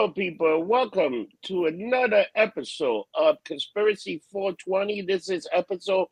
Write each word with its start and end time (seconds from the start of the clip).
Hello, 0.00 0.12
people. 0.12 0.64
Welcome 0.64 1.28
to 1.42 1.66
another 1.66 2.24
episode 2.34 3.04
of 3.14 3.36
Conspiracy 3.44 4.22
420. 4.32 5.02
This 5.02 5.28
is 5.28 5.46
episode 5.52 6.06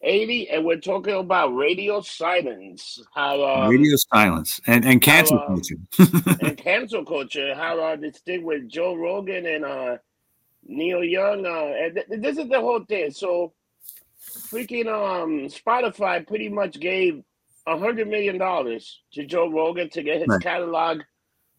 80, 0.00 0.48
and 0.50 0.64
we're 0.64 0.78
talking 0.78 1.14
about 1.14 1.48
radio 1.48 2.02
silence. 2.02 3.02
How 3.12 3.42
um, 3.44 3.68
radio 3.68 3.96
silence 4.14 4.60
and 4.68 4.84
and 4.84 5.02
cancel 5.02 5.38
how, 5.38 5.46
um, 5.46 5.54
culture. 5.56 6.36
and 6.46 6.56
cancel 6.56 7.04
culture. 7.04 7.52
How 7.56 7.80
uh, 7.80 7.96
this 7.96 8.20
thing 8.20 8.44
with 8.44 8.68
Joe 8.68 8.94
Rogan 8.94 9.44
and 9.44 9.64
uh, 9.64 9.96
Neil 10.64 11.02
Young. 11.02 11.44
Uh, 11.44 11.74
and 11.84 11.94
th- 11.96 12.20
this 12.22 12.38
is 12.38 12.48
the 12.48 12.60
whole 12.60 12.84
thing. 12.84 13.10
So, 13.10 13.54
freaking 14.52 14.86
um, 14.86 15.48
Spotify 15.48 16.24
pretty 16.24 16.48
much 16.48 16.78
gave 16.78 17.24
a 17.66 17.76
hundred 17.76 18.06
million 18.06 18.38
dollars 18.38 19.00
to 19.14 19.26
Joe 19.26 19.50
Rogan 19.50 19.90
to 19.90 20.04
get 20.04 20.20
his 20.20 20.28
Right. 20.28 20.40
catalog 20.40 21.00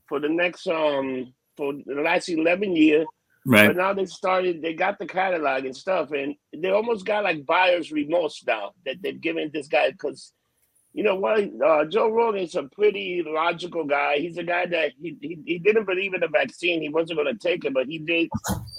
for 0.07 0.21
the 0.21 0.29
next 0.29 0.65
um 0.67 1.33
for 1.57 1.73
the 1.73 2.01
last 2.01 2.29
eleven 2.29 2.75
years. 2.75 3.05
right. 3.45 3.67
But 3.67 3.77
now 3.77 3.93
they 3.93 4.05
started, 4.05 4.61
they 4.61 4.73
got 4.73 4.99
the 4.99 5.05
catalog 5.05 5.65
and 5.65 5.75
stuff, 5.75 6.11
and 6.11 6.35
they 6.55 6.69
almost 6.69 7.05
got 7.05 7.23
like 7.23 7.45
buyer's 7.45 7.91
remorse 7.91 8.43
now 8.47 8.71
that 8.85 9.01
they've 9.01 9.19
given 9.19 9.51
this 9.53 9.67
guy 9.67 9.91
because, 9.91 10.31
you 10.93 11.03
know 11.03 11.15
what, 11.15 11.39
uh, 11.65 11.85
Joe 11.85 12.09
Rogan's 12.09 12.55
a 12.55 12.63
pretty 12.63 13.23
logical 13.25 13.83
guy. 13.83 14.19
He's 14.19 14.37
a 14.37 14.43
guy 14.43 14.65
that 14.67 14.91
he, 15.01 15.17
he, 15.21 15.39
he 15.45 15.59
didn't 15.59 15.85
believe 15.85 16.13
in 16.13 16.21
the 16.21 16.27
vaccine. 16.27 16.81
He 16.81 16.89
wasn't 16.89 17.19
going 17.19 17.33
to 17.35 17.39
take 17.39 17.65
it, 17.65 17.73
but 17.73 17.87
he 17.87 17.97
did 17.99 18.29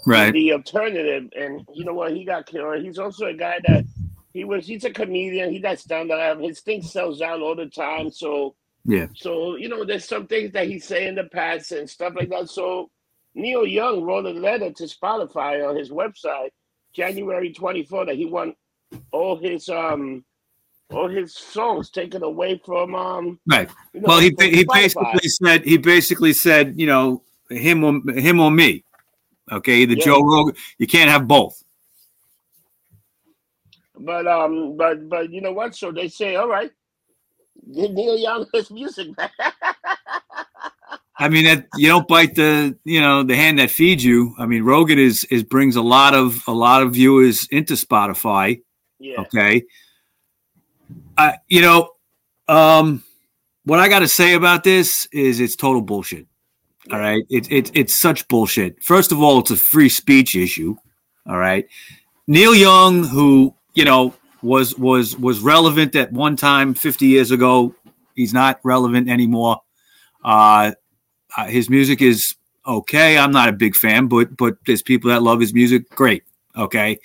Right. 0.06 0.33
the 0.33 0.52
alternative. 0.52 1.31
And 1.36 1.66
you 1.75 1.84
know 1.84 1.94
what, 1.94 2.12
he 2.16 2.25
got 2.25 2.47
killed. 2.47 2.83
He's 2.83 2.98
also 2.98 3.27
a 3.27 3.34
guy 3.34 3.59
that 3.66 3.84
he 4.33 4.44
was, 4.44 4.66
he's 4.66 4.84
a 4.84 4.91
comedian. 4.91 5.50
He 5.53 5.59
does 5.59 5.81
stand 5.81 6.11
up. 6.11 6.41
His 6.41 6.61
thing 6.61 6.83
sells 6.83 7.20
out 7.20 7.41
all 7.41 7.55
the 7.56 7.66
time. 7.66 8.11
So, 8.11 8.55
Yeah. 8.84 9.06
so 9.14 9.56
you 9.56 9.68
know, 9.68 9.84
there's 9.84 10.04
some 10.04 10.27
things 10.27 10.52
that 10.52 10.68
he 10.68 10.78
say 10.78 11.06
in 11.06 11.14
the 11.14 11.24
past 11.24 11.72
and 11.72 11.88
stuff 11.88 12.14
like 12.16 12.28
that. 12.30 12.50
So 12.50 12.91
Neil 13.34 13.66
Young 13.66 14.02
wrote 14.02 14.26
a 14.26 14.30
letter 14.30 14.70
to 14.70 14.84
Spotify 14.84 15.66
on 15.68 15.76
his 15.76 15.91
website, 15.91 16.50
January 16.92 17.52
24, 17.52 18.06
that 18.06 18.16
he 18.16 18.26
want 18.26 18.56
all 19.10 19.36
his 19.36 19.68
um 19.68 20.24
all 20.91 21.08
his 21.08 21.34
songs 21.34 21.91
taken 21.91 22.22
away 22.22 22.60
from 22.64 22.94
um. 22.94 23.41
Right. 23.46 23.68
You 23.92 24.00
know, 24.00 24.08
Well, 24.08 24.20
he 24.20 24.34
he 24.38 24.66
basically 24.72 25.28
said 25.28 25.64
he 25.64 25.78
basically 25.78 26.32
said 26.32 26.78
you 26.78 26.86
know 26.86 27.22
him 27.50 27.84
or 27.84 28.12
him 28.12 28.41
or 28.41 28.50
me. 28.50 28.84
Okay, 29.50 29.84
the 29.84 29.96
Yeah. 29.96 30.04
Joe 30.04 30.22
Rogan. 30.22 30.54
You 30.78 30.86
can't 30.86 31.10
have 31.10 31.26
both. 31.26 31.62
But 33.98 34.26
um, 34.26 34.76
but 34.76 35.08
but 35.08 35.30
you 35.30 35.41
know 35.41 35.52
what? 35.52 35.74
So 35.74 35.92
they 35.92 36.08
say, 36.08 36.36
all 36.36 36.48
right, 36.48 36.70
Neil 37.66 38.16
Young 38.16 38.47
music. 38.70 39.08
I 41.16 41.28
mean 41.28 41.44
that 41.44 41.66
you 41.77 41.86
don't 41.88 42.08
bite 42.08 42.34
the 42.34 42.77
you 42.84 43.00
know 43.00 43.22
the 43.22 43.36
hand 43.36 43.58
that 43.58 43.70
feeds 43.70 44.05
you. 44.05 44.34
I 44.38 44.47
mean 44.47 44.64
Rogan 44.64 44.98
is 44.98 45.24
is 45.30 45.42
brings 45.44 45.77
a 45.77 45.82
lot 45.82 46.14
of 46.14 46.42
a 46.48 46.52
lot 46.52 46.82
of 46.82 46.92
viewers 46.92 47.47
into 47.50 47.75
Spotify. 47.75 48.60
yeah, 48.98 49.20
Okay. 49.20 49.62
I 51.16 51.38
you 51.48 51.60
know, 51.62 51.91
um, 52.48 53.05
what 53.64 53.78
I 53.78 53.88
got 53.88 54.00
to 54.00 54.08
say 54.08 54.34
about 54.34 54.64
this 54.64 55.06
is 55.12 55.41
it's 55.41 55.56
total 55.56 55.80
bullshit. 55.82 56.27
All 56.92 56.98
right, 56.98 57.22
it's 57.30 57.48
it's 57.50 57.70
it's 57.75 57.94
such 57.94 58.27
bullshit. 58.28 58.82
First 58.82 59.12
of 59.12 59.22
all, 59.22 59.38
it's 59.38 59.50
a 59.50 59.56
free 59.56 59.88
speech 59.88 60.36
issue. 60.36 60.77
All 61.27 61.38
right, 61.38 61.66
Neil 62.27 62.55
Young, 62.55 63.05
who 63.05 63.55
you 63.75 63.84
know 63.84 64.12
was 64.45 64.77
was 64.78 65.16
was 65.19 65.41
relevant 65.41 65.97
at 65.97 66.12
one 66.12 66.37
time 66.37 66.75
fifty 66.75 67.06
years 67.06 67.31
ago, 67.31 67.75
he's 68.15 68.34
not 68.34 68.60
relevant 68.62 69.09
anymore. 69.09 69.60
Uh, 70.25 70.72
uh, 71.37 71.47
his 71.47 71.69
music 71.71 72.03
is 72.03 72.37
okay. 72.66 73.19
I'm 73.19 73.33
not 73.33 73.49
a 73.49 73.53
big 73.53 73.75
fan, 73.75 74.06
but 74.06 74.37
but 74.37 74.56
there's 74.66 74.83
people 74.83 75.10
that 75.10 75.22
love 75.22 75.41
his 75.41 75.54
music. 75.54 75.88
Great, 75.91 76.25
okay. 76.56 76.99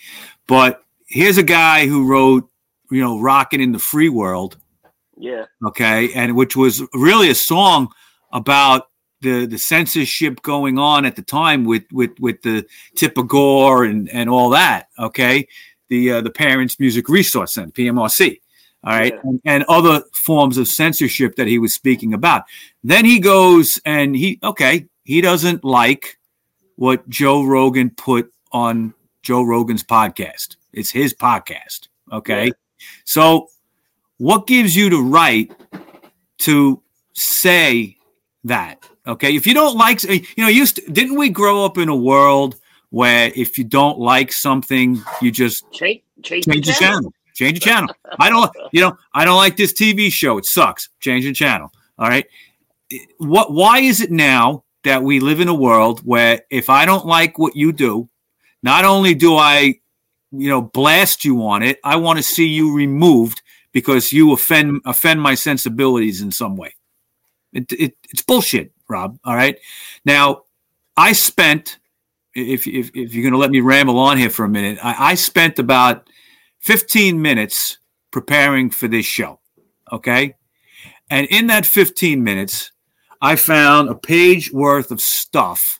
But 0.48 0.84
here's 1.08 1.38
a 1.38 1.44
guy 1.44 1.88
who 1.88 2.08
wrote, 2.08 2.50
you 2.92 3.02
know, 3.02 3.20
"Rocking 3.20 3.62
in 3.62 3.72
the 3.72 3.80
Free 3.80 4.10
World," 4.10 4.58
yeah, 5.18 5.46
okay, 5.66 6.12
and 6.14 6.36
which 6.36 6.56
was 6.56 6.84
really 6.94 7.30
a 7.30 7.36
song 7.36 7.90
about 8.34 8.90
the 9.22 9.46
the 9.46 9.58
censorship 9.58 10.42
going 10.42 10.78
on 10.78 11.06
at 11.06 11.16
the 11.16 11.22
time 11.22 11.64
with 11.64 11.84
with 11.92 12.12
with 12.20 12.42
the 12.42 12.66
Tipper 12.96 13.24
Gore 13.24 13.86
and 13.86 14.10
and 14.10 14.30
all 14.30 14.50
that, 14.52 14.88
okay, 15.00 15.48
the 15.90 16.12
uh, 16.12 16.22
the 16.22 16.30
Parents 16.30 16.80
Music 16.80 17.10
Resource 17.10 17.54
Center 17.54 17.72
(PMRC), 17.72 18.40
all 18.84 18.94
right, 18.94 19.14
Yeah. 19.14 19.20
and, 19.24 19.42
and 19.46 19.64
other 19.68 20.04
forms 20.14 20.58
of 20.58 20.68
censorship 20.68 21.36
that 21.36 21.48
he 21.48 21.60
was 21.60 21.74
speaking 21.74 22.14
about. 22.14 22.44
Then 22.84 23.06
he 23.06 23.20
goes 23.20 23.80
and 23.86 24.16
he 24.16 24.40
okay, 24.44 24.88
he 25.04 25.22
doesn't 25.22 25.64
like 25.64 26.18
what 26.76 27.08
Joe 27.10 27.44
Rogan 27.44 27.90
put 27.90 28.32
on 28.52 28.94
Joe 29.24 29.44
Rogan's 29.44 29.84
podcast. 29.84 30.56
It's 30.72 30.92
his 30.92 31.14
podcast, 31.14 31.88
okay. 32.12 32.46
Yeah. 32.46 32.52
So, 33.06 33.50
what 34.18 34.48
gives 34.48 34.76
you 34.76 34.90
the 34.90 34.98
right 34.98 35.52
to 36.40 36.82
say 37.14 37.98
that? 38.46 38.88
Okay, 39.08 39.36
if 39.36 39.48
you 39.48 39.54
don't 39.56 39.76
like, 39.76 40.04
you 40.04 40.24
know, 40.38 40.48
used 40.48 40.76
to, 40.76 40.92
didn't 40.92 41.18
we 41.18 41.30
grow 41.30 41.66
up 41.66 41.78
in 41.80 41.90
a 41.90 41.96
world 41.96 42.56
where 42.92 43.32
if 43.36 43.58
you 43.58 43.64
don't 43.64 44.00
like 44.00 44.32
something, 44.32 45.02
you 45.22 45.32
just 45.32 45.70
change 45.72 46.02
change, 46.24 46.46
change 46.46 46.68
the 46.68 46.74
channel, 46.74 47.14
change 47.34 47.60
the 47.60 47.66
channel. 47.66 47.94
I 48.20 48.30
don't, 48.30 48.52
you 48.72 48.82
know, 48.82 48.98
I 49.14 49.26
don't 49.26 49.38
like 49.38 49.58
this 49.58 49.74
TV 49.74 50.12
show. 50.12 50.38
It 50.38 50.46
sucks. 50.46 50.90
Change 51.00 51.26
the 51.26 51.34
channel. 51.34 51.72
All 51.98 52.08
right. 52.08 52.26
What? 53.18 53.54
Why 53.54 53.80
is 53.80 54.02
it 54.02 54.12
now 54.12 54.64
that 54.84 55.04
we 55.04 55.20
live 55.20 55.40
in 55.40 55.48
a 55.48 55.54
world 55.54 56.02
where 56.02 56.42
if 56.50 56.70
I 56.70 56.86
don't 56.86 57.06
like 57.06 57.38
what 57.38 57.56
you 57.56 57.72
do, 57.72 58.10
not 58.64 58.86
only 58.86 59.14
do 59.14 59.36
I, 59.36 59.76
you 60.32 60.50
know, 60.50 60.62
blast 60.62 61.26
you 61.26 61.46
on 61.46 61.64
it, 61.64 61.80
I 61.84 61.98
want 61.98 62.18
to 62.18 62.24
see 62.24 62.46
you 62.46 62.76
removed 62.76 63.42
because 63.72 64.12
you 64.12 64.34
offend 64.34 64.82
offend 64.86 65.22
my 65.22 65.36
sensibilities 65.36 66.22
in 66.22 66.32
some 66.32 66.56
way. 66.56 66.74
It, 67.54 67.72
it, 67.72 67.98
it's 68.10 68.22
bullshit, 68.22 68.72
Rob. 68.88 69.18
All 69.24 69.36
right. 69.36 69.58
Now, 70.06 70.44
I 70.98 71.14
spent, 71.14 71.79
if, 72.36 72.68
if, 72.68 72.92
if 72.94 73.14
you're 73.14 73.24
going 73.24 73.34
to 73.34 73.40
let 73.40 73.52
me 73.52 73.62
ramble 73.62 74.00
on 74.00 74.18
here 74.18 74.30
for 74.30 74.46
a 74.46 74.50
minute, 74.50 74.80
I, 74.84 75.12
I 75.12 75.16
spent 75.16 75.60
about 75.60 76.10
15 76.62 77.22
minutes 77.22 77.78
preparing 78.12 78.70
for 78.70 78.88
this 78.88 79.06
show. 79.06 79.40
Okay. 79.92 80.36
And 81.10 81.28
in 81.28 81.48
that 81.48 81.66
15 81.66 82.24
minutes, 82.24 82.72
I 83.22 83.36
found 83.36 83.90
a 83.90 83.96
page 83.96 84.52
worth 84.52 84.92
of 84.92 85.02
stuff 85.02 85.80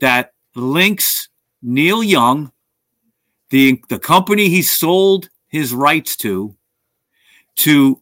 that 0.00 0.32
links 0.54 1.28
Neil 1.62 2.02
Young, 2.02 2.52
the, 3.50 3.82
the 3.88 3.98
company 3.98 4.48
he 4.48 4.62
sold 4.62 5.30
his 5.48 5.72
rights 5.72 6.16
to, 6.16 6.54
to 7.56 8.00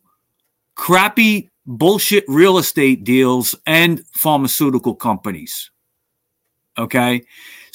crappy 0.75 1.51
bullshit 1.65 2.25
real 2.29 2.59
estate 2.59 3.05
deals 3.05 3.55
and 3.67 4.05
pharmaceutical 4.15 4.95
companies. 4.95 5.71
Okay. 6.79 7.23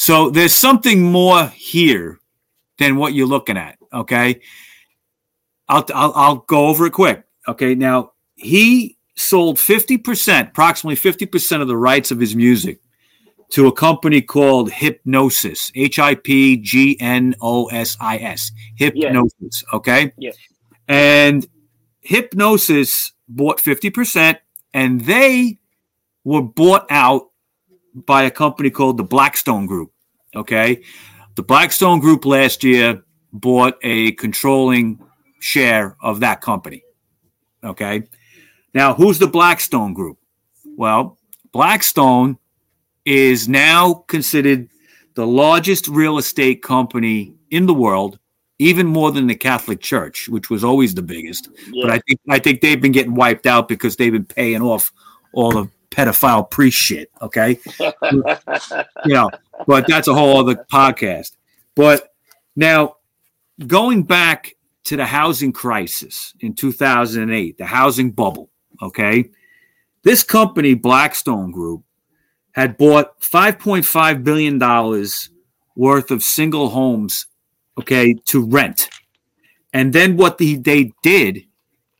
So 0.01 0.31
there's 0.31 0.55
something 0.55 1.03
more 1.03 1.49
here 1.49 2.17
than 2.79 2.95
what 2.95 3.13
you're 3.13 3.27
looking 3.27 3.55
at. 3.55 3.77
Okay. 3.93 4.41
I'll, 5.69 5.85
I'll, 5.93 6.13
I'll 6.15 6.35
go 6.37 6.69
over 6.69 6.87
it 6.87 6.93
quick. 6.93 7.23
Okay. 7.47 7.75
Now 7.75 8.13
he 8.33 8.97
sold 9.15 9.57
50%, 9.57 10.47
approximately 10.47 10.95
50% 10.95 11.61
of 11.61 11.67
the 11.67 11.77
rights 11.77 12.09
of 12.09 12.19
his 12.19 12.35
music 12.35 12.79
to 13.51 13.67
a 13.67 13.71
company 13.71 14.23
called 14.23 14.71
Hipgnosis, 14.71 15.71
H 15.75 15.99
I 15.99 16.15
P 16.15 16.57
G 16.57 16.97
N 16.99 17.35
O 17.39 17.67
S 17.67 17.95
I 18.01 18.17
S, 18.17 18.51
Hipgnosis. 18.79 19.63
Okay. 19.71 20.11
Yeah. 20.17 20.31
And 20.87 21.45
Hipgnosis 22.09 23.11
bought 23.29 23.59
50%, 23.61 24.39
and 24.73 25.01
they 25.01 25.59
were 26.23 26.41
bought 26.41 26.87
out 26.89 27.30
by 27.93 28.23
a 28.23 28.31
company 28.31 28.69
called 28.69 28.97
the 28.97 29.03
Blackstone 29.03 29.65
Group. 29.65 29.91
Okay. 30.35 30.81
The 31.35 31.43
Blackstone 31.43 31.99
Group 31.99 32.25
last 32.25 32.63
year 32.63 33.03
bought 33.33 33.77
a 33.83 34.11
controlling 34.13 34.99
share 35.39 35.95
of 36.01 36.19
that 36.19 36.41
company. 36.41 36.83
Okay. 37.63 38.03
Now, 38.73 38.93
who's 38.93 39.19
the 39.19 39.27
Blackstone 39.27 39.93
Group? 39.93 40.17
Well, 40.77 41.17
Blackstone 41.51 42.37
is 43.05 43.49
now 43.49 44.05
considered 44.07 44.69
the 45.15 45.27
largest 45.27 45.87
real 45.87 46.17
estate 46.17 46.63
company 46.63 47.33
in 47.49 47.65
the 47.65 47.73
world, 47.73 48.17
even 48.59 48.87
more 48.87 49.11
than 49.11 49.27
the 49.27 49.35
Catholic 49.35 49.81
Church, 49.81 50.29
which 50.29 50.49
was 50.49 50.63
always 50.63 50.95
the 50.95 51.01
biggest. 51.01 51.49
Yeah. 51.71 51.83
But 51.83 51.91
I 51.91 51.99
think 52.07 52.19
I 52.29 52.39
think 52.39 52.61
they've 52.61 52.81
been 52.81 52.93
getting 52.93 53.15
wiped 53.15 53.45
out 53.45 53.67
because 53.67 53.97
they've 53.97 54.11
been 54.11 54.25
paying 54.25 54.61
off 54.61 54.91
all 55.33 55.51
the 55.51 55.69
pedophile 55.91 56.49
priest 56.49 56.77
shit. 56.77 57.11
Okay, 57.21 57.59
you 57.79 59.13
know, 59.13 59.29
but 59.67 59.85
that's 59.87 60.07
a 60.07 60.13
whole 60.13 60.39
other 60.39 60.65
podcast. 60.71 61.35
But 61.75 62.13
now, 62.55 62.95
going 63.67 64.03
back 64.03 64.55
to 64.85 64.97
the 64.97 65.05
housing 65.05 65.53
crisis 65.53 66.33
in 66.39 66.53
2008, 66.55 67.57
the 67.57 67.65
housing 67.65 68.11
bubble. 68.11 68.49
Okay, 68.81 69.29
this 70.03 70.23
company, 70.23 70.73
Blackstone 70.73 71.51
Group, 71.51 71.83
had 72.53 72.77
bought 72.77 73.19
5.5 73.21 74.23
billion 74.23 74.57
dollars 74.57 75.29
worth 75.75 76.11
of 76.11 76.23
single 76.23 76.69
homes, 76.69 77.27
okay, 77.79 78.15
to 78.25 78.43
rent. 78.43 78.89
And 79.73 79.93
then 79.93 80.17
what 80.17 80.37
the, 80.37 80.57
they 80.57 80.91
did 81.01 81.45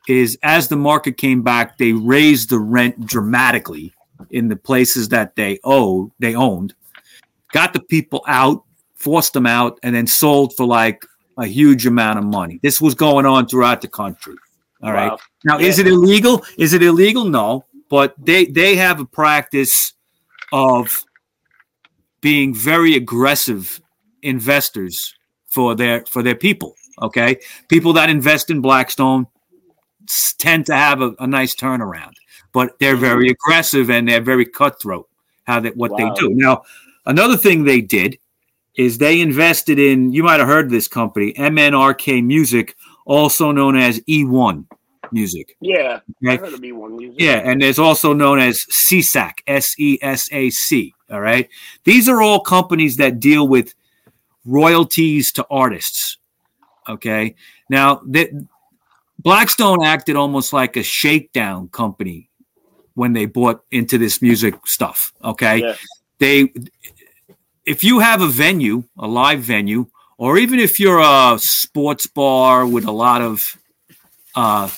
is 0.08 0.38
as 0.42 0.68
the 0.68 0.76
market 0.76 1.16
came 1.16 1.42
back, 1.42 1.78
they 1.78 1.92
raised 1.92 2.50
the 2.50 2.58
rent 2.58 3.06
dramatically 3.06 3.92
in 4.30 4.48
the 4.48 4.56
places 4.56 5.08
that 5.08 5.36
they 5.36 5.58
owed, 5.64 6.10
they 6.18 6.34
owned, 6.34 6.74
got 7.52 7.72
the 7.72 7.80
people 7.80 8.22
out, 8.26 8.64
forced 8.94 9.32
them 9.32 9.46
out, 9.46 9.78
and 9.82 9.94
then 9.94 10.06
sold 10.06 10.54
for 10.56 10.66
like 10.66 11.04
a 11.38 11.46
huge 11.46 11.86
amount 11.86 12.18
of 12.18 12.24
money. 12.24 12.60
This 12.62 12.80
was 12.80 12.94
going 12.94 13.26
on 13.26 13.46
throughout 13.46 13.80
the 13.80 13.88
country. 13.88 14.34
All 14.82 14.92
right. 14.92 15.10
Wow. 15.10 15.18
Now, 15.44 15.58
Yeah. 15.58 15.68
is 15.68 15.78
it 15.78 15.86
illegal? 15.86 16.44
Is 16.58 16.72
it 16.72 16.82
illegal? 16.82 17.24
No, 17.24 17.64
but 17.88 18.14
they 18.18 18.46
they 18.46 18.76
have 18.76 19.00
a 19.00 19.04
practice 19.04 19.92
of 20.52 21.04
being 22.20 22.54
very 22.54 22.94
aggressive 22.94 23.80
investors 24.22 25.14
for 25.46 25.74
their 25.74 26.04
for 26.06 26.22
their 26.22 26.34
people. 26.34 26.74
Okay, 27.00 27.38
people 27.68 27.92
that 27.94 28.10
invest 28.10 28.50
in 28.50 28.60
Blackstone 28.60 29.26
tend 30.38 30.66
to 30.66 30.74
have 30.74 31.00
a, 31.00 31.14
a 31.18 31.26
nice 31.26 31.54
turnaround, 31.54 32.14
but 32.52 32.78
they're 32.78 32.94
mm-hmm. 32.94 33.00
very 33.04 33.28
aggressive 33.28 33.90
and 33.90 34.08
they're 34.08 34.20
very 34.20 34.46
cutthroat. 34.46 35.08
How 35.44 35.60
that 35.60 35.76
what 35.76 35.90
Wow. 35.92 35.98
they 35.98 36.20
do 36.20 36.30
now. 36.34 36.62
Another 37.04 37.36
thing 37.36 37.64
they 37.64 37.80
did 37.80 38.18
is 38.76 38.98
they 38.98 39.20
invested 39.20 39.78
in. 39.78 40.12
You 40.12 40.22
might 40.22 40.38
have 40.38 40.48
heard 40.48 40.70
this 40.70 40.88
company, 40.88 41.32
MNRK 41.34 42.24
Music, 42.24 42.76
also 43.04 43.50
known 43.50 43.76
as 43.76 44.00
E1 44.00 44.64
Music. 45.10 45.56
Yeah, 45.60 46.00
Okay? 46.24 46.36
heard 46.36 46.54
of 46.54 46.60
B1 46.60 46.96
music. 46.96 47.20
Yeah, 47.20 47.42
and 47.44 47.60
there's 47.60 47.78
also 47.78 48.12
known 48.12 48.38
as 48.38 48.64
SESAC, 48.70 49.32
S 49.46 49.74
E 49.78 49.98
S 50.00 50.28
A 50.32 50.48
C. 50.50 50.94
All 51.10 51.20
right. 51.20 51.48
These 51.84 52.08
are 52.08 52.22
all 52.22 52.40
companies 52.40 52.96
that 52.96 53.20
deal 53.20 53.46
with 53.46 53.74
royalties 54.46 55.32
to 55.32 55.46
artists. 55.50 56.16
Okay. 56.88 57.34
Now, 57.68 58.00
that 58.06 58.30
Blackstone 59.22 59.84
acted 59.84 60.16
almost 60.16 60.52
like 60.52 60.76
a 60.76 60.82
shakedown 60.82 61.68
company 61.68 62.28
when 62.94 63.12
they 63.12 63.26
bought 63.26 63.64
into 63.70 63.98
this 63.98 64.20
music 64.20 64.54
stuff. 64.66 65.12
Okay. 65.24 65.58
Yeah. 65.58 65.76
They, 66.18 66.52
if 67.64 67.82
you 67.84 68.00
have 68.00 68.20
a 68.20 68.26
venue, 68.26 68.84
a 68.98 69.06
live 69.06 69.40
venue, 69.40 69.86
or 70.18 70.38
even 70.38 70.58
if 70.58 70.78
you're 70.78 71.00
a 71.00 71.38
sports 71.38 72.06
bar 72.06 72.66
with 72.66 72.84
a 72.84 72.92
lot 72.92 73.22
of, 73.22 73.56
uh, 74.34 74.68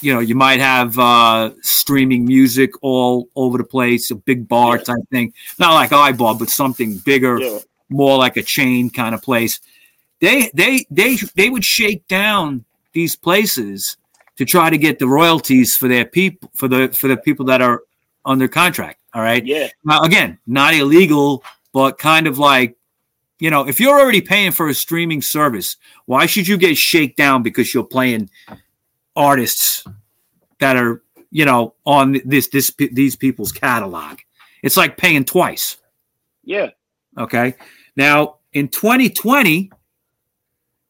you 0.00 0.12
know, 0.12 0.20
you 0.20 0.34
might 0.34 0.60
have 0.60 0.98
uh, 0.98 1.50
streaming 1.62 2.26
music 2.26 2.72
all 2.82 3.28
over 3.34 3.58
the 3.58 3.64
place, 3.64 4.10
a 4.10 4.14
big 4.14 4.46
bar 4.46 4.76
Yeah. 4.76 4.82
type 4.84 5.08
thing. 5.10 5.32
Not 5.58 5.74
like 5.74 5.90
iBar, 5.90 6.38
but 6.38 6.50
something 6.50 6.98
bigger, 6.98 7.38
Yeah. 7.40 7.58
more 7.88 8.18
like 8.18 8.36
a 8.36 8.42
chain 8.42 8.90
kind 8.90 9.14
of 9.14 9.22
place. 9.22 9.60
They 10.20 10.50
they 10.54 10.86
they 10.90 11.16
they 11.34 11.50
would 11.50 11.64
shake 11.64 12.06
down 12.08 12.64
these 12.94 13.16
places 13.16 13.96
to 14.36 14.44
try 14.44 14.70
to 14.70 14.78
get 14.78 14.98
the 14.98 15.06
royalties 15.06 15.76
for 15.76 15.88
their 15.88 16.04
people 16.04 16.50
for 16.54 16.68
the 16.68 16.88
for 16.88 17.08
the 17.08 17.16
people 17.16 17.44
that 17.46 17.60
are 17.60 17.82
under 18.24 18.48
contract. 18.48 19.00
All 19.12 19.22
right. 19.22 19.44
Yeah. 19.44 19.68
Now 19.84 20.02
again, 20.02 20.38
not 20.46 20.74
illegal, 20.74 21.44
but 21.72 21.98
kind 21.98 22.26
of 22.26 22.38
like 22.38 22.76
you 23.40 23.50
know, 23.50 23.66
if 23.66 23.80
you're 23.80 24.00
already 24.00 24.20
paying 24.20 24.52
for 24.52 24.68
a 24.68 24.74
streaming 24.74 25.20
service, 25.20 25.76
why 26.06 26.26
should 26.26 26.48
you 26.48 26.56
get 26.56 26.76
shaken 26.76 27.14
down 27.16 27.42
because 27.42 27.74
you're 27.74 27.84
playing 27.84 28.30
artists 29.16 29.84
that 30.60 30.76
are 30.76 31.02
you 31.30 31.44
know 31.44 31.74
on 31.84 32.20
this 32.24 32.48
this 32.48 32.72
these 32.92 33.16
people's 33.16 33.52
catalog? 33.52 34.18
It's 34.62 34.76
like 34.76 34.96
paying 34.96 35.24
twice. 35.24 35.76
Yeah. 36.44 36.70
Okay. 37.18 37.54
Now 37.96 38.36
in 38.52 38.68
2020, 38.68 39.70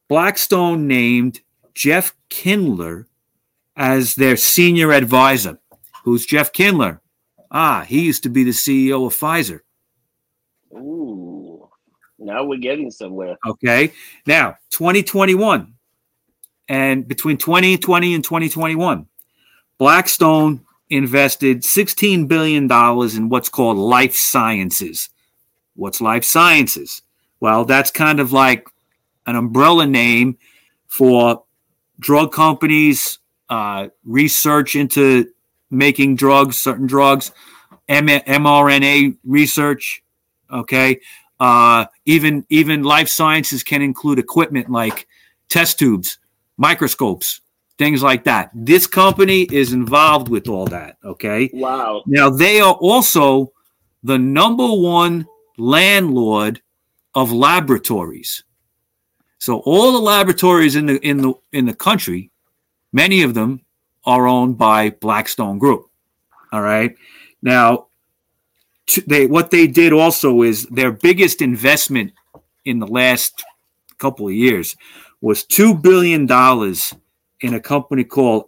Blackstone 0.07 0.87
named 0.87 1.41
Jeff 1.75 2.15
Kindler 2.29 3.07
as 3.75 4.15
their 4.15 4.37
senior 4.37 4.91
advisor. 4.91 5.59
Who's 6.03 6.25
Jeff 6.25 6.53
Kindler? 6.53 7.01
Ah, 7.51 7.85
he 7.87 8.05
used 8.05 8.23
to 8.23 8.29
be 8.29 8.43
the 8.43 8.51
CEO 8.51 9.05
of 9.05 9.13
Pfizer. 9.13 9.59
Ooh. 10.73 11.69
Now 12.17 12.43
we're 12.45 12.59
getting 12.59 12.89
somewhere. 12.89 13.37
Okay. 13.45 13.91
Now, 14.25 14.57
2021, 14.71 15.73
and 16.67 17.07
between 17.07 17.37
2020 17.37 18.15
and 18.15 18.23
2021, 18.23 19.05
Blackstone 19.77 20.65
invested 20.89 21.61
$16 21.61 22.27
billion 22.27 22.71
in 22.71 23.29
what's 23.29 23.49
called 23.49 23.77
life 23.77 24.15
sciences. 24.15 25.09
What's 25.75 26.01
life 26.01 26.23
sciences? 26.23 27.01
Well, 27.39 27.65
that's 27.65 27.91
kind 27.91 28.19
of 28.19 28.31
like 28.31 28.67
an 29.27 29.35
umbrella 29.35 29.85
name 29.85 30.37
for 30.87 31.43
drug 31.99 32.31
companies, 32.31 33.19
uh, 33.49 33.87
research 34.03 34.75
into 34.75 35.27
making 35.69 36.15
drugs, 36.15 36.57
certain 36.57 36.87
drugs, 36.87 37.31
M- 37.87 38.07
mRNA 38.07 39.17
research. 39.25 40.03
Okay. 40.51 40.99
Uh, 41.39 41.85
even 42.05 42.45
even 42.49 42.83
life 42.83 43.09
sciences 43.09 43.63
can 43.63 43.81
include 43.81 44.19
equipment 44.19 44.69
like 44.69 45.07
test 45.49 45.77
tubes, 45.77 46.17
microscopes, 46.57 47.41
things 47.77 48.01
like 48.01 48.23
that. 48.23 48.51
This 48.53 48.87
company 48.87 49.41
is 49.51 49.73
involved 49.73 50.29
with 50.29 50.47
all 50.47 50.65
that. 50.67 50.97
Okay. 51.03 51.49
Wow. 51.53 52.03
Now 52.07 52.29
they 52.29 52.61
are 52.61 52.75
also 52.75 53.51
the 54.03 54.17
number 54.17 54.67
one 54.67 55.27
landlord 55.57 56.61
of 57.13 57.31
laboratories. 57.31 58.43
So 59.45 59.59
all 59.59 59.91
the 59.91 59.99
laboratories 59.99 60.75
in 60.75 60.87
the 60.87 60.97
in 61.07 61.17
the 61.17 61.33
in 61.51 61.65
the 61.67 61.75
country, 61.75 62.31
many 62.91 63.21
of 63.21 63.35
them 63.35 63.61
are 64.03 64.27
owned 64.27 64.57
by 64.57 64.89
Blackstone 64.89 65.59
Group. 65.59 65.85
All 66.51 66.63
right. 66.63 66.95
Now 67.43 67.89
they 69.05 69.27
what 69.27 69.51
they 69.51 69.67
did 69.67 69.93
also 69.93 70.41
is 70.41 70.65
their 70.71 70.91
biggest 70.91 71.43
investment 71.43 72.13
in 72.65 72.79
the 72.79 72.87
last 72.87 73.43
couple 73.99 74.27
of 74.27 74.33
years 74.33 74.75
was 75.21 75.43
2 75.43 75.75
billion 75.75 76.25
dollars 76.25 76.95
in 77.39 77.53
a 77.53 77.59
company 77.59 78.03
called 78.03 78.45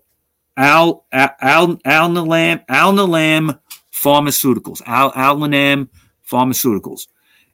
Al 0.57 1.05
Al 1.11 1.35
Al 1.39 1.77
Alnylam 1.77 3.59
Pharmaceuticals. 3.93 4.81
Al 4.87 5.11
Alnylam 5.11 5.89
Pharmaceuticals. 6.27 7.05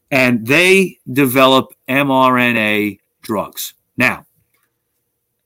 And 0.10 0.48
they 0.48 1.00
develop 1.12 1.74
mRNA 1.90 3.00
drugs. 3.24 3.74
Now, 3.98 4.26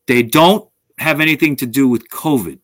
they 0.08 0.24
don't 0.24 0.70
have 0.98 1.22
anything 1.22 1.56
to 1.58 1.66
do 1.66 1.88
with 1.88 2.10
COVID. 2.10 2.60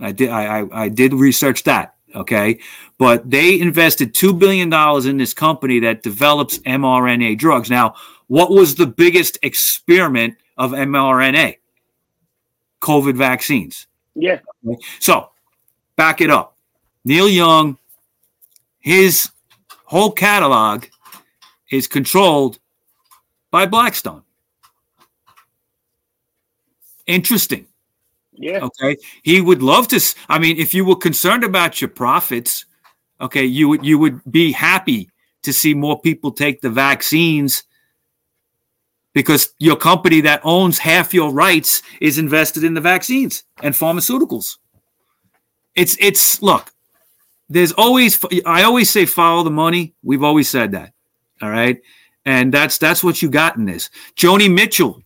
I 0.00 0.12
did 0.12 0.30
I, 0.30 0.60
I, 0.60 0.84
I 0.84 0.88
did 0.88 1.12
research 1.12 1.64
that. 1.64 1.94
Okay. 2.14 2.60
But 2.98 3.28
they 3.28 3.58
invested 3.60 4.14
$2 4.14 4.38
billion 4.38 4.72
in 5.08 5.16
this 5.16 5.34
company 5.34 5.80
that 5.80 6.02
develops 6.02 6.58
mRNA 6.58 7.38
drugs. 7.38 7.70
Now, 7.70 7.94
what 8.28 8.50
was 8.50 8.76
the 8.76 8.86
biggest 8.86 9.38
experiment 9.42 10.36
of 10.56 10.70
mRNA? 10.70 11.56
COVID 12.80 13.16
vaccines. 13.16 13.86
Yeah. 14.14 14.40
So, 15.00 15.30
back 15.96 16.20
it 16.20 16.30
up. 16.30 16.56
Neil 17.04 17.28
Young, 17.28 17.78
his 18.78 19.30
whole 19.84 20.12
catalog 20.12 20.84
is 21.70 21.88
controlled 21.88 22.58
by 23.54 23.66
Blackstone. 23.66 24.24
Interesting. 27.06 27.68
Yeah. 28.32 28.64
Okay. 28.64 28.96
He 29.22 29.40
would 29.40 29.62
love 29.62 29.86
to. 29.88 30.00
I 30.28 30.40
mean, 30.40 30.58
if 30.58 30.74
you 30.74 30.84
were 30.84 30.96
concerned 30.96 31.44
about 31.44 31.80
your 31.80 31.88
profits, 31.88 32.66
okay, 33.20 33.44
you 33.44 33.68
would 33.68 33.84
you 33.86 33.96
would 34.00 34.20
be 34.28 34.50
happy 34.50 35.08
to 35.44 35.52
see 35.52 35.72
more 35.72 36.00
people 36.00 36.32
take 36.32 36.62
the 36.62 36.68
vaccines 36.68 37.62
because 39.12 39.54
your 39.60 39.76
company 39.76 40.20
that 40.22 40.40
owns 40.42 40.78
half 40.78 41.14
your 41.14 41.32
rights 41.32 41.80
is 42.00 42.18
invested 42.18 42.64
in 42.64 42.74
the 42.74 42.80
vaccines 42.80 43.44
and 43.62 43.72
pharmaceuticals. 43.72 44.58
It's 45.76 45.96
it's 46.00 46.42
look. 46.42 46.72
There's 47.48 47.70
always 47.70 48.18
I 48.44 48.64
always 48.64 48.90
say 48.90 49.06
follow 49.06 49.44
the 49.44 49.50
money. 49.50 49.94
We've 50.02 50.24
always 50.24 50.50
said 50.50 50.72
that. 50.72 50.92
All 51.40 51.50
right. 51.50 51.80
And 52.26 52.52
that's 52.52 52.78
that's 52.78 53.04
what 53.04 53.20
you 53.22 53.28
got 53.30 53.56
in 53.56 53.66
this. 53.66 53.90
Joni 54.16 54.52
Mitchell 54.52 55.02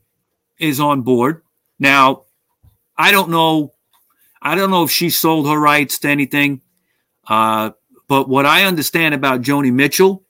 is 0.58 0.78
on 0.80 1.02
board. 1.02 1.42
Now, 1.78 2.25
I 2.96 3.10
don't 3.10 3.30
know. 3.30 3.72
I 4.40 4.54
don't 4.54 4.70
know 4.70 4.84
if 4.84 4.90
she 4.90 5.10
sold 5.10 5.48
her 5.48 5.58
rights 5.58 5.98
to 6.00 6.08
anything. 6.08 6.60
Uh, 7.26 7.70
but 8.06 8.28
what 8.28 8.46
I 8.46 8.64
understand 8.64 9.14
about 9.14 9.42
Joni 9.42 9.72
Mitchell 9.72 10.25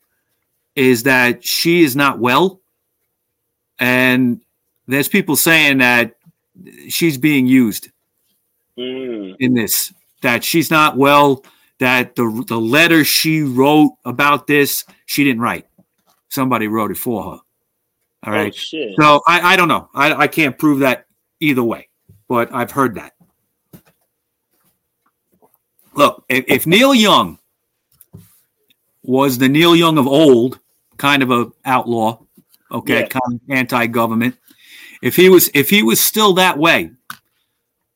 is 0.75 1.03
that 1.05 1.45
she 1.45 1.83
is 1.83 1.95
not 1.95 2.19
well. 2.19 2.61
And 3.79 4.41
there's 4.87 5.09
people 5.09 5.37
saying 5.37 5.79
that 5.79 6.17
she's 6.89 7.19
being 7.19 7.47
used 7.47 7.91
Mm. 8.79 9.35
in 9.41 9.55
this, 9.55 9.93
that 10.23 10.45
she's 10.45 10.71
not 10.71 10.97
well 10.97 11.45
that 11.79 12.15
the 12.15 12.45
the 12.47 12.61
letter 12.61 13.05
she 13.05 13.43
wrote 13.43 13.93
about 14.05 14.47
this 14.47 14.85
she 15.07 15.25
didn't 15.25 15.41
write. 15.43 15.67
Somebody 16.29 16.69
wrote 16.69 16.91
it 16.91 16.99
for 16.99 17.23
her. 17.23 17.29
All 17.31 17.41
oh, 18.27 18.33
right. 18.33 18.55
Oh. 18.75 18.93
So 19.01 19.23
I, 19.27 19.53
I 19.53 19.57
don't 19.57 19.69
know. 19.69 19.89
I, 19.95 20.13
I 20.13 20.27
can't 20.27 20.59
prove 20.59 20.81
that 20.81 21.07
either 21.41 21.63
way, 21.63 21.89
but 22.29 22.53
I've 22.55 22.71
heard 22.71 22.95
that. 22.97 23.13
Look, 25.95 26.25
if, 26.29 26.45
if 26.49 26.67
Neil 26.67 26.95
Young 26.95 27.39
was 29.03 29.39
the 29.39 29.49
Neil 29.49 29.75
Young 29.75 29.99
of 29.99 30.07
old, 30.07 30.61
kind 30.97 31.23
of 31.23 31.31
a 31.31 31.51
outlaw, 31.65 32.21
okay, 32.71 33.01
Yeah. 33.01 33.07
kind 33.09 33.35
of 33.35 33.41
anti-government. 33.49 34.37
If 35.03 35.17
he 35.17 35.29
was 35.29 35.51
if 35.55 35.71
he 35.71 35.83
was 35.83 36.01
still 36.01 36.35
that 36.35 36.59
way, 36.59 36.91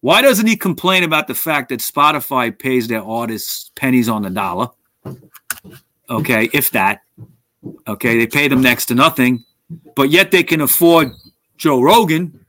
why 0.01 0.23
doesn't 0.23 0.47
he 0.47 0.57
complain 0.57 1.05
about 1.05 1.27
the 1.27 1.35
fact 1.35 1.69
that 1.69 1.81
Spotify 1.81 2.57
pays 2.57 2.89
their 2.89 3.03
artists 3.03 3.71
pennies 3.75 4.09
on 4.09 4.23
the 4.23 4.31
dollar? 4.31 4.71
Okay, 6.09 6.49
if 6.53 6.71
that. 6.73 7.03
Okay, 7.87 8.19
they 8.19 8.27
pay 8.27 8.49
them 8.49 8.61
next 8.63 8.87
to 8.87 8.95
nothing, 8.95 9.45
but 9.95 10.11
yet 10.11 10.31
they 10.31 10.43
can 10.43 10.61
afford 10.61 11.13
Joe 11.57 11.81
Rogan. 11.81 12.45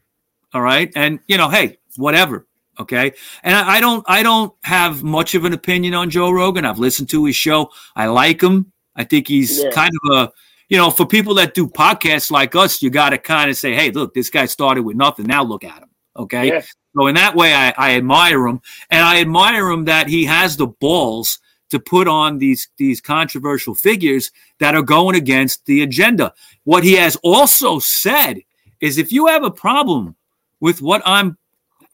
All 0.53 0.61
right, 0.61 0.91
and 0.95 1.19
you 1.27 1.37
know, 1.37 1.49
hey, 1.49 1.77
whatever. 1.97 2.47
Okay, 2.79 3.11
and 3.43 3.55
I, 3.55 3.75
I 3.75 3.79
don't, 3.79 4.03
I 4.07 4.23
don't 4.23 4.51
have 4.63 5.03
much 5.03 5.35
of 5.35 5.45
an 5.45 5.53
opinion 5.53 5.93
on 5.93 6.09
Joe 6.09 6.31
Rogan. 6.31 6.65
I've 6.65 6.79
listened 6.79 7.09
to 7.09 7.25
his 7.25 7.35
show. 7.35 7.69
I 7.95 8.07
like 8.07 8.41
him. 8.41 8.71
I 8.95 9.03
think 9.03 9.27
he's 9.27 9.61
Yeah. 9.63 9.69
kind 9.71 9.91
of 10.05 10.17
a, 10.17 10.31
you 10.69 10.77
know, 10.77 10.89
for 10.89 11.05
people 11.05 11.35
that 11.35 11.53
do 11.53 11.67
podcasts 11.67 12.31
like 12.31 12.55
us, 12.55 12.81
you 12.81 12.89
got 12.89 13.11
to 13.11 13.19
kind 13.19 13.51
of 13.51 13.57
say, 13.57 13.75
hey, 13.75 13.91
look, 13.91 14.15
this 14.15 14.29
guy 14.31 14.45
started 14.47 14.83
with 14.83 14.95
nothing. 14.95 15.27
Now 15.27 15.43
look 15.43 15.63
at 15.63 15.83
him. 15.83 15.89
Okay, 16.17 16.47
Yeah. 16.47 16.61
so 16.95 17.05
in 17.07 17.13
that 17.15 17.35
way, 17.35 17.53
I, 17.53 17.73
I 17.77 17.95
admire 17.95 18.47
him, 18.47 18.59
and 18.89 19.03
I 19.05 19.19
admire 19.21 19.69
him 19.69 19.85
that 19.85 20.07
he 20.07 20.25
has 20.25 20.57
the 20.57 20.67
balls 20.67 21.37
to 21.73 21.79
put 21.79 22.07
on 22.07 22.37
these 22.37 22.69
these 22.77 23.01
controversial 23.01 23.73
figures 23.73 24.31
that 24.59 24.75
are 24.75 24.83
going 24.83 25.15
against 25.15 25.65
the 25.65 25.81
agenda. 25.81 26.31
What 26.65 26.83
he 26.83 26.93
has 26.93 27.15
also 27.23 27.79
said 27.79 28.41
is, 28.79 28.99
if 28.99 29.11
you 29.11 29.25
have 29.25 29.43
a 29.43 29.49
problem 29.49 30.15
with 30.59 30.83
what 30.83 31.01
I'm 31.03 31.35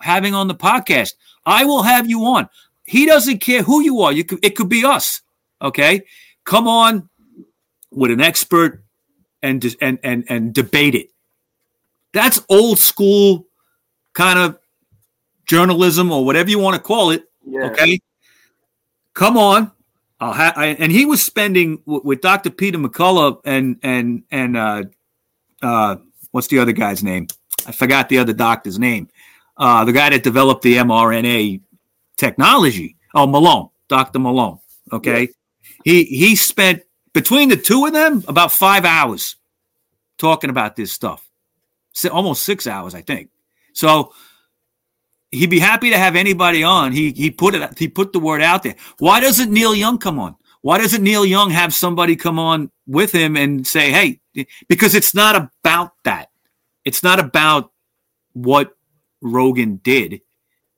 having 0.02 0.36
on 0.36 0.50
the 0.50 0.56
podcast, 0.56 1.14
I 1.46 1.64
will 1.64 1.82
have 1.82 2.10
you 2.10 2.26
on. 2.26 2.50
He 2.84 3.06
doesn't 3.06 3.40
care 3.40 3.64
who 3.64 3.82
you 3.82 4.02
are. 4.02 4.12
You 4.12 4.26
could, 4.26 4.44
it 4.44 4.58
could 4.58 4.68
be 4.68 4.84
us. 4.84 5.22
Okay, 5.62 6.04
come 6.44 6.68
on 6.68 7.10
with 7.90 8.12
an 8.12 8.20
expert 8.20 8.84
and 9.42 9.64
and 9.80 9.98
and 10.04 10.26
and 10.28 10.54
debate 10.54 10.94
it. 10.94 11.10
That's 12.12 12.44
old 12.50 12.80
school 12.80 13.48
kind 14.12 14.40
of 14.40 14.60
journalism 15.46 16.12
or 16.12 16.26
whatever 16.26 16.50
you 16.50 16.60
want 16.60 16.76
to 16.76 16.82
call 16.82 17.12
it. 17.12 17.24
Yeah. 17.46 17.68
Okay, 17.68 18.02
come 19.14 19.38
on. 19.38 19.72
I'll 20.20 20.34
ha- 20.34 20.54
I, 20.56 20.68
and 20.68 20.92
he 20.92 21.06
was 21.06 21.24
spending 21.24 21.78
w- 21.86 22.02
with 22.04 22.22
Dr. 22.22 22.50
Peter 22.50 22.78
McCullough 22.78 23.40
and 23.46 23.80
and 23.84 24.24
and 24.32 24.58
uh, 24.58 24.84
uh, 25.62 25.96
what's 26.32 26.48
the 26.48 26.60
other 26.60 26.74
guy's 26.74 27.04
name? 27.04 27.28
I 27.66 27.72
forgot 27.72 28.10
the 28.10 28.18
other 28.18 28.34
doctor's 28.34 28.80
name. 28.80 29.10
Uh, 29.58 29.86
the 29.86 29.94
guy 29.94 30.10
that 30.10 30.24
developed 30.24 30.62
the 30.62 30.76
mRNA 30.76 31.62
technology. 32.18 32.98
Oh, 33.14 33.28
Malone, 33.28 33.70
Dr. 33.88 34.20
Malone. 34.20 34.60
Okay, 34.92 35.30
he 35.84 36.04
he 36.04 36.36
spent 36.36 36.84
between 37.14 37.50
the 37.50 37.58
two 37.58 37.86
of 37.86 37.94
them 37.94 38.24
about 38.28 38.52
five 38.52 38.86
hours 38.86 39.36
talking 40.18 40.50
about 40.50 40.76
this 40.76 40.92
stuff. 40.92 41.26
Almost 42.12 42.44
six 42.44 42.68
hours, 42.68 42.96
I 42.96 43.02
think. 43.02 43.30
So 43.74 44.14
he'd 45.32 45.50
be 45.50 45.60
happy 45.60 45.90
to 45.90 45.98
have 45.98 46.16
anybody 46.16 46.64
on. 46.64 46.92
He 46.92 47.12
he 47.12 47.32
put 47.32 47.56
it 47.56 47.78
he 47.78 47.88
put 47.88 48.14
the 48.14 48.20
word 48.20 48.42
out 48.42 48.64
there. 48.64 48.76
Why 48.98 49.20
doesn't 49.20 49.52
Neil 49.52 49.76
Young 49.76 49.98
come 49.98 50.20
on? 50.20 50.36
Why 50.62 50.78
doesn't 50.78 51.04
Neil 51.04 51.26
Young 51.26 51.52
have 51.52 51.74
somebody 51.74 52.16
come 52.16 52.38
on 52.40 52.72
with 52.86 53.12
him 53.12 53.38
and 53.38 53.66
say, 53.66 53.92
"Hey," 53.92 54.20
because 54.68 54.96
it's 54.96 55.14
not 55.14 55.36
about 55.36 55.94
that. 56.04 56.30
It's 56.86 57.04
not 57.04 57.20
about 57.20 57.72
what 58.34 58.76
Rogan 59.22 59.78
did. 59.78 60.22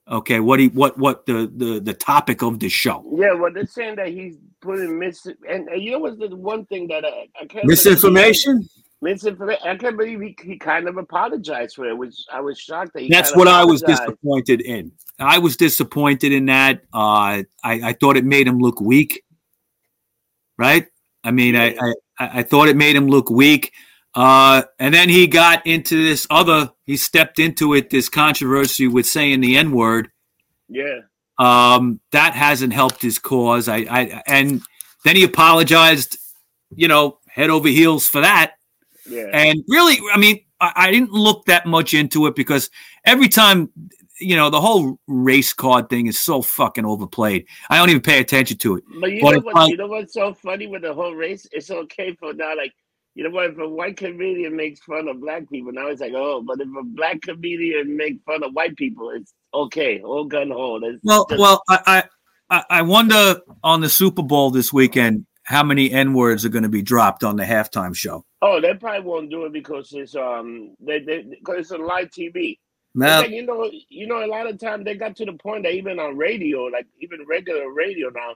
Okay, 0.08 0.40
what 0.40 0.60
he 0.60 0.68
what 0.68 0.98
what 0.98 1.26
the 1.26 1.52
the 1.56 1.80
the 1.80 1.94
topic 1.94 2.42
of 2.42 2.60
the 2.60 2.70
show. 2.70 3.06
Yeah, 3.16 3.34
well, 3.34 3.52
they're 3.54 3.66
saying 3.66 3.96
that 3.96 4.10
he's 4.10 4.38
putting 4.60 5.00
mis 5.00 5.26
and, 5.26 5.68
and 5.70 5.82
you 5.82 5.92
know 5.92 6.00
what's 6.00 6.18
the 6.18 6.36
one 6.36 6.66
thing 6.66 6.88
that 6.90 7.06
I, 7.06 7.28
I 7.40 7.46
can't 7.46 7.66
Misinformation? 7.66 8.68
Misinformation. 9.02 9.68
I 9.68 9.76
can't 9.76 9.98
believe 9.98 10.22
he, 10.22 10.36
he 10.44 10.58
kind 10.58 10.88
of 10.88 10.98
apologized 10.98 11.76
for 11.76 11.86
it, 11.86 11.98
which 11.98 12.16
I 12.32 12.42
was 12.42 12.60
shocked 12.60 12.94
that 12.94 13.02
he. 13.02 13.10
That's 13.10 13.36
what 13.36 13.48
I 13.48 13.66
was 13.66 13.82
disappointed 13.82 14.62
in. 14.62 14.92
I 15.20 15.40
was 15.40 15.58
disappointed 15.58 16.32
in 16.32 16.46
that. 16.46 16.82
Uh, 16.94 17.44
I, 17.64 17.82
I 17.84 17.94
thought 17.94 18.18
it 18.18 18.26
made 18.26 18.48
him 18.48 18.60
look 18.60 18.80
weak. 18.80 19.24
Right? 20.58 20.86
I 21.24 21.32
mean, 21.32 21.56
I, 21.56 21.76
I, 21.80 21.94
I 22.20 22.44
thought 22.44 22.68
it 22.68 22.76
made 22.76 22.96
him 22.96 23.08
look 23.08 23.30
weak. 23.32 23.74
Uh, 24.14 24.64
and 24.78 24.94
then 24.94 25.10
he 25.10 25.26
got 25.26 25.66
into 25.66 26.04
this 26.04 26.28
other, 26.30 26.70
he 26.86 26.98
stepped 26.98 27.40
into 27.40 27.74
it, 27.74 27.90
this 27.90 28.10
controversy 28.10 28.88
with 28.88 29.06
saying 29.08 29.40
the 29.42 29.58
N 29.58 29.72
word. 29.72 30.10
Yeah, 30.68 31.00
Um, 31.38 32.00
that 32.12 32.34
hasn't 32.34 32.74
helped 32.74 33.02
his 33.02 33.18
cause. 33.18 33.68
I, 33.68 33.78
I, 33.90 34.22
and 34.28 34.62
then 35.04 35.16
he 35.16 35.24
apologized, 35.24 36.18
you 36.76 36.88
know, 36.88 37.18
head 37.28 37.50
over 37.50 37.68
heels 37.68 38.08
for 38.08 38.22
that. 38.22 38.54
Yeah. 39.08 39.28
And 39.34 39.64
really, 39.68 39.98
I 40.14 40.18
mean, 40.18 40.40
I, 40.60 40.72
I 40.76 40.92
didn't 40.92 41.12
look 41.12 41.46
that 41.46 41.66
much 41.66 41.94
into 41.94 42.28
it 42.28 42.36
because 42.36 42.70
every 43.06 43.28
time, 43.28 43.70
you 44.20 44.36
know, 44.36 44.50
the 44.50 44.62
whole 44.62 45.00
race 45.08 45.54
card 45.54 45.90
thing 45.90 46.06
is 46.08 46.20
so 46.20 46.42
fucking 46.42 46.86
overplayed. 46.86 47.46
I 47.70 47.78
don't 47.78 47.90
even 47.90 48.02
pay 48.02 48.20
attention 48.20 48.58
to 48.60 48.78
it. 48.78 48.84
But 49.00 49.12
you 49.12 49.22
But 49.22 49.32
know 49.32 49.40
what? 49.42 49.56
like- 49.56 49.72
you 49.72 49.78
know 49.78 49.88
what's 49.88 50.14
so 50.14 50.34
funny 50.34 50.68
with 50.68 50.84
the 50.84 50.94
whole 50.94 51.16
race? 51.16 51.48
It's 51.52 51.72
okay 51.72 52.14
for 52.20 52.34
now, 52.34 52.56
like 52.56 52.74
you 53.16 53.26
know 53.26 53.30
what? 53.32 53.50
If 53.50 53.58
a 53.58 53.68
white 53.68 53.98
comedian 53.98 54.56
makes 54.56 54.80
fun 54.82 55.10
of 55.10 55.20
black 55.20 55.50
people, 55.50 55.74
now 55.74 55.88
it's 55.88 56.00
like, 56.00 56.14
oh, 56.16 56.42
but 56.48 56.62
if 56.62 56.68
a 56.70 56.84
black 56.84 57.22
comedian 57.22 57.98
makes 57.98 58.24
fun 58.26 58.42
of 58.42 58.54
white 58.54 58.78
people, 58.78 59.10
it's 59.10 59.34
okay. 59.54 60.00
Whole 60.00 60.24
gun 60.26 60.50
hold. 60.50 60.84
It's 60.86 61.00
Well, 61.04 61.26
just- 61.30 61.40
well, 61.42 61.62
I, 61.68 61.80
I, 61.88 62.04
I- 62.58 62.66
I 62.80 62.82
wonder 62.84 63.42
on 63.64 63.82
the 63.82 63.90
Super 63.90 64.22
Bowl 64.24 64.50
this 64.52 64.72
weekend 64.72 65.26
how 65.44 65.64
many 65.64 65.92
N 65.92 66.14
words 66.14 66.46
are 66.46 66.50
going 66.50 66.64
to 66.64 66.70
be 66.70 66.82
dropped 66.82 67.24
on 67.24 67.36
the 67.36 67.44
halftime 67.44 67.94
show. 67.96 68.24
Oh, 68.42 68.62
they 68.62 68.74
probably 68.74 69.08
won't 69.08 69.30
do 69.30 69.46
it 69.46 69.54
because 69.54 69.92
it's 69.94 70.16
um 70.16 70.76
they 70.80 71.00
they 71.00 71.24
because 71.24 71.60
it's 71.60 71.72
on 71.72 71.86
live 71.86 72.10
TV. 72.10 72.58
Now, 72.94 73.22
like, 73.22 73.30
you 73.32 73.46
know, 73.46 73.70
you 73.90 74.08
know, 74.08 74.26
a 74.26 74.28
lot 74.28 74.50
of 74.50 74.60
times 74.60 74.84
they 74.84 74.96
got 74.96 75.16
to 75.18 75.26
the 75.26 75.34
point 75.34 75.64
that 75.64 75.74
even 75.74 76.00
on 76.00 76.18
radio, 76.18 76.64
like 76.64 76.88
even 77.00 77.26
regular 77.28 77.72
radio 77.72 78.10
now, 78.10 78.36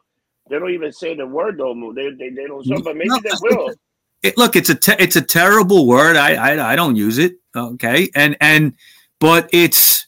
they 0.50 0.58
don't 0.60 0.72
even 0.72 0.94
say 0.94 1.14
the 1.14 1.26
word 1.28 1.58
no 1.58 1.74
more. 1.74 1.94
They 1.94 2.10
they, 2.12 2.30
they 2.30 2.46
don't. 2.48 2.66
So, 2.66 2.80
but 2.80 2.96
maybe 2.96 3.10
No, 3.10 3.20
they 3.22 3.32
will. 3.42 3.76
it, 4.24 4.38
look, 4.38 4.56
it's 4.56 4.70
a 4.70 4.76
te- 4.76 4.96
it's 5.00 5.16
a 5.18 5.22
terrible 5.22 5.88
word. 5.88 6.16
I, 6.16 6.36
I 6.36 6.74
I 6.74 6.76
don't 6.76 6.96
use 6.96 7.18
it. 7.18 7.34
Okay, 7.56 8.10
and 8.16 8.38
and 8.40 8.74
but 9.20 9.50
it's 9.52 10.08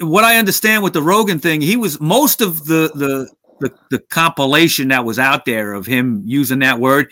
what 0.00 0.24
I 0.24 0.38
understand 0.38 0.82
with 0.82 0.92
the 0.92 1.02
Rogan 1.02 1.38
thing. 1.38 1.60
He 1.60 1.76
was 1.76 2.00
most 2.00 2.40
of 2.40 2.66
the 2.66 2.90
the 2.94 3.30
the, 3.60 3.74
the 3.90 3.98
compilation 3.98 4.88
that 4.88 5.04
was 5.04 5.18
out 5.18 5.44
there 5.44 5.72
of 5.72 5.86
him 5.86 6.22
using 6.26 6.58
that 6.60 6.78
word. 6.78 7.10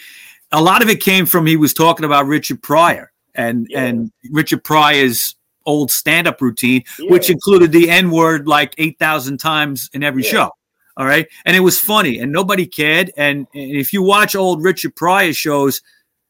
A 0.54 0.62
lot 0.62 0.82
of 0.82 0.88
it 0.88 1.00
came 1.00 1.26
from 1.26 1.46
he 1.46 1.56
was 1.56 1.74
talking 1.74 2.04
about 2.04 2.26
Richard 2.26 2.62
Pryor 2.62 3.10
and 3.34 3.66
Yeah. 3.68 3.82
and 3.84 4.12
Richard 4.30 4.62
Pryor's 4.62 5.34
old 5.66 5.90
stand 5.90 6.26
up 6.28 6.40
routine, 6.40 6.84
which 7.00 7.28
included 7.30 7.72
the 7.72 7.90
N 7.90 8.10
word 8.10 8.46
like 8.46 8.74
eight 8.78 8.98
thousand 8.98 9.38
times 9.38 9.90
in 9.92 10.02
every 10.02 10.22
Yeah. 10.24 10.30
show. 10.30 10.50
All 10.96 11.06
right. 11.06 11.26
And 11.44 11.56
it 11.56 11.60
was 11.60 11.80
funny 11.80 12.20
and 12.20 12.30
nobody 12.30 12.66
cared. 12.66 13.10
And, 13.16 13.48
and 13.52 13.76
if 13.76 13.92
you 13.92 14.00
watch 14.02 14.36
old 14.36 14.62
Richard 14.62 14.94
Pryor 14.94 15.32
shows, 15.32 15.82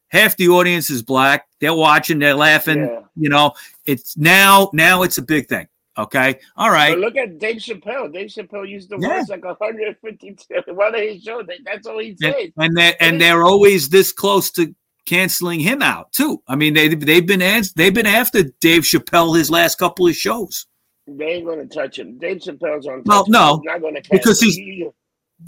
half 0.08 0.36
the 0.38 0.48
audience 0.48 0.88
is 0.88 1.02
black. 1.02 1.46
They're 1.60 1.74
watching, 1.74 2.18
they're 2.18 2.34
laughing. 2.34 2.78
Yeah. 2.84 3.00
You 3.16 3.28
know, 3.28 3.52
it's 3.84 4.16
now, 4.16 4.70
now 4.72 5.02
it's 5.02 5.18
a 5.18 5.22
big 5.22 5.48
thing. 5.48 5.66
Okay. 5.96 6.38
All 6.56 6.70
right. 6.70 6.90
But 6.92 6.98
look 7.00 7.16
at 7.16 7.38
Dave 7.38 7.56
Chappelle. 7.56 8.12
Dave 8.12 8.28
Chappelle 8.28 8.68
used 8.68 8.90
the 8.90 8.98
Yeah. 9.00 9.08
words 9.18 9.28
like 9.28 9.44
150 9.44 10.36
one 10.72 10.94
of 10.94 11.00
his 11.00 11.22
shows. 11.22 11.46
That's 11.64 11.86
all 11.86 11.98
he 12.00 12.16
said. 12.20 12.52
and 12.56 12.76
they're, 12.76 12.96
and 13.00 13.20
they're 13.20 13.44
always 13.44 13.88
this 13.90 14.10
close 14.12 14.50
to 14.52 14.74
canceling 15.06 15.60
him 15.60 15.82
out 15.82 16.12
too. 16.12 16.42
I 16.48 16.56
mean, 16.56 16.74
they, 16.74 16.88
they've 16.88 17.24
been, 17.26 17.62
they've 17.76 17.94
been 17.94 18.06
after 18.06 18.42
Dave 18.60 18.82
Chappelle 18.82 19.36
his 19.38 19.50
last 19.50 19.78
couple 19.78 20.08
of 20.08 20.16
shows. 20.16 20.66
They 21.06 21.34
ain't 21.34 21.46
gonna 21.46 21.66
touch 21.66 21.98
him. 21.98 22.18
Dave 22.18 22.38
Chappelle's 22.38 22.86
on. 22.86 23.02
Well, 23.04 23.26
no, 23.28 23.60
not 23.64 23.80
gonna 23.82 24.00
catch 24.00 24.10
because 24.10 24.40
he's- 24.40 24.56
He- 24.56 24.88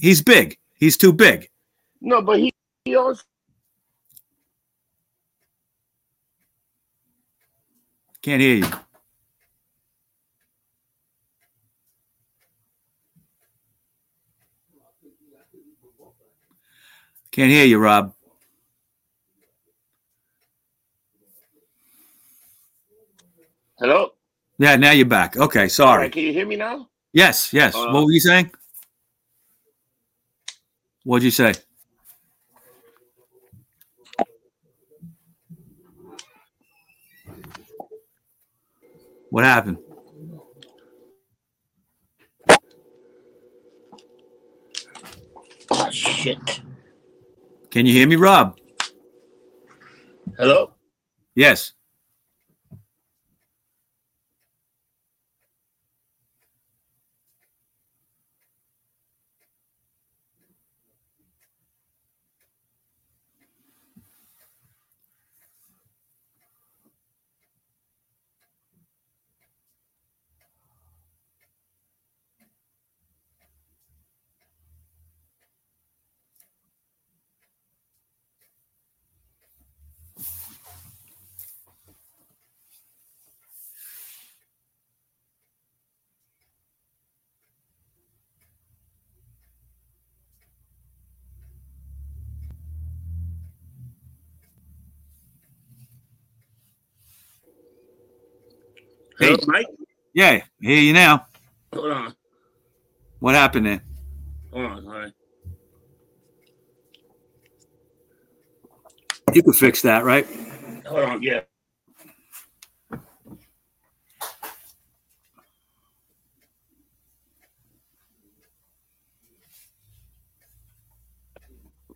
He's 0.01 0.21
big. 0.23 0.59
He's 0.75 0.97
too 0.99 1.13
big. 1.13 1.49
no, 2.03 2.21
but 2.21 2.39
he 2.39 2.53
he 2.85 2.95
also 2.97 3.23
Can't 8.23 8.43
hear 8.43 8.57
you. 8.57 8.67
Can't 17.37 17.51
hear 17.51 17.67
you, 17.67 17.79
Rob. 17.79 18.15
hello. 23.79 24.13
Yeah, 24.57 24.77
now 24.77 24.93
you're 24.93 25.05
back. 25.05 25.37
Okay, 25.37 25.69
sorry. 25.69 26.05
right, 26.05 26.13
can 26.13 26.23
you 26.23 26.33
hear 26.33 26.47
me 26.47 26.57
now? 26.57 26.89
Yes, 27.13 27.53
yes. 27.53 27.75
Uh, 27.75 27.91
what 27.91 28.07
were 28.07 28.11
you 28.11 28.21
saying? 28.21 28.51
What'd 31.05 31.25
you 31.25 31.31
say? 31.31 31.53
What 39.29 39.45
happened? 39.45 39.77
Oh 45.71 45.91
shit. 45.91 46.63
Can 47.77 47.85
you 47.85 47.93
hear 47.93 48.09
me, 48.09 48.17
Rob? 48.17 48.59
Hello? 50.39 50.73
Yes. 51.35 51.75
Hey. 99.19 99.29
Hello, 99.29 99.39
Mike? 99.47 99.67
Yeah, 100.13 100.29
I 100.31 100.43
hear 100.61 100.79
you 100.79 100.93
now. 100.93 101.27
Hold 101.73 101.91
on. 101.91 102.15
What 103.21 103.35
happened 103.35 103.67
there? 103.67 103.83
Hold 104.53 104.67
on, 104.67 104.85
sorry. 104.85 105.13
You 109.33 109.43
can 109.43 109.53
fix 109.55 109.83
that, 109.83 110.05
right? 110.05 110.27
Hold 110.87 111.03
on, 111.05 111.23
yeah. 111.23 111.41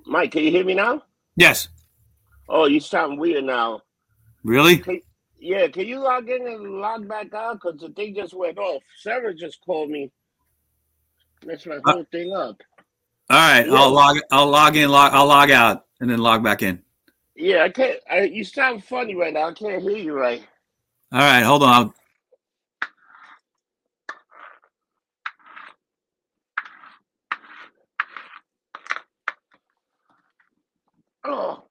Mike, 0.07 0.33
can 0.33 0.43
you 0.43 0.51
hear 0.51 0.65
me 0.65 0.75
now? 0.75 1.03
Yes. 1.37 1.69
Oh, 2.49 2.65
you 2.65 2.81
sound 2.81 3.19
weird 3.19 3.45
now. 3.45 3.83
Really? 4.43 4.83
Yeah, 5.41 5.69
can 5.69 5.87
you 5.87 6.01
log 6.01 6.31
in 6.31 6.47
and 6.49 6.81
log 6.81 7.09
back 7.09 7.35
out? 7.35 7.61
Because 7.63 7.81
the 7.81 7.91
thing 7.91 8.15
just 8.15 8.35
went 8.35 8.59
off. 8.59 8.83
Sarah 8.99 9.35
just 9.35 9.61
called 9.67 9.91
me. 9.91 10.13
Messed 11.45 11.67
my 11.67 11.79
Uh, 11.85 11.95
whole 11.95 12.07
thing 12.13 12.35
up. 12.35 12.63
All 13.31 13.39
right. 13.39 13.67
Yeah. 13.67 13.73
I'll 13.73 13.93
log. 13.93 14.19
I'll 14.31 14.49
log 14.49 14.77
in. 14.77 14.91
Log. 14.91 15.13
I'll 15.15 15.27
log 15.27 15.51
out 15.51 15.87
and 16.01 16.11
then 16.11 16.19
log 16.21 16.45
back 16.45 16.63
in. 16.63 16.83
Yeah, 17.37 17.65
I 17.65 17.71
can't. 17.71 18.01
I, 18.11 18.23
you 18.23 18.45
sound 18.45 18.85
funny 18.85 19.15
right 19.17 19.33
now. 19.35 19.49
I 19.49 19.53
can't 19.55 19.83
hear 19.83 19.97
you 19.97 20.15
right. 20.15 20.43
All 21.13 21.21
right. 21.21 21.43
Hold 21.43 21.63
on. 21.63 21.71
I'll, 21.73 21.95
Oh. 31.25 31.70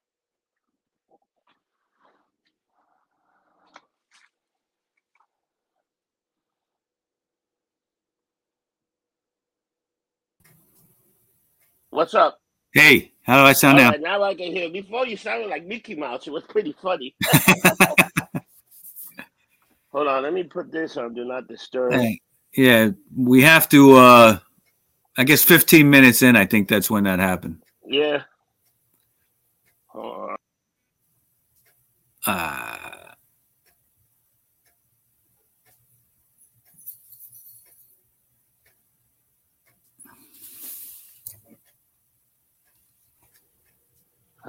What's 11.90 12.14
up? 12.14 12.40
hey, 12.72 13.12
how 13.22 13.42
do 13.42 13.48
I 13.48 13.52
sound 13.52 13.78
All 13.78 13.84
now? 13.84 13.90
right, 13.90 14.00
now 14.00 14.22
I 14.22 14.34
can 14.34 14.52
hear. 14.52 14.70
Before 14.70 15.06
you 15.06 15.16
sounded 15.16 15.48
like 15.50 15.66
Mickey 15.66 15.94
Mouse. 15.96 16.26
It 16.26 16.30
was 16.30 16.44
pretty 16.44 16.74
funny. 16.80 17.14
Hold 19.92 20.06
on, 20.06 20.22
let 20.22 20.32
me 20.32 20.44
put 20.44 20.70
this 20.70 20.96
on. 20.96 21.14
Do 21.14 21.24
not 21.24 21.48
disturb. 21.48 21.92
Hey, 21.94 22.20
yeah, 22.56 22.90
we 23.16 23.42
have 23.42 23.68
to. 23.70 23.96
uh 23.96 24.38
I 25.18 25.24
guess 25.24 25.42
15 25.42 25.90
minutes 25.90 26.22
in, 26.22 26.36
I 26.36 26.46
think 26.46 26.68
that's 26.68 26.88
when 26.88 27.02
that 27.04 27.18
happened. 27.18 27.60
Yeah. 27.84 28.22
Hold 29.88 30.30
on. 30.30 30.36
Uh, 32.26 32.79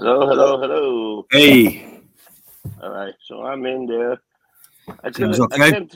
Hello, 0.03 0.25
hello, 0.25 0.59
hello. 0.59 1.27
hey, 1.29 2.01
All 2.81 2.89
right, 2.89 3.13
so 3.27 3.43
I'm 3.43 3.63
in 3.67 3.85
there. 3.85 4.19
I 5.03 5.11
can't, 5.11 5.39
okay. 5.39 5.63
I 5.63 5.69
can't, 5.69 5.95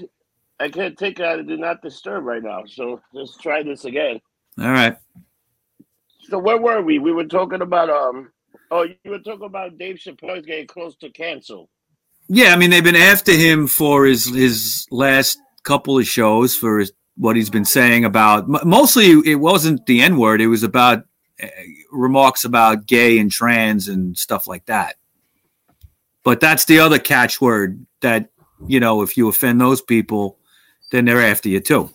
I 0.60 0.70
can't 0.70 0.96
take 0.96 1.20
out 1.20 1.40
of 1.40 1.48
do 1.48 1.58
not 1.58 1.82
disturb 1.82 2.24
right 2.24 2.44
now. 2.44 2.66
So 2.68 3.02
let's 3.14 3.36
try 3.38 3.64
this 3.64 3.86
again. 3.86 4.22
all 4.62 4.70
right. 4.70 4.96
So 6.30 6.38
where 6.38 6.62
were 6.62 6.84
we? 6.84 7.00
We 7.00 7.14
were 7.14 7.26
talking 7.26 7.64
about 7.64 7.90
um. 7.90 8.32
Oh, 8.70 8.84
you 8.84 9.10
were 9.10 9.18
talking 9.18 9.48
about 9.48 9.80
Dave 9.80 9.96
Chappelle's 9.96 10.46
getting 10.46 10.68
close 10.68 10.96
to 10.98 11.10
cancel. 11.10 11.72
Yeah, 12.28 12.54
I 12.54 12.58
mean 12.58 12.70
they've 12.70 12.84
been 12.84 12.96
after 12.96 13.32
him 13.32 13.66
for 13.66 14.06
his 14.06 14.28
his 14.28 14.86
last 14.92 15.40
couple 15.64 15.98
of 15.98 16.06
shows 16.08 16.56
for 16.56 16.78
his, 16.78 16.92
what 17.18 17.36
he's 17.36 17.50
been 17.50 17.66
saying 17.66 18.06
about. 18.06 18.48
Mostly, 18.48 19.14
it 19.26 19.40
wasn't 19.40 19.84
the 19.88 20.04
N 20.04 20.18
word. 20.18 20.42
It 20.42 20.48
was 20.48 20.62
about 20.62 21.06
uh, 21.42 21.48
remarks 21.96 22.46
about 22.46 22.86
gay 22.86 23.18
and 23.20 23.32
trans 23.32 23.88
and 23.88 24.18
stuff 24.18 24.48
like 24.48 24.66
that. 24.66 24.96
But 26.24 26.40
that's 26.40 26.66
the 26.66 26.80
other 26.80 27.00
catchword 27.00 27.86
that 28.02 28.30
you 28.68 28.80
know 28.80 29.02
if 29.02 29.16
you 29.18 29.28
offend 29.28 29.62
those 29.62 29.82
people, 29.82 30.38
then 30.92 31.06
they're 31.06 31.22
after 31.22 31.50
you 31.50 31.60
too. 31.60 31.90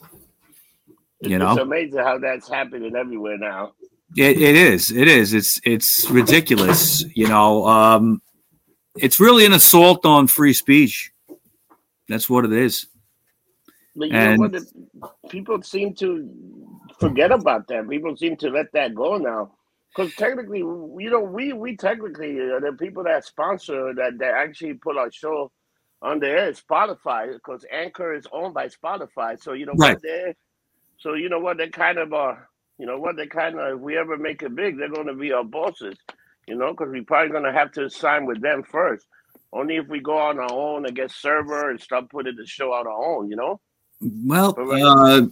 It's, 1.20 1.30
You 1.30 1.38
know? 1.38 1.52
it's 1.52 1.60
amazing 1.60 1.98
how 1.98 2.18
that's 2.18 2.48
happening 2.48 2.94
everywhere 2.96 3.38
now. 3.38 3.72
It, 4.16 4.40
it 4.40 4.56
is. 4.56 4.90
It 4.90 5.06
is. 5.08 5.34
It's 5.34 5.60
it's 5.64 6.08
ridiculous. 6.10 7.04
You 7.14 7.28
know, 7.28 7.66
um, 7.66 8.22
it's 8.96 9.20
really 9.20 9.46
an 9.46 9.52
assault 9.52 10.04
on 10.04 10.26
free 10.26 10.52
speech. 10.52 11.12
That's 12.08 12.28
what 12.28 12.44
it 12.44 12.52
is. 12.52 12.86
But 13.94 14.08
you 14.08 14.14
And- 14.16 14.40
know 14.40 14.48
what? 14.48 15.30
People 15.30 15.62
seem 15.62 15.94
to 15.96 16.28
forget 16.98 17.30
about 17.30 17.68
that. 17.68 17.88
People 17.88 18.16
seem 18.16 18.36
to 18.38 18.50
let 18.50 18.72
that 18.72 18.94
go 18.94 19.16
now. 19.16 19.52
Because 19.94 20.14
technically, 20.14 20.60
you 20.60 21.10
know, 21.10 21.20
we 21.22 21.52
we 21.52 21.76
technically 21.76 22.38
uh, 22.40 22.60
the 22.60 22.76
people 22.78 23.04
that 23.04 23.24
sponsor 23.24 23.92
that 23.94 24.18
that 24.18 24.34
actually 24.34 24.74
put 24.74 24.96
our 24.96 25.10
show 25.12 25.50
on 26.02 26.20
the 26.20 26.28
air 26.28 26.50
is 26.50 26.60
Spotify 26.62 27.32
because 27.32 27.64
Anchor 27.72 28.14
is 28.14 28.26
owned 28.32 28.54
by 28.54 28.68
Spotify. 28.68 29.40
So 29.42 29.52
you 29.54 29.66
know 29.66 29.74
Right. 29.74 29.98
what 29.98 30.02
they 30.02 30.34
so 30.98 31.14
you 31.14 31.28
know 31.28 31.40
what 31.40 31.58
they 31.58 31.68
kind 31.68 31.98
of 31.98 32.12
are. 32.12 32.48
You 32.78 32.86
know 32.86 32.98
what 32.98 33.16
they 33.16 33.26
kind 33.26 33.58
of 33.58 33.76
if 33.78 33.80
we 33.80 33.98
ever 33.98 34.16
make 34.18 34.42
it 34.42 34.54
big, 34.54 34.78
they're 34.78 34.90
going 34.90 35.08
to 35.08 35.14
be 35.14 35.32
our 35.32 35.44
bosses. 35.44 35.96
You 36.46 36.56
know, 36.56 36.72
because 36.72 36.88
we're 36.90 37.04
probably 37.04 37.32
going 37.32 37.44
to 37.44 37.52
have 37.52 37.72
to 37.72 37.90
sign 37.90 38.26
with 38.26 38.42
them 38.42 38.64
first. 38.64 39.06
Only 39.52 39.76
if 39.76 39.88
we 39.88 40.00
go 40.00 40.18
on 40.18 40.38
our 40.38 40.52
own 40.52 40.86
and 40.86 40.96
get 40.96 41.10
server 41.12 41.70
and 41.70 41.80
start 41.80 42.10
putting 42.10 42.36
the 42.36 42.46
show 42.46 42.72
on 42.72 42.86
our 42.86 43.18
own. 43.18 43.30
You 43.30 43.36
know. 43.36 43.60
Well, 44.00 44.56
uh, 44.58 45.26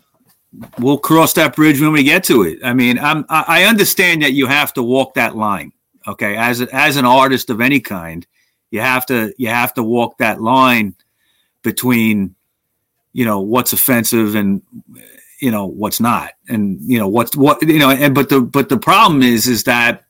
we'll 0.79 0.99
cross 0.99 1.33
that 1.35 1.57
bridge 1.57 1.81
when 1.81 1.93
we 1.93 2.03
get 2.03 2.25
to 2.25 2.43
it. 2.43 2.59
I 2.65 2.73
mean, 2.73 2.99
I'm, 2.99 3.25
I 3.29 3.65
understand 3.65 4.23
that 4.23 4.33
you 4.33 4.47
have 4.47 4.73
to 4.75 4.83
walk 4.83 5.15
that 5.15 5.37
line. 5.37 5.73
Okay, 6.07 6.37
as 6.37 6.61
a, 6.63 6.75
as 6.75 6.97
an 6.97 7.05
artist 7.05 7.51
of 7.51 7.61
any 7.61 7.81
kind, 7.81 8.27
you 8.71 8.81
have 8.81 9.05
to 9.07 9.35
you 9.37 9.49
have 9.49 9.75
to 9.75 9.83
walk 9.83 10.19
that 10.19 10.41
line 10.41 10.95
between, 11.63 12.35
you 13.13 13.27
know, 13.27 13.41
what's 13.41 13.75
offensive 13.75 14.35
and 14.35 14.63
you 15.41 15.51
know 15.51 15.67
what's 15.67 16.01
not, 16.01 16.33
and 16.49 16.81
you 16.81 16.99
know 16.99 17.09
what's 17.09 17.37
what 17.37 17.61
you 17.63 17.79
know. 17.79 17.91
And 17.91 18.15
but 18.15 18.31
the 18.31 18.41
but 18.41 18.71
the 18.71 18.79
problem 18.79 19.23
is 19.23 19.47
is 19.47 19.65
that 19.65 20.05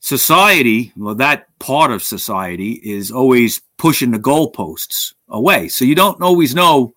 society, 0.00 0.92
well, 0.96 1.14
that 1.14 1.46
part 1.60 1.92
of 1.92 2.02
society 2.02 2.72
is 2.82 3.12
always 3.12 3.60
pushing 3.76 4.10
the 4.10 4.18
goalposts 4.18 5.12
away. 5.28 5.68
So 5.68 5.84
you 5.84 5.94
don't 5.94 6.20
always 6.22 6.54
know 6.56 6.94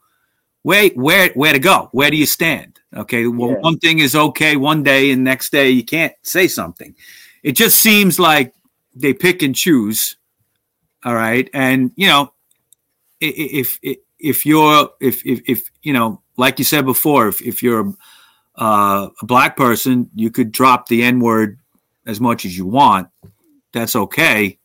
where 0.63 0.89
where 0.89 1.29
where 1.33 1.53
to 1.53 1.59
go. 1.59 1.89
Where 1.91 2.11
do 2.11 2.17
you 2.17 2.25
stand? 2.25 2.79
Okay, 2.95 3.25
well, 3.27 3.51
Yeah. 3.51 3.59
one 3.59 3.77
thing 3.79 3.99
is 3.99 4.15
okay 4.15 4.55
one 4.57 4.83
day, 4.83 5.11
and 5.11 5.23
next 5.23 5.51
day 5.51 5.69
you 5.69 5.83
can't 5.83 6.13
say 6.23 6.47
something. 6.47 6.93
It 7.43 7.53
just 7.53 7.79
seems 7.79 8.19
like 8.19 8.53
they 8.95 9.13
pick 9.13 9.41
and 9.41 9.55
choose. 9.55 10.17
All 11.03 11.15
right, 11.15 11.49
and 11.53 11.91
you 11.95 12.07
know, 12.07 12.33
if 13.19 13.79
if, 13.81 13.97
if 14.19 14.45
you're 14.45 14.89
if, 14.99 15.25
if 15.25 15.41
if 15.47 15.63
you 15.81 15.93
know, 15.93 16.21
like 16.37 16.59
you 16.59 16.65
said 16.65 16.85
before, 16.85 17.27
if 17.27 17.41
if 17.41 17.63
you're 17.63 17.93
uh, 18.55 19.07
a 19.21 19.25
black 19.25 19.57
person, 19.57 20.09
you 20.13 20.29
could 20.29 20.51
drop 20.51 20.87
the 20.87 21.01
N 21.03 21.19
word 21.21 21.57
as 22.05 22.19
much 22.19 22.45
as 22.45 22.55
you 22.57 22.65
want, 22.65 23.07
that's 23.73 23.95
okay. 23.95 24.59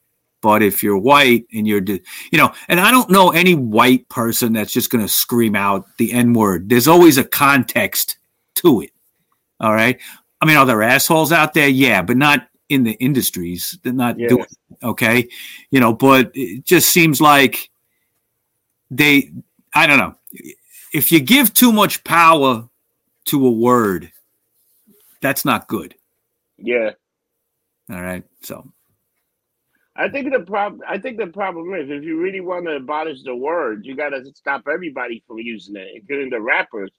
But 0.46 0.62
if 0.62 0.80
you're 0.80 0.96
white 0.96 1.44
and 1.52 1.66
you're, 1.66 1.82
you 1.82 2.38
know, 2.38 2.52
and 2.68 2.78
I 2.78 2.92
don't 2.92 3.10
know 3.10 3.30
any 3.30 3.56
white 3.56 4.08
person 4.08 4.52
that's 4.52 4.72
just 4.72 4.90
going 4.90 5.04
to 5.04 5.12
scream 5.12 5.56
out 5.56 5.88
the 5.96 6.12
N 6.12 6.34
word. 6.34 6.68
There's 6.68 6.86
always 6.86 7.18
a 7.18 7.24
context 7.24 8.18
to 8.54 8.82
it. 8.82 8.92
All 9.58 9.74
right. 9.74 10.00
I 10.40 10.46
mean, 10.46 10.56
are 10.56 10.64
there 10.64 10.84
assholes 10.84 11.32
out 11.32 11.52
there? 11.52 11.66
Yeah, 11.66 12.00
but 12.00 12.16
not 12.16 12.46
in 12.68 12.84
the 12.84 12.92
industries. 12.92 13.76
They're 13.82 13.92
not 13.92 14.20
yeah. 14.20 14.28
doing 14.28 14.44
it, 14.44 14.84
okay. 14.84 15.28
You 15.72 15.80
know, 15.80 15.92
but 15.92 16.30
it 16.34 16.64
just 16.64 16.90
seems 16.90 17.20
like 17.20 17.68
they, 18.88 19.32
I 19.74 19.88
don't 19.88 19.98
know. 19.98 20.14
If 20.94 21.10
you 21.10 21.18
give 21.18 21.54
too 21.54 21.72
much 21.72 22.04
power 22.04 22.68
to 23.24 23.46
a 23.48 23.50
word, 23.50 24.12
that's 25.20 25.44
not 25.44 25.66
good. 25.66 25.96
Yeah. 26.56 26.92
All 27.90 28.00
right. 28.00 28.22
So 28.42 28.72
I 29.98 30.08
think 30.08 30.32
the 30.32 30.40
problem. 30.40 30.82
I 30.88 30.98
think 30.98 31.18
the 31.18 31.28
problem 31.28 31.74
is 31.74 31.90
if 31.90 32.04
you 32.04 32.20
really 32.20 32.40
want 32.40 32.66
to 32.66 32.72
abolish 32.72 33.22
the 33.22 33.34
word, 33.34 33.86
you 33.86 33.96
got 33.96 34.10
to 34.10 34.24
stop 34.34 34.64
everybody 34.70 35.22
from 35.26 35.38
using 35.38 35.76
it, 35.76 35.88
including 35.94 36.30
the 36.30 36.40
rappers. 36.40 36.90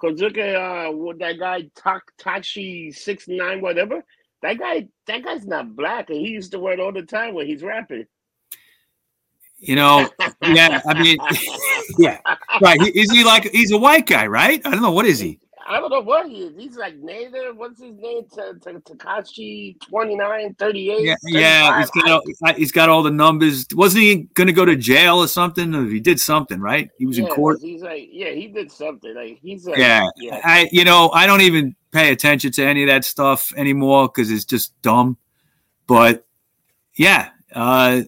Cause 0.00 0.20
look 0.20 0.36
at 0.36 0.54
uh, 0.54 0.90
what 0.90 1.18
that 1.20 1.38
guy 1.38 1.70
Tak 1.76 2.02
six 2.44 3.28
nine 3.28 3.60
whatever. 3.60 4.02
That 4.42 4.58
guy, 4.58 4.88
that 5.06 5.24
guy's 5.24 5.46
not 5.46 5.74
black, 5.74 6.10
and 6.10 6.18
he 6.18 6.28
used 6.28 6.50
the 6.50 6.58
word 6.58 6.78
all 6.78 6.92
the 6.92 7.02
time 7.02 7.32
when 7.32 7.46
he's 7.46 7.62
rapping. 7.62 8.04
You 9.58 9.76
know, 9.76 10.10
yeah. 10.42 10.82
I 10.86 11.02
mean, 11.02 11.16
yeah, 11.98 12.18
right. 12.60 12.78
Is 12.94 13.10
he 13.10 13.24
like 13.24 13.50
he's 13.52 13.70
a 13.70 13.78
white 13.78 14.06
guy, 14.06 14.26
right? 14.26 14.60
I 14.66 14.70
don't 14.70 14.82
know. 14.82 14.92
What 14.92 15.06
is 15.06 15.18
he? 15.18 15.40
I 15.66 15.80
don't 15.80 15.90
know 15.90 16.00
what 16.00 16.28
he 16.28 16.42
is. 16.42 16.56
He's 16.56 16.76
like 16.76 16.96
native. 16.96 17.56
What's 17.56 17.80
his 17.80 17.96
name? 17.96 18.24
Tekashi 18.24 19.80
29, 19.80 20.54
38. 20.54 21.04
Yeah, 21.04 21.14
yeah 21.24 21.80
he's, 21.80 21.90
got 21.90 22.10
all, 22.10 22.54
he's 22.56 22.72
got 22.72 22.88
all 22.88 23.02
the 23.02 23.10
numbers. 23.10 23.66
Wasn't 23.72 24.02
he 24.02 24.28
going 24.34 24.46
to 24.46 24.52
go 24.52 24.64
to 24.64 24.76
jail 24.76 25.18
or 25.18 25.28
something? 25.28 25.72
he 25.90 26.00
did 26.00 26.20
something, 26.20 26.60
right? 26.60 26.90
He 26.98 27.06
was 27.06 27.18
yeah, 27.18 27.24
in 27.24 27.30
court. 27.30 27.60
He's 27.60 27.82
like, 27.82 28.08
yeah, 28.12 28.30
he 28.30 28.48
did 28.48 28.70
something. 28.70 29.14
Like 29.14 29.38
he's 29.40 29.66
like, 29.66 29.78
yeah. 29.78 30.08
yeah. 30.16 30.40
I, 30.44 30.68
you 30.70 30.84
know, 30.84 31.10
I 31.12 31.26
don't 31.26 31.40
even 31.42 31.74
pay 31.92 32.12
attention 32.12 32.52
to 32.52 32.64
any 32.64 32.82
of 32.82 32.88
that 32.88 33.04
stuff 33.04 33.52
anymore 33.56 34.08
because 34.08 34.30
it's 34.30 34.44
just 34.44 34.80
dumb. 34.82 35.16
But 35.86 36.26
yeah, 36.96 37.30
uh, 37.54 38.02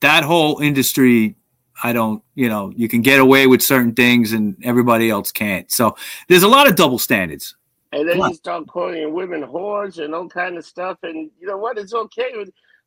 that 0.00 0.24
whole 0.24 0.60
industry 0.60 1.36
I 1.82 1.92
don't, 1.92 2.22
you 2.34 2.48
know, 2.48 2.72
you 2.76 2.88
can 2.88 3.00
get 3.00 3.20
away 3.20 3.46
with 3.46 3.62
certain 3.62 3.94
things 3.94 4.32
and 4.32 4.56
everybody 4.62 5.10
else 5.10 5.32
can't. 5.32 5.70
So 5.70 5.96
there's 6.28 6.42
a 6.42 6.48
lot 6.48 6.68
of 6.68 6.76
double 6.76 6.98
standards. 6.98 7.56
And 7.92 8.08
then 8.08 8.18
you 8.18 8.34
start 8.34 8.68
calling 8.68 9.12
women 9.12 9.42
whores 9.42 10.02
and 10.02 10.14
all 10.14 10.28
kind 10.28 10.56
of 10.56 10.64
stuff. 10.64 10.98
And 11.02 11.30
you 11.40 11.46
know 11.46 11.56
what? 11.56 11.78
It's 11.78 11.94
okay. 11.94 12.32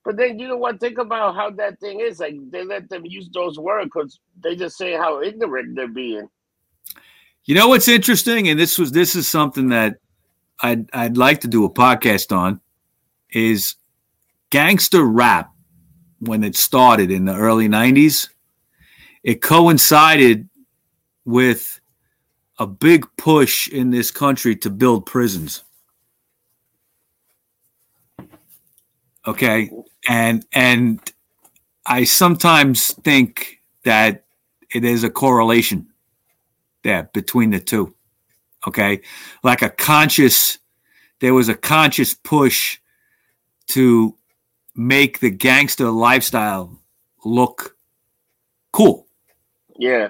But 0.06 0.18
then 0.18 0.40
you 0.40 0.48
know 0.48 0.58
what? 0.58 0.80
Think 0.80 0.98
about 0.98 1.36
how 1.36 1.50
that 1.52 1.80
thing 1.80 2.00
is. 2.00 2.20
Like 2.20 2.36
they 2.52 2.64
let 2.64 2.90
them 2.90 3.06
use 3.06 3.30
those 3.34 3.58
words 3.58 3.86
because 3.94 4.20
they 4.42 4.56
just 4.56 4.78
say 4.78 4.94
how 4.94 5.22
ignorant 5.22 5.76
they're 5.76 5.88
being. 5.88 6.30
You 7.46 7.56
know 7.56 7.68
what's 7.68 7.90
interesting, 7.90 8.48
and 8.48 8.58
this 8.58 8.80
was 8.80 8.92
this 8.94 9.16
is 9.16 9.28
something 9.28 9.70
that 9.70 9.98
I'd 10.62 10.90
I'd 10.94 11.18
like 11.18 11.42
to 11.42 11.50
do 11.50 11.66
a 11.66 11.70
podcast 11.70 12.36
on, 12.36 12.62
is 13.30 13.76
gangster 14.50 15.04
rap 15.04 15.52
when 16.20 16.44
it 16.44 16.56
started 16.56 17.12
in 17.12 17.26
the 17.26 17.36
early 17.36 17.68
'90s 17.68 18.30
it 19.24 19.42
coincided 19.42 20.50
with 21.26 21.80
a 22.60 22.68
big 22.68 23.06
push 23.18 23.70
in 23.70 23.90
this 23.90 24.12
country 24.12 24.56
to 24.58 24.70
build 24.70 25.06
prisons. 25.06 25.64
Okay, 29.26 29.72
and 30.08 30.46
and 30.54 31.00
I 31.86 32.04
sometimes 32.04 32.94
think 32.94 33.62
that 33.84 34.26
it 34.70 34.84
is 34.84 35.04
a 35.04 35.10
correlation 35.10 35.88
there 36.84 37.10
between 37.14 37.52
the 37.52 37.60
two. 37.60 37.96
Okay, 38.68 39.02
like 39.44 39.62
a 39.62 39.70
conscious, 39.70 40.60
there 41.20 41.34
was 41.34 41.48
a 41.48 41.56
conscious 41.56 42.14
push 42.14 42.80
to 43.68 44.16
make 44.76 45.20
the 45.20 45.30
gangster 45.30 45.90
lifestyle 45.90 46.80
look 47.24 47.78
cool. 48.74 49.03
Yeah. 49.78 50.10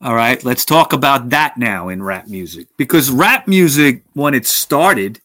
All 0.00 0.14
right, 0.14 0.42
let's 0.44 0.64
talk 0.64 0.92
about 0.92 1.30
that 1.30 1.56
now 1.56 1.88
in 1.88 2.02
rap 2.02 2.28
music 2.28 2.68
because 2.76 3.10
rap 3.10 3.48
music 3.48 4.04
when 4.12 4.32
it 4.32 4.46
started, 4.46 5.20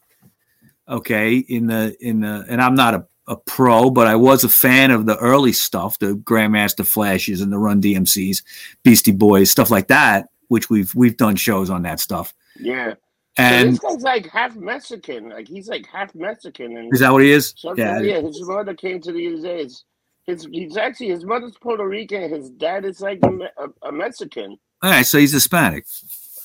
okay, 0.88 1.36
in 1.36 1.68
the 1.68 1.96
in 2.00 2.22
the 2.22 2.44
and 2.48 2.60
I'm 2.60 2.74
not 2.74 2.94
a, 2.94 3.06
a 3.28 3.36
pro, 3.36 3.88
but 3.90 4.08
I 4.08 4.16
was 4.16 4.42
a 4.42 4.48
fan 4.48 4.90
of 4.90 5.06
the 5.06 5.16
early 5.18 5.52
stuff, 5.52 6.00
the 6.00 6.14
Grandmaster 6.16 6.84
Flashes 6.84 7.40
and 7.40 7.52
the 7.52 7.58
Run 7.58 7.80
DMCs, 7.80 8.42
Beastie 8.82 9.12
Boys, 9.12 9.48
stuff 9.48 9.70
like 9.70 9.86
that, 9.88 10.28
which 10.48 10.68
we've 10.68 10.92
we've 10.92 11.16
done 11.16 11.36
shows 11.36 11.70
on 11.70 11.82
that 11.82 12.00
stuff. 12.00 12.34
Yeah. 12.58 12.94
And 13.38 13.76
so 13.76 13.88
this 13.88 13.96
guy's 13.96 14.02
like 14.02 14.26
half 14.28 14.56
Mexican, 14.56 15.28
like 15.28 15.46
he's 15.46 15.68
like 15.68 15.86
half 15.86 16.12
Mexican. 16.16 16.76
And 16.76 16.92
is 16.92 16.98
that 16.98 17.12
what 17.12 17.22
he 17.22 17.30
is? 17.30 17.54
Yeah. 17.76 18.00
Yeah, 18.00 18.20
his 18.22 18.42
mother 18.42 18.74
came 18.74 19.00
to 19.02 19.12
the 19.12 19.20
United 19.20 19.40
States 19.40 19.84
his 20.26 20.46
he's 20.50 20.76
actually 20.76 21.08
his 21.08 21.24
mother's 21.24 21.56
Puerto 21.60 21.86
Rican. 21.86 22.30
His 22.30 22.50
dad 22.50 22.84
is 22.84 23.00
like 23.00 23.20
a, 23.22 23.28
a, 23.62 23.88
a 23.88 23.92
Mexican. 23.92 24.58
All 24.82 24.90
right, 24.90 25.06
so 25.06 25.18
he's 25.18 25.32
Hispanic. 25.32 25.86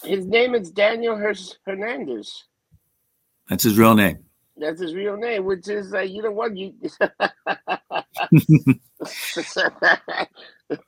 His 0.03 0.25
name 0.25 0.55
is 0.55 0.71
Daniel 0.71 1.15
Hernandez. 1.65 2.45
That's 3.49 3.63
his 3.63 3.77
real 3.77 3.95
name. 3.95 4.19
That's 4.57 4.81
his 4.81 4.93
real 4.93 5.17
name, 5.17 5.45
which 5.45 5.67
is 5.69 5.91
like 5.91 6.11
you 6.11 6.21
know 6.21 6.31
what 6.31 6.55
you. 6.55 6.73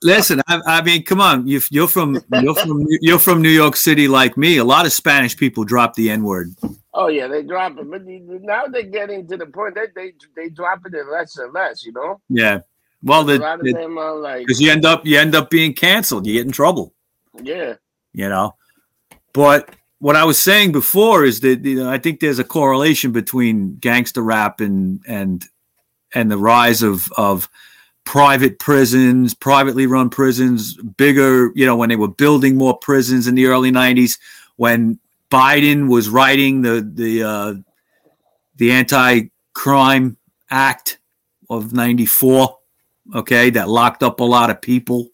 Listen, 0.03 0.41
I, 0.47 0.61
I, 0.65 0.81
mean, 0.81 1.03
come 1.03 1.21
on. 1.21 1.47
You, 1.47 1.57
are 1.57 1.87
from 1.87 2.21
you're 2.41 2.55
from 2.55 2.85
you're 3.01 3.19
from 3.19 3.41
New 3.41 3.49
York 3.49 3.75
City, 3.77 4.07
like 4.07 4.37
me. 4.37 4.57
A 4.57 4.63
lot 4.63 4.85
of 4.85 4.91
Spanish 4.91 5.35
people 5.35 5.63
drop 5.63 5.95
the 5.95 6.09
N 6.09 6.23
word. 6.23 6.53
Oh 6.93 7.07
yeah, 7.07 7.27
they 7.27 7.41
drop 7.43 7.77
it, 7.77 7.89
but 7.89 8.01
now 8.05 8.65
they're 8.67 8.83
getting 8.83 9.25
to 9.27 9.37
the 9.37 9.45
point 9.45 9.75
that 9.75 9.95
they 9.95 10.13
they 10.35 10.49
drop 10.49 10.81
it 10.85 10.93
less 11.09 11.37
and 11.37 11.53
less. 11.53 11.85
You 11.85 11.93
know. 11.93 12.19
Yeah. 12.29 12.59
Well, 13.03 13.23
the, 13.23 13.37
the 13.37 13.87
like 14.21 14.45
because 14.45 14.61
you 14.61 14.71
end 14.71 14.85
up 14.85 15.05
you 15.05 15.17
end 15.17 15.35
up 15.35 15.49
being 15.49 15.73
canceled. 15.73 16.27
You 16.27 16.33
get 16.33 16.45
in 16.45 16.51
trouble. 16.51 16.93
Yeah. 17.41 17.75
You 18.13 18.29
know, 18.29 18.55
but 19.33 19.73
what 19.99 20.15
I 20.15 20.23
was 20.23 20.39
saying 20.39 20.71
before 20.71 21.23
is 21.23 21.39
that 21.41 21.63
you 21.63 21.83
know 21.83 21.89
I 21.89 21.97
think 21.97 22.19
there's 22.19 22.39
a 22.39 22.43
correlation 22.43 23.11
between 23.11 23.77
gangster 23.77 24.21
rap 24.21 24.59
and 24.59 24.99
and 25.07 25.45
and 26.13 26.29
the 26.29 26.37
rise 26.37 26.83
of 26.83 27.11
of 27.17 27.49
private 28.03 28.59
prisons, 28.59 29.33
privately 29.33 29.87
run 29.87 30.09
prisons, 30.09 30.75
bigger. 30.75 31.51
You 31.55 31.65
know, 31.65 31.75
when 31.75 31.89
they 31.89 31.95
were 31.95 32.07
building 32.07 32.57
more 32.57 32.77
prisons 32.77 33.27
in 33.27 33.35
the 33.35 33.45
early 33.45 33.71
'90s, 33.71 34.19
when 34.57 34.99
Biden 35.31 35.89
was 35.89 36.09
writing 36.09 36.61
the 36.61 36.87
the 36.93 37.23
uh, 37.23 37.53
the 38.57 38.71
anti 38.71 39.29
crime 39.53 40.17
act 40.49 40.99
of 41.49 41.73
'94 41.73 42.57
okay, 43.13 43.49
that 43.51 43.69
locked 43.69 44.03
up 44.03 44.19
a 44.19 44.23
lot 44.23 44.49
of 44.49 44.61
people 44.61 45.09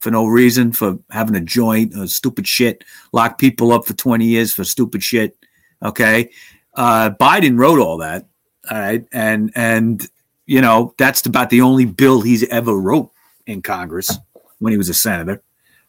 for 0.00 0.10
no 0.10 0.26
reason, 0.26 0.72
for 0.72 0.98
having 1.10 1.36
a 1.36 1.40
joint 1.40 1.94
or 1.96 2.06
stupid 2.06 2.48
shit, 2.48 2.84
locked 3.12 3.38
people 3.38 3.70
up 3.70 3.84
for 3.84 3.92
20 3.92 4.24
years 4.24 4.52
for 4.52 4.64
stupid 4.64 5.02
shit, 5.02 5.36
okay. 5.82 6.30
Uh, 6.74 7.10
Biden 7.10 7.58
wrote 7.58 7.78
all 7.78 7.98
that, 7.98 8.26
all 8.70 8.78
right, 8.78 9.04
and 9.12 9.50
and 9.54 10.08
you 10.46 10.60
know 10.60 10.94
that's 10.98 11.26
about 11.26 11.50
the 11.50 11.60
only 11.60 11.84
bill 11.84 12.20
he's 12.20 12.44
ever 12.44 12.74
wrote 12.74 13.10
in 13.46 13.60
Congress 13.60 14.16
when 14.58 14.72
he 14.72 14.78
was 14.78 14.88
a 14.88 14.94
senator. 14.94 15.42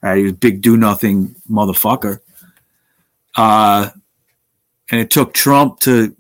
All 0.03 0.09
right, 0.09 0.17
he 0.17 0.23
was 0.23 0.33
big 0.33 0.61
do 0.61 0.75
nothing 0.75 1.35
motherfucker. 1.49 2.19
Uh, 3.35 3.89
and 4.89 4.99
it 4.99 5.09
took 5.09 5.33
Trump 5.33 5.79
to 5.81 6.15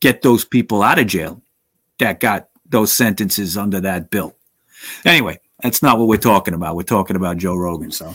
get 0.00 0.22
those 0.22 0.44
people 0.44 0.82
out 0.82 0.98
of 0.98 1.06
jail 1.06 1.42
that 1.98 2.20
got 2.20 2.48
those 2.68 2.96
sentences 2.96 3.56
under 3.56 3.80
that 3.80 4.10
bill. 4.10 4.36
Anyway, 5.04 5.38
that's 5.62 5.82
not 5.82 5.98
what 5.98 6.08
we're 6.08 6.16
talking 6.16 6.54
about. 6.54 6.76
We're 6.76 6.82
talking 6.82 7.16
about 7.16 7.38
Joe 7.38 7.56
Rogan. 7.56 7.90
So, 7.90 8.14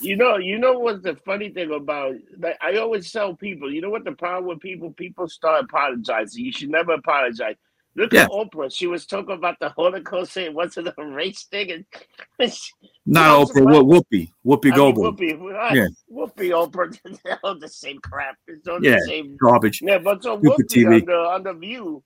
you 0.00 0.16
know, 0.16 0.36
you 0.36 0.58
know 0.58 0.78
what's 0.78 1.02
the 1.02 1.16
funny 1.24 1.50
thing 1.50 1.72
about? 1.72 2.16
I 2.60 2.76
always 2.76 3.10
tell 3.10 3.34
people, 3.34 3.72
you 3.72 3.80
know 3.80 3.90
what 3.90 4.04
the 4.04 4.12
problem 4.12 4.46
with 4.46 4.60
people? 4.60 4.92
People 4.92 5.28
start 5.28 5.64
apologizing. 5.64 6.44
You 6.44 6.52
should 6.52 6.70
never 6.70 6.92
apologize. 6.92 7.56
Look 7.94 8.12
yeah. 8.12 8.22
at 8.22 8.30
Oprah. 8.30 8.74
She 8.74 8.86
was 8.86 9.04
talking 9.04 9.34
about 9.34 9.58
the 9.60 9.68
Holocaust, 9.68 10.32
saying 10.32 10.54
what's 10.54 10.78
it 10.78 10.86
a 10.96 11.04
race 11.04 11.44
thing? 11.44 11.70
And 11.70 11.84
Not 13.06 13.48
Oprah. 13.48 13.84
What 13.84 14.06
Whoopi? 14.06 14.32
Whoopi 14.46 14.74
Goldberg. 14.74 15.16
Whoopi. 15.16 15.74
Yeah. 15.74 15.88
Whoopi. 16.10 16.50
Oprah. 16.50 16.98
They're 17.24 17.38
all 17.44 17.58
the 17.58 17.68
same 17.68 17.98
crap. 17.98 18.36
It's 18.46 18.66
all 18.66 18.82
yeah. 18.82 18.96
the 18.96 19.04
same 19.06 19.36
garbage. 19.36 19.82
Yeah, 19.82 19.98
but 19.98 20.22
so 20.22 20.38
Whoopi 20.38 20.66
TV. 20.70 21.00
on 21.00 21.04
the 21.04 21.12
on 21.12 21.42
the 21.42 21.52
View 21.52 22.02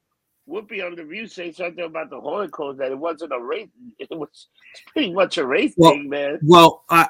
Whoopi 0.49 0.85
on 0.85 0.95
the 0.95 1.05
View 1.05 1.27
saying 1.27 1.55
something 1.55 1.85
about 1.85 2.11
the 2.11 2.21
Holocaust 2.21 2.79
that 2.79 2.93
it 2.93 2.99
wasn't 2.99 3.33
a 3.33 3.41
race. 3.41 3.69
It 3.99 4.11
was 4.11 4.49
pretty 4.93 5.13
much 5.13 5.39
a 5.39 5.47
race 5.47 5.75
well, 5.77 5.93
thing, 5.93 6.09
man. 6.09 6.39
Well, 6.43 6.85
uh, 6.89 7.07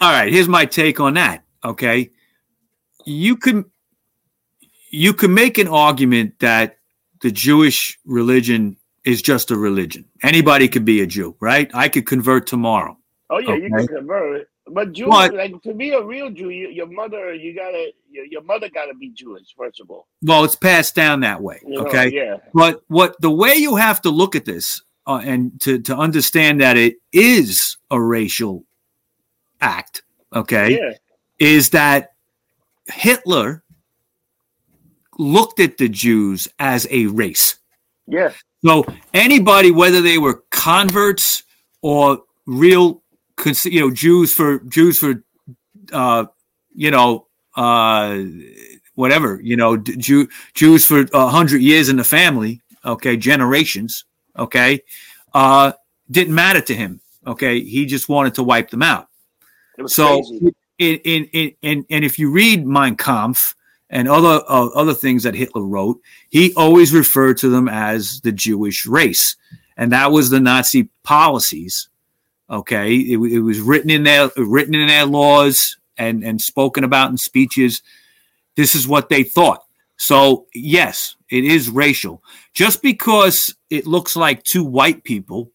all 0.00 0.12
right. 0.12 0.32
Here's 0.32 0.48
my 0.48 0.64
take 0.64 1.00
on 1.00 1.14
that. 1.14 1.44
Okay, 1.64 2.10
you 3.04 3.36
can 3.36 3.64
you 4.90 5.12
can 5.12 5.32
make 5.34 5.58
an 5.58 5.68
argument 5.68 6.38
that 6.40 6.78
the 7.20 7.30
Jewish 7.30 7.98
religion 8.04 8.76
is 9.04 9.22
just 9.22 9.50
a 9.50 9.56
religion. 9.56 10.04
Anybody 10.22 10.68
could 10.68 10.84
be 10.84 11.00
a 11.00 11.06
Jew, 11.06 11.36
right? 11.40 11.70
I 11.74 11.88
could 11.88 12.06
convert 12.06 12.46
tomorrow. 12.46 12.96
Oh 13.30 13.38
yeah, 13.38 13.54
you 13.54 13.70
can 13.70 13.86
convert. 13.86 14.48
But 14.66 14.92
Jew, 14.92 15.08
But- 15.08 15.34
like 15.34 15.60
to 15.62 15.74
be 15.74 15.90
a 15.90 16.02
real 16.02 16.30
Jew, 16.30 16.48
you, 16.50 16.68
your 16.68 16.86
mother, 16.86 17.34
you 17.34 17.54
gotta, 17.54 17.92
your, 18.10 18.24
your 18.24 18.42
mother 18.42 18.68
gotta 18.70 18.94
be 18.94 19.10
Jewish 19.10 19.54
first 19.56 19.80
of 19.80 19.90
all. 19.90 20.06
Well, 20.22 20.44
it's 20.44 20.56
passed 20.56 20.94
down 20.94 21.20
that 21.20 21.42
way. 21.42 21.60
You 21.66 21.82
know? 21.82 21.86
Okay. 21.86 22.10
Yeah. 22.10 22.36
But 22.54 22.82
what 22.88 23.20
the 23.20 23.30
way 23.30 23.54
you 23.54 23.76
have 23.76 24.00
to 24.02 24.10
look 24.10 24.34
at 24.34 24.46
this 24.46 24.80
uh, 25.06 25.20
and 25.22 25.60
to, 25.60 25.78
to 25.82 25.96
understand 25.96 26.60
that 26.62 26.78
it 26.78 26.96
is 27.12 27.76
a 27.90 28.00
racial 28.00 28.64
act, 29.60 30.02
okay, 30.34 30.78
Yeah. 30.78 30.92
is 31.38 31.70
that 31.70 32.12
Hitler 32.86 33.62
looked 35.18 35.60
at 35.60 35.76
the 35.78 35.88
Jews 35.88 36.48
as 36.58 36.86
a 36.90 37.06
race. 37.06 37.58
Yeah. 38.06 38.32
So 38.64 38.84
anybody, 39.12 39.70
whether 39.70 40.00
they 40.00 40.16
were 40.18 40.42
converts 40.50 41.42
or 41.82 42.20
real, 42.46 43.02
you 43.64 43.80
know, 43.80 43.90
Jews 43.90 44.32
for 44.32 44.58
Jews 44.60 44.98
for, 44.98 45.24
uh, 45.92 46.26
you 46.74 46.90
know, 46.90 47.26
uh, 47.56 48.22
whatever, 48.94 49.40
you 49.42 49.56
know, 49.56 49.76
Jew, 49.76 50.28
Jews 50.54 50.86
for 50.86 51.06
a 51.12 51.28
hundred 51.28 51.62
years 51.62 51.88
in 51.88 51.96
the 51.96 52.04
family, 52.04 52.60
okay, 52.84 53.16
generations, 53.16 54.04
okay, 54.38 54.80
uh, 55.32 55.72
didn't 56.10 56.34
matter 56.34 56.60
to 56.62 56.74
him. 56.74 57.00
Okay, 57.26 57.60
he 57.60 57.86
just 57.86 58.08
wanted 58.08 58.34
to 58.34 58.42
wipe 58.42 58.70
them 58.70 58.82
out. 58.82 59.08
So, 59.86 60.22
in, 60.78 60.96
in, 60.98 61.24
in, 61.32 61.52
in, 61.62 61.86
and 61.88 62.04
if 62.04 62.18
you 62.18 62.30
read 62.30 62.66
Mein 62.66 62.96
Kampf 62.96 63.56
and 63.88 64.08
other 64.08 64.42
uh, 64.46 64.68
other 64.68 64.94
things 64.94 65.22
that 65.22 65.34
Hitler 65.34 65.62
wrote, 65.62 66.00
he 66.28 66.52
always 66.54 66.92
referred 66.92 67.38
to 67.38 67.48
them 67.48 67.68
as 67.68 68.20
the 68.20 68.32
Jewish 68.32 68.86
race, 68.86 69.36
and 69.76 69.90
that 69.92 70.12
was 70.12 70.30
the 70.30 70.40
Nazi 70.40 70.90
policies. 71.02 71.88
Okay, 72.50 72.94
it, 72.94 73.18
it 73.18 73.40
was 73.40 73.60
written 73.60 73.90
in 73.90 74.02
their 74.02 74.30
written 74.36 74.74
in 74.74 74.86
their 74.88 75.06
laws 75.06 75.76
and 75.96 76.22
and 76.22 76.40
spoken 76.40 76.84
about 76.84 77.10
in 77.10 77.16
speeches. 77.16 77.82
This 78.56 78.74
is 78.74 78.86
what 78.86 79.08
they 79.08 79.22
thought. 79.22 79.64
So 79.96 80.46
yes, 80.54 81.16
it 81.30 81.44
is 81.44 81.70
racial. 81.70 82.22
Just 82.52 82.82
because 82.82 83.54
it 83.70 83.86
looks 83.86 84.16
like 84.16 84.44
two 84.44 84.64
white 84.64 85.04
people, 85.04 85.50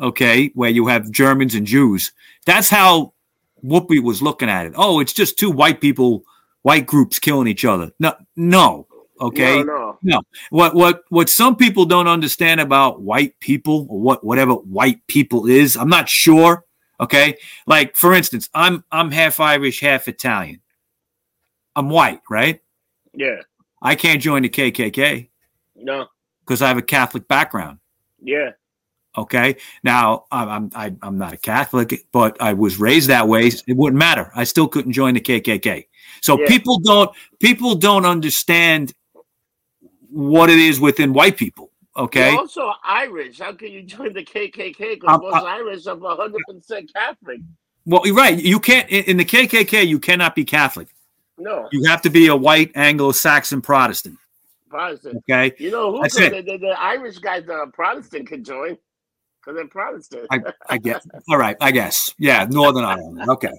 okay, 0.00 0.48
where 0.54 0.70
you 0.70 0.86
have 0.88 1.10
Germans 1.10 1.54
and 1.54 1.66
Jews, 1.66 2.12
that's 2.44 2.68
how 2.68 3.14
Whoopi 3.64 4.02
was 4.02 4.22
looking 4.22 4.48
at 4.48 4.66
it. 4.66 4.74
Oh, 4.76 5.00
it's 5.00 5.12
just 5.12 5.38
two 5.38 5.50
white 5.50 5.80
people, 5.80 6.24
white 6.62 6.86
groups 6.86 7.18
killing 7.18 7.48
each 7.48 7.64
other. 7.64 7.92
No, 7.98 8.14
no. 8.36 8.86
Okay. 9.22 9.62
No, 9.62 9.98
no. 10.02 10.20
What 10.50 10.74
what 10.74 11.02
what 11.10 11.28
some 11.28 11.54
people 11.56 11.84
don't 11.84 12.08
understand 12.08 12.60
about 12.60 13.02
white 13.02 13.38
people 13.40 13.86
or 13.88 14.00
what 14.00 14.24
whatever 14.24 14.54
white 14.54 15.06
people 15.06 15.46
is, 15.46 15.76
I'm 15.76 15.88
not 15.88 16.08
sure. 16.08 16.64
Okay. 17.00 17.36
Like 17.66 17.96
for 17.96 18.14
instance, 18.14 18.50
I'm 18.52 18.84
I'm 18.90 19.10
half 19.10 19.38
Irish, 19.40 19.80
half 19.80 20.08
Italian. 20.08 20.60
I'm 21.76 21.88
white, 21.88 22.20
right? 22.28 22.60
Yeah. 23.14 23.40
I 23.80 23.94
can't 23.94 24.20
join 24.20 24.42
the 24.42 24.48
KKK 24.48 25.28
No. 25.76 26.06
because 26.44 26.60
I 26.62 26.68
have 26.68 26.78
a 26.78 26.82
Catholic 26.82 27.26
background. 27.28 27.78
Yeah. 28.20 28.50
Okay. 29.16 29.56
Now 29.84 30.24
I'm 30.32 30.48
I'm 30.48 30.70
I- 30.74 30.96
I'm 31.06 31.16
not 31.18 31.32
a 31.32 31.36
Catholic, 31.36 32.06
but 32.12 32.40
I 32.40 32.54
was 32.54 32.78
raised 32.80 33.08
that 33.08 33.28
way. 33.28 33.46
It 33.46 33.76
wouldn't 33.76 33.98
matter. 33.98 34.32
I 34.34 34.44
still 34.44 34.66
couldn't 34.68 34.92
join 34.92 35.14
the 35.14 35.20
KKK. 35.20 35.86
So 36.22 36.40
Yeah. 36.40 36.46
people 36.48 36.78
don't 36.80 37.10
people 37.38 37.74
don't 37.76 38.06
understand 38.06 38.92
what 40.12 40.50
it 40.50 40.58
is 40.58 40.80
within 40.80 41.12
white 41.12 41.36
people. 41.36 41.70
Okay. 41.96 42.30
You're 42.30 42.40
also 42.40 42.72
Irish. 42.84 43.38
How 43.38 43.52
can 43.52 43.70
you 43.70 43.82
join 43.82 44.12
the 44.12 44.24
KKK? 44.24 44.78
Because 44.78 45.20
most 45.20 45.34
uh, 45.34 45.44
Irish 45.44 45.86
are 45.86 45.96
100 45.96 46.40
percent 46.48 46.92
Catholic. 46.92 47.40
Well, 47.84 48.02
you're 48.06 48.14
right. 48.14 48.40
You 48.40 48.60
can't 48.60 48.88
in, 48.88 49.16
the 49.16 49.24
KKK. 49.24 49.86
You 49.86 49.98
cannot 49.98 50.34
be 50.34 50.44
Catholic. 50.44 50.88
No, 51.38 51.68
You 51.72 51.84
have 51.84 52.02
to 52.02 52.10
be 52.10 52.28
a 52.28 52.36
white 52.36 52.70
Anglo-Saxon 52.74 53.62
Protestant. 53.62 54.18
Protestant. 54.68 55.16
Okay. 55.28 55.54
You 55.58 55.70
know 55.70 55.92
who? 55.92 56.02
Could-. 56.02 56.32
The, 56.32 56.42
the, 56.42 56.58
the 56.58 56.80
Irish 56.80 57.18
guys 57.18 57.44
that 57.46 57.54
are 57.54 57.66
Protestant 57.66 58.28
can 58.28 58.44
join 58.44 58.78
because 59.40 59.56
they're 59.56 59.66
Protestant. 59.66 60.28
I, 60.30 60.40
I 60.68 60.78
guess. 60.78 61.06
All 61.28 61.38
right. 61.38 61.56
I 61.60 61.72
guess. 61.72 62.14
Yeah. 62.18 62.46
Northern 62.48 62.84
Ireland. 62.84 63.28
Okay. 63.28 63.52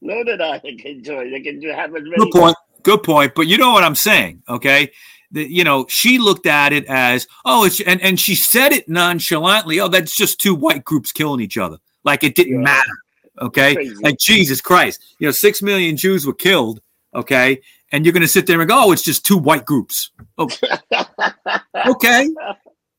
no, 0.00 0.24
they're 0.24 0.36
not. 0.36 0.62
They 0.62 0.74
can 0.74 1.04
join. 1.04 1.30
They 1.30 1.40
can 1.40 1.60
ju- 1.60 1.68
have 1.68 1.94
as 1.94 2.02
many. 2.02 2.16
Good 2.16 2.32
point. 2.32 2.56
Good 2.82 3.02
point. 3.02 3.34
But 3.34 3.46
you 3.46 3.58
know 3.58 3.72
what 3.72 3.84
I'm 3.84 3.94
saying, 3.94 4.42
okay? 4.48 4.90
The, 5.30 5.44
you 5.44 5.62
know, 5.62 5.84
she 5.88 6.18
looked 6.18 6.46
at 6.46 6.72
it 6.72 6.86
as, 6.86 7.26
oh, 7.44 7.64
it's 7.64 7.80
and 7.80 8.00
and 8.00 8.18
she 8.18 8.34
said 8.34 8.72
it 8.72 8.88
nonchalantly. 8.88 9.78
Oh, 9.80 9.88
that's 9.88 10.16
just 10.16 10.40
two 10.40 10.54
white 10.54 10.84
groups 10.84 11.12
killing 11.12 11.40
each 11.40 11.58
other, 11.58 11.76
like 12.04 12.24
it 12.24 12.34
didn't 12.34 12.54
Yeah. 12.54 12.60
matter. 12.60 12.92
Okay, 13.40 13.74
Crazy. 13.74 13.94
like 14.02 14.18
Jesus 14.18 14.60
Christ, 14.60 15.00
you 15.18 15.26
know, 15.28 15.32
six 15.32 15.60
million 15.62 15.96
Jews 15.96 16.26
were 16.26 16.32
killed. 16.34 16.80
Okay, 17.14 17.60
and 17.92 18.04
you're 18.04 18.12
going 18.12 18.22
to 18.22 18.28
sit 18.28 18.46
there 18.46 18.60
and 18.60 18.68
go, 18.68 18.84
oh, 18.86 18.92
it's 18.92 19.02
just 19.04 19.24
two 19.24 19.36
white 19.38 19.64
groups. 19.64 20.10
Oh, 20.38 20.48
okay, 21.86 22.28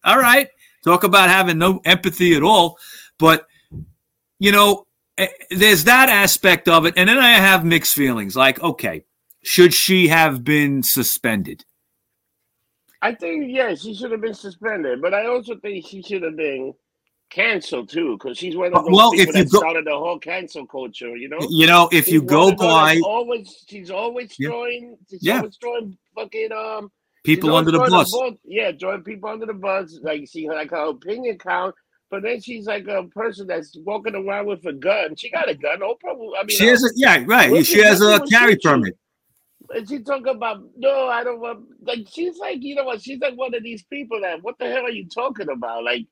all 0.03 0.17
right. 0.19 0.47
Talk 0.83 1.03
about 1.03 1.29
having 1.29 1.57
no 1.57 1.81
empathy 1.83 2.35
at 2.35 2.43
all, 2.43 2.77
but 3.17 3.45
you 4.39 4.51
know, 4.51 4.85
eh, 5.17 5.27
there's 5.51 5.83
that 5.85 6.09
aspect 6.09 6.67
of 6.69 6.85
it, 6.85 6.93
and 6.95 7.09
then 7.09 7.17
I 7.17 7.31
have 7.31 7.65
mixed 7.65 7.95
feelings. 7.95 8.35
Like, 8.35 8.61
okay, 8.61 9.03
should 9.43 9.73
she 9.73 10.07
have 10.07 10.43
been 10.43 10.83
suspended? 10.83 11.65
I 13.01 13.15
think 13.15 13.45
yeah, 13.47 13.75
she 13.75 13.93
should 13.93 14.11
have 14.11 14.21
been 14.21 14.33
suspended, 14.33 15.01
but 15.01 15.13
I 15.13 15.25
also 15.27 15.55
think 15.57 15.85
she 15.87 16.01
should 16.01 16.23
have 16.23 16.35
been 16.35 16.73
canceled 17.29 17.89
too, 17.89 18.17
because 18.17 18.37
she's 18.37 18.55
one 18.57 18.73
of 18.73 18.83
those 18.85 18.91
Well, 18.91 19.11
people 19.11 19.29
if 19.29 19.37
you 19.37 19.43
that 19.43 19.51
go- 19.51 19.59
started 19.59 19.85
the 19.85 19.91
whole 19.97 20.19
cancel 20.19 20.65
culture. 20.65 21.15
You 21.15 21.29
know, 21.29 21.37
You 21.49 21.67
know, 21.67 21.87
if 21.91 22.07
you 22.07 22.19
She's 22.21 22.29
go 22.29 22.49
of 22.49 22.57
those 22.57 22.67
by 22.67 22.99
always 23.05 23.65
she's 23.69 23.91
always 23.91 24.35
Yeah. 24.39 24.49
throwing, 24.49 24.97
she's 25.09 25.23
Yeah. 25.23 25.37
always 25.37 25.57
throwing 25.61 25.97
fucking 26.15 26.51
um 26.51 26.91
people 27.23 27.55
under 27.55 27.71
the 27.71 27.77
bus, 27.79 28.11
ball- 28.11 28.35
yeah, 28.45 28.71
throwing 28.79 29.03
people 29.03 29.29
under 29.29 29.45
the 29.45 29.53
bus. 29.53 29.97
Like 30.01 30.27
she 30.29 30.49
like 30.49 30.71
her 30.71 30.87
opinion 30.89 31.37
count, 31.37 31.75
but 32.09 32.23
then 32.23 32.41
she's 32.41 32.65
like 32.65 32.87
a 32.87 33.03
person 33.03 33.45
that's 33.47 33.77
walking 33.85 34.15
around 34.15 34.47
with 34.47 34.65
a 34.65 34.73
gun. 34.73 35.15
She 35.15 35.29
got 35.29 35.47
a 35.47 35.53
gun, 35.55 35.79
no 35.79 35.93
problem. 35.95 36.31
I 36.37 36.43
mean, 36.43 36.57
she 36.57 36.65
has 36.65 36.83
a 36.83 36.89
yeah, 36.95 37.23
right. 37.27 37.65
She 37.65 37.79
has 37.83 38.01
a 38.01 38.19
carry 38.29 38.57
permit. 38.57 38.97
And 39.75 39.87
she 39.87 39.99
talk 39.99 40.25
about 40.25 40.63
no, 40.77 41.07
I 41.07 41.23
don't 41.23 41.39
want. 41.39 41.65
Like 41.81 42.07
she's 42.11 42.37
like, 42.37 42.57
you 42.61 42.75
know 42.75 42.83
what? 42.85 43.01
She's 43.01 43.19
like 43.19 43.35
one 43.35 43.53
of 43.53 43.63
these 43.63 43.83
people 43.83 44.19
that. 44.21 44.41
What 44.41 44.57
the 44.59 44.65
hell 44.69 44.85
are 44.85 44.89
you 44.89 45.07
talking 45.07 45.49
about? 45.49 45.83
Like, 45.83 46.07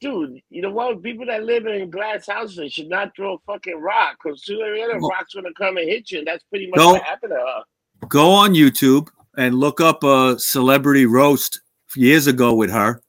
dude, 0.00 0.40
you 0.50 0.62
know 0.62 0.70
what? 0.70 1.02
People 1.02 1.26
that 1.26 1.42
live 1.44 1.66
in 1.66 1.90
glass 1.90 2.26
houses 2.28 2.72
should 2.72 2.88
not 2.88 3.16
throw 3.16 3.34
a 3.34 3.38
fucking 3.46 3.80
rock 3.80 4.16
because 4.22 4.44
sooner 4.44 4.66
or 4.72 4.72
later, 4.78 4.98
Well- 5.00 5.10
rock's 5.10 5.34
gonna 5.34 5.54
come 5.56 5.76
and 5.78 5.88
hit 5.88 6.10
you, 6.10 6.18
and 6.18 6.26
that's 6.26 6.44
pretty 6.44 6.68
much 6.68 6.78
No. 6.78 6.92
what 6.92 7.02
happened 7.02 7.32
to 7.32 7.36
her. 7.36 7.62
Go 8.08 8.30
on 8.30 8.54
YouTube 8.54 9.08
and 9.36 9.54
look 9.54 9.80
up 9.80 10.04
a 10.04 10.38
celebrity 10.38 11.06
roast 11.06 11.60
years 11.96 12.26
ago 12.26 12.54
with 12.54 12.70
her. 12.70 13.00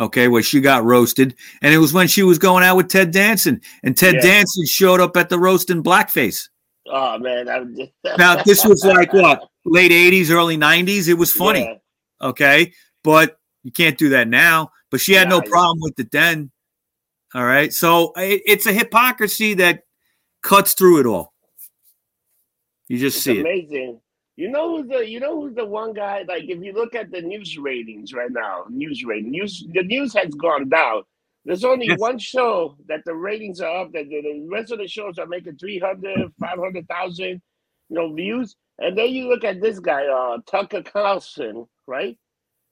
Okay, 0.00 0.28
where 0.28 0.44
she 0.44 0.60
got 0.60 0.84
roasted, 0.84 1.34
and 1.60 1.74
it 1.74 1.78
was 1.78 1.92
when 1.92 2.06
she 2.06 2.22
was 2.22 2.38
going 2.38 2.62
out 2.62 2.76
with 2.76 2.86
Ted 2.88 3.10
Danson, 3.10 3.60
and 3.82 3.96
Ted 3.96 4.14
Yeah. 4.14 4.20
Danson 4.20 4.64
showed 4.64 5.00
up 5.00 5.16
at 5.16 5.28
the 5.28 5.40
roast 5.40 5.70
in 5.70 5.82
blackface. 5.82 6.48
Oh 6.90 7.18
man, 7.18 7.48
I'm 7.48 7.76
just. 7.76 7.92
Now 8.18 8.42
this 8.42 8.64
was 8.64 8.84
like 8.84 9.12
what 9.12 9.48
late 9.64 9.92
'80s, 9.92 10.30
early 10.30 10.56
'90s. 10.56 11.08
It 11.08 11.14
was 11.14 11.32
funny. 11.32 11.60
Yeah. 11.60 12.28
okay 12.28 12.72
but 13.04 13.38
you 13.62 13.70
can't 13.72 13.98
do 13.98 14.08
that 14.10 14.28
now 14.28 14.70
but 14.90 15.00
she 15.00 15.12
had 15.14 15.28
no 15.28 15.40
problem 15.40 15.78
with 15.80 15.98
it 15.98 16.10
then 16.10 16.50
all 17.34 17.44
right 17.44 17.72
so 17.72 18.12
it, 18.16 18.42
it's 18.46 18.66
a 18.66 18.72
hypocrisy 18.72 19.54
that 19.54 19.84
cuts 20.42 20.74
through 20.74 21.00
it 21.00 21.06
all 21.06 21.32
you 22.88 22.98
just 22.98 23.16
It's 23.18 23.24
see 23.24 23.38
it 23.38 23.40
amazing. 23.40 24.00
You 24.36 24.48
know 24.50 24.76
who's 24.76 24.88
the 24.88 25.08
you 25.08 25.18
know 25.18 25.40
who's 25.40 25.54
the 25.56 25.64
one 25.64 25.92
guy 25.92 26.24
like 26.28 26.44
if 26.44 26.62
you 26.62 26.72
look 26.72 26.94
at 26.94 27.10
the 27.10 27.20
news 27.20 27.58
ratings 27.58 28.12
right 28.12 28.30
now, 28.30 28.66
news 28.70 29.04
rating, 29.04 29.32
news 29.32 29.64
the 29.72 29.82
news 29.82 30.14
has 30.14 30.32
gone 30.34 30.68
down. 30.68 31.02
There's 31.48 31.64
only 31.64 31.88
Yes. 31.88 31.98
one 31.98 32.18
show 32.18 32.76
that 32.88 33.04
the 33.06 33.14
ratings 33.14 33.62
are 33.62 33.80
up, 33.80 33.92
that 33.92 34.10
the, 34.10 34.46
rest 34.50 34.70
of 34.70 34.78
the 34.78 34.86
shows 34.86 35.18
are 35.18 35.26
making 35.26 35.56
300, 35.56 36.30
500,000, 36.38 37.26
you 37.28 37.40
know, 37.88 38.12
views. 38.12 38.54
And 38.78 38.96
then 38.98 39.08
you 39.08 39.28
look 39.30 39.44
at 39.44 39.62
this 39.62 39.78
guy, 39.78 40.06
uh, 40.06 40.38
Tucker 40.46 40.82
Carlson, 40.82 41.66
right? 41.86 42.18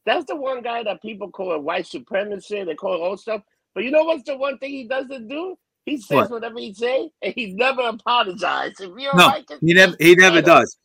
That's 0.05 0.27
the 0.27 0.37
one 0.37 0.63
guy 0.63 0.83
that 0.83 1.01
people 1.01 1.31
call 1.31 1.53
a 1.53 1.59
white 1.59 1.87
supremacy. 1.87 2.63
They 2.65 2.75
call 2.75 2.95
it 2.95 3.01
all 3.01 3.17
stuff. 3.17 3.41
But 3.75 3.85
you 3.85 3.91
know 3.91 4.05
what's 4.05 4.25
the 4.25 4.37
one 4.37 4.59
thing 4.59 4.73
he 4.73 4.87
doesn't 4.87 5.27
do? 5.27 5.57
He 5.87 5.97
says 5.97 6.17
What? 6.17 6.33
whatever 6.33 6.59
he 6.59 6.75
say, 6.75 7.11
and 7.23 7.33
he 7.35 7.55
never 7.55 7.81
apologizes. 7.81 8.81
If 8.81 8.91
you 8.91 9.07
don't 9.07 9.17
No, 9.17 9.27
like 9.29 9.51
it, 9.51 9.59
he 9.63 9.73
never 9.73 9.97
he 9.99 10.15
never 10.17 10.43
does 10.43 10.77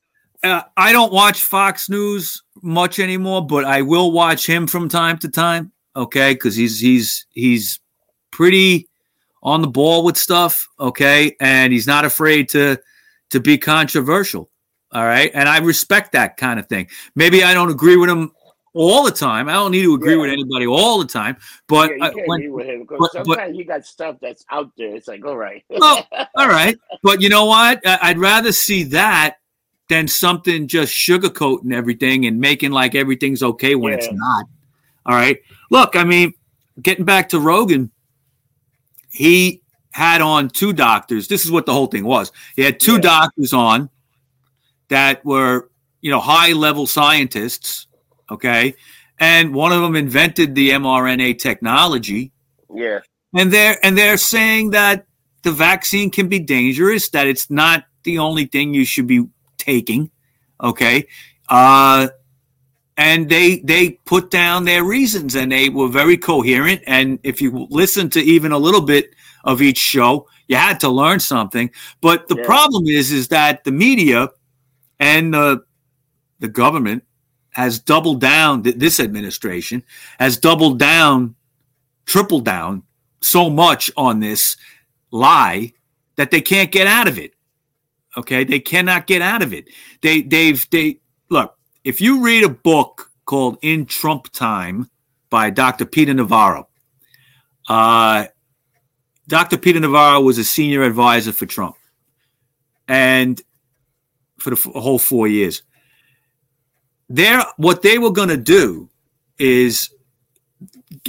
uh, 0.43 0.63
i 0.77 0.91
don't 0.91 1.11
watch 1.13 1.41
fox 1.43 1.89
news 1.89 2.41
much 2.61 2.99
anymore 2.99 3.45
but 3.45 3.65
i 3.65 3.81
will 3.81 4.11
watch 4.11 4.47
him 4.47 4.67
from 4.67 4.89
time 4.89 5.17
to 5.17 5.29
time 5.29 5.71
okay 5.95 6.33
because 6.33 6.55
he's 6.55 6.79
he's 6.79 7.25
he's 7.31 7.79
pretty 8.31 8.87
on 9.43 9.61
the 9.61 9.67
ball 9.67 10.03
with 10.03 10.17
stuff 10.17 10.67
okay 10.79 11.35
and 11.39 11.73
he's 11.73 11.87
not 11.87 12.05
afraid 12.05 12.47
to 12.49 12.77
to 13.29 13.39
be 13.39 13.57
controversial 13.57 14.49
all 14.91 15.05
right 15.05 15.31
and 15.33 15.49
i 15.49 15.57
respect 15.59 16.11
that 16.11 16.37
kind 16.37 16.59
of 16.59 16.67
thing 16.67 16.87
maybe 17.15 17.43
i 17.43 17.53
don't 17.53 17.71
agree 17.71 17.97
with 17.97 18.09
him 18.09 18.31
all 18.73 19.03
the 19.03 19.11
time. 19.11 19.49
I 19.49 19.53
don't 19.53 19.71
need 19.71 19.83
to 19.83 19.95
agree 19.95 20.15
yeah. 20.15 20.21
with 20.21 20.29
anybody 20.31 20.65
all 20.65 20.99
the 20.99 21.05
time. 21.05 21.37
But 21.67 21.89
yeah, 21.89 21.95
you 21.95 22.01
can't 22.13 22.27
when, 22.27 22.39
agree 22.39 22.51
with 22.51 22.65
him 22.67 22.79
because 22.81 22.97
but, 22.99 23.11
sometimes 23.11 23.49
but, 23.49 23.55
he 23.55 23.63
got 23.63 23.85
stuff 23.85 24.17
that's 24.21 24.45
out 24.49 24.71
there. 24.77 24.95
It's 24.95 25.07
like, 25.07 25.25
all 25.25 25.37
right, 25.37 25.63
well, 25.69 26.07
all 26.35 26.47
right. 26.47 26.77
But 27.03 27.21
you 27.21 27.29
know 27.29 27.45
what? 27.45 27.81
I'd 27.85 28.17
rather 28.17 28.51
see 28.51 28.83
that 28.83 29.37
than 29.89 30.07
something 30.07 30.67
just 30.67 30.93
sugarcoating 30.93 31.73
everything 31.73 32.25
and 32.25 32.39
making 32.39 32.71
like 32.71 32.95
everything's 32.95 33.43
okay 33.43 33.75
when 33.75 33.91
yeah. 33.91 33.97
it's 33.97 34.09
not. 34.11 34.45
All 35.05 35.15
right. 35.15 35.39
Look, 35.69 35.95
I 35.95 36.03
mean, 36.03 36.33
getting 36.81 37.05
back 37.05 37.29
to 37.29 37.39
Rogan, 37.39 37.91
he 39.09 39.61
had 39.91 40.21
on 40.21 40.49
two 40.49 40.73
doctors. 40.73 41.27
This 41.27 41.45
is 41.45 41.51
what 41.51 41.65
the 41.65 41.73
whole 41.73 41.87
thing 41.87 42.05
was. 42.05 42.31
He 42.55 42.61
had 42.61 42.79
two 42.79 42.93
yeah. 42.93 42.99
doctors 42.99 43.53
on 43.53 43.89
that 44.87 45.23
were, 45.25 45.69
you 46.01 46.11
know, 46.11 46.19
high 46.19 46.53
level 46.53 46.87
scientists. 46.87 47.87
Okay. 48.29 48.75
And 49.19 49.53
one 49.53 49.71
of 49.71 49.81
them 49.81 49.95
invented 49.95 50.55
the 50.55 50.71
mRNA 50.71 51.39
technology. 51.39 52.31
Yeah. 52.73 52.99
And 53.33 53.51
they're 53.51 53.77
and 53.83 53.97
they're 53.97 54.17
saying 54.17 54.71
that 54.71 55.05
the 55.43 55.51
vaccine 55.51 56.09
can 56.09 56.27
be 56.27 56.39
dangerous, 56.39 57.09
that 57.09 57.27
it's 57.27 57.49
not 57.49 57.85
the 58.03 58.19
only 58.19 58.45
thing 58.45 58.73
you 58.73 58.85
should 58.85 59.07
be 59.07 59.25
taking. 59.57 60.09
Okay. 60.61 61.07
Uh 61.49 62.09
and 62.97 63.29
they 63.29 63.59
they 63.59 63.91
put 64.05 64.29
down 64.29 64.65
their 64.65 64.83
reasons 64.83 65.35
and 65.35 65.51
they 65.51 65.69
were 65.69 65.87
very 65.87 66.17
coherent. 66.17 66.81
And 66.87 67.19
if 67.23 67.41
you 67.41 67.67
listen 67.69 68.09
to 68.11 68.19
even 68.21 68.51
a 68.51 68.57
little 68.57 68.81
bit 68.81 69.13
of 69.43 69.61
each 69.61 69.77
show 69.77 70.27
you 70.51 70.57
had 70.57 70.81
to 70.81 70.89
learn 70.89 71.21
something. 71.21 71.71
But 72.01 72.27
the 72.27 72.35
yeah. 72.35 72.45
problem 72.45 72.85
is 72.85 73.09
is 73.09 73.29
that 73.29 73.63
the 73.63 73.71
media 73.71 74.27
and 74.99 75.33
the 75.33 75.63
the 76.39 76.49
government 76.49 77.05
has 77.51 77.79
doubled 77.79 78.19
down 78.19 78.63
this 78.63 78.99
administration 78.99 79.81
has 80.19 80.37
doubled 80.37 80.77
down 80.77 81.35
tripled 82.05 82.43
down 82.43 82.83
so 83.21 83.49
much 83.49 83.89
on 83.95 84.19
this 84.19 84.57
lie 85.11 85.71
that 86.17 86.31
they 86.31 86.41
can't 86.41 86.71
get 86.71 86.85
out 86.85 87.07
of 87.07 87.17
it. 87.17 87.33
Okay? 88.17 88.43
They 88.43 88.59
cannot 88.59 89.07
get 89.07 89.21
out 89.21 89.41
of 89.41 89.53
it. 89.53 89.69
They 90.01 90.21
they've 90.21 90.69
they 90.69 90.99
look 91.29 91.57
if 91.83 92.01
you 92.01 92.23
read 92.23 92.43
a 92.43 92.49
book 92.49 93.11
called 93.25 93.57
In 93.61 93.85
Trump 93.85 94.31
Time 94.31 94.89
by 95.29 95.49
Dr. 95.49 95.85
Peter 95.85 96.13
Navarro, 96.13 96.67
uh, 97.69 98.25
Dr. 99.27 99.57
Peter 99.57 99.79
Navarro 99.79 100.21
was 100.21 100.37
a 100.37 100.43
senior 100.43 100.83
advisor 100.83 101.31
for 101.31 101.45
Trump 101.45 101.75
and 102.87 103.41
for 104.39 104.49
the 104.51 104.79
whole 104.79 104.99
four 104.99 105.27
years. 105.27 105.63
There, 107.09 107.43
what 107.57 107.81
they 107.81 107.97
were 107.97 108.11
going 108.11 108.29
to 108.29 108.37
do 108.37 108.89
is 109.37 109.89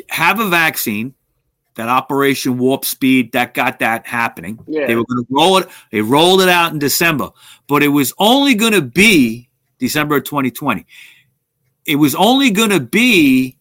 have 0.08 0.40
a 0.40 0.48
vaccine 0.48 1.14
that 1.74 1.88
Operation 1.88 2.58
Warp 2.58 2.84
Speed 2.84 3.32
that 3.32 3.54
got 3.54 3.78
that 3.78 4.06
happening. 4.06 4.58
Yeah. 4.66 4.86
They 4.86 4.94
were 4.94 5.04
going 5.04 5.24
to 5.24 5.26
roll 5.30 5.58
it. 5.58 5.68
They 5.90 6.02
rolled 6.02 6.42
it 6.42 6.48
out 6.48 6.72
in 6.72 6.78
December, 6.78 7.30
but 7.66 7.82
it 7.82 7.88
was 7.88 8.12
only 8.18 8.54
going 8.54 8.72
to 8.72 8.82
be 8.82 9.48
December 9.82 10.18
of 10.18 10.24
2020. 10.24 10.86
It 11.86 11.96
was 11.96 12.14
only 12.14 12.52
going 12.52 12.70
to 12.70 12.78
be 12.78 13.58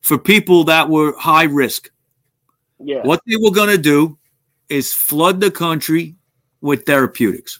for 0.00 0.16
people 0.16 0.62
that 0.64 0.88
were 0.88 1.18
high 1.18 1.44
risk. 1.44 1.90
Yeah. 2.78 3.02
What 3.02 3.20
they 3.26 3.34
were 3.42 3.50
going 3.50 3.70
to 3.70 3.82
do 3.82 4.18
is 4.68 4.92
flood 4.92 5.40
the 5.40 5.50
country 5.50 6.14
with 6.60 6.86
therapeutics 6.86 7.58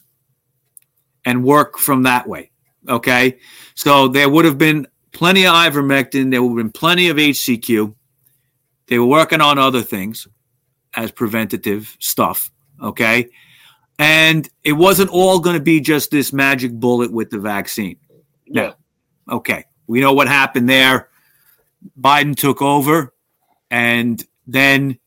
and 1.24 1.42
work 1.42 1.76
from 1.76 2.04
that 2.04 2.28
way. 2.28 2.52
Okay. 2.88 3.38
So 3.74 4.06
there 4.06 4.28
would 4.28 4.44
have 4.44 4.58
been 4.58 4.86
plenty 5.10 5.44
of 5.44 5.52
ivermectin, 5.52 6.30
there 6.30 6.40
would 6.40 6.56
have 6.56 6.64
been 6.64 6.72
plenty 6.72 7.08
of 7.08 7.16
HCQ. 7.16 7.92
They 8.86 8.98
were 9.00 9.06
working 9.06 9.40
on 9.40 9.58
other 9.58 9.82
things 9.82 10.28
as 10.94 11.10
preventative 11.10 11.96
stuff. 11.98 12.48
Okay. 12.80 13.28
And 13.98 14.48
it 14.64 14.72
wasn't 14.72 15.11
all 15.11 15.38
going 15.38 15.57
to 15.57 15.62
be 15.62 15.81
just 15.81 16.11
this 16.11 16.33
magic 16.33 16.72
bullet 16.72 17.12
with 17.12 17.31
the 17.31 17.38
vaccine. 17.38 17.96
Yeah. 18.46 18.72
Okay. 19.31 19.64
We 19.87 20.00
know 20.00 20.12
what 20.12 20.28
happened 20.28 20.68
there. 20.68 21.09
Biden 22.00 22.37
took 22.37 22.62
over, 22.62 23.12
and 23.70 24.24
then 24.46 24.98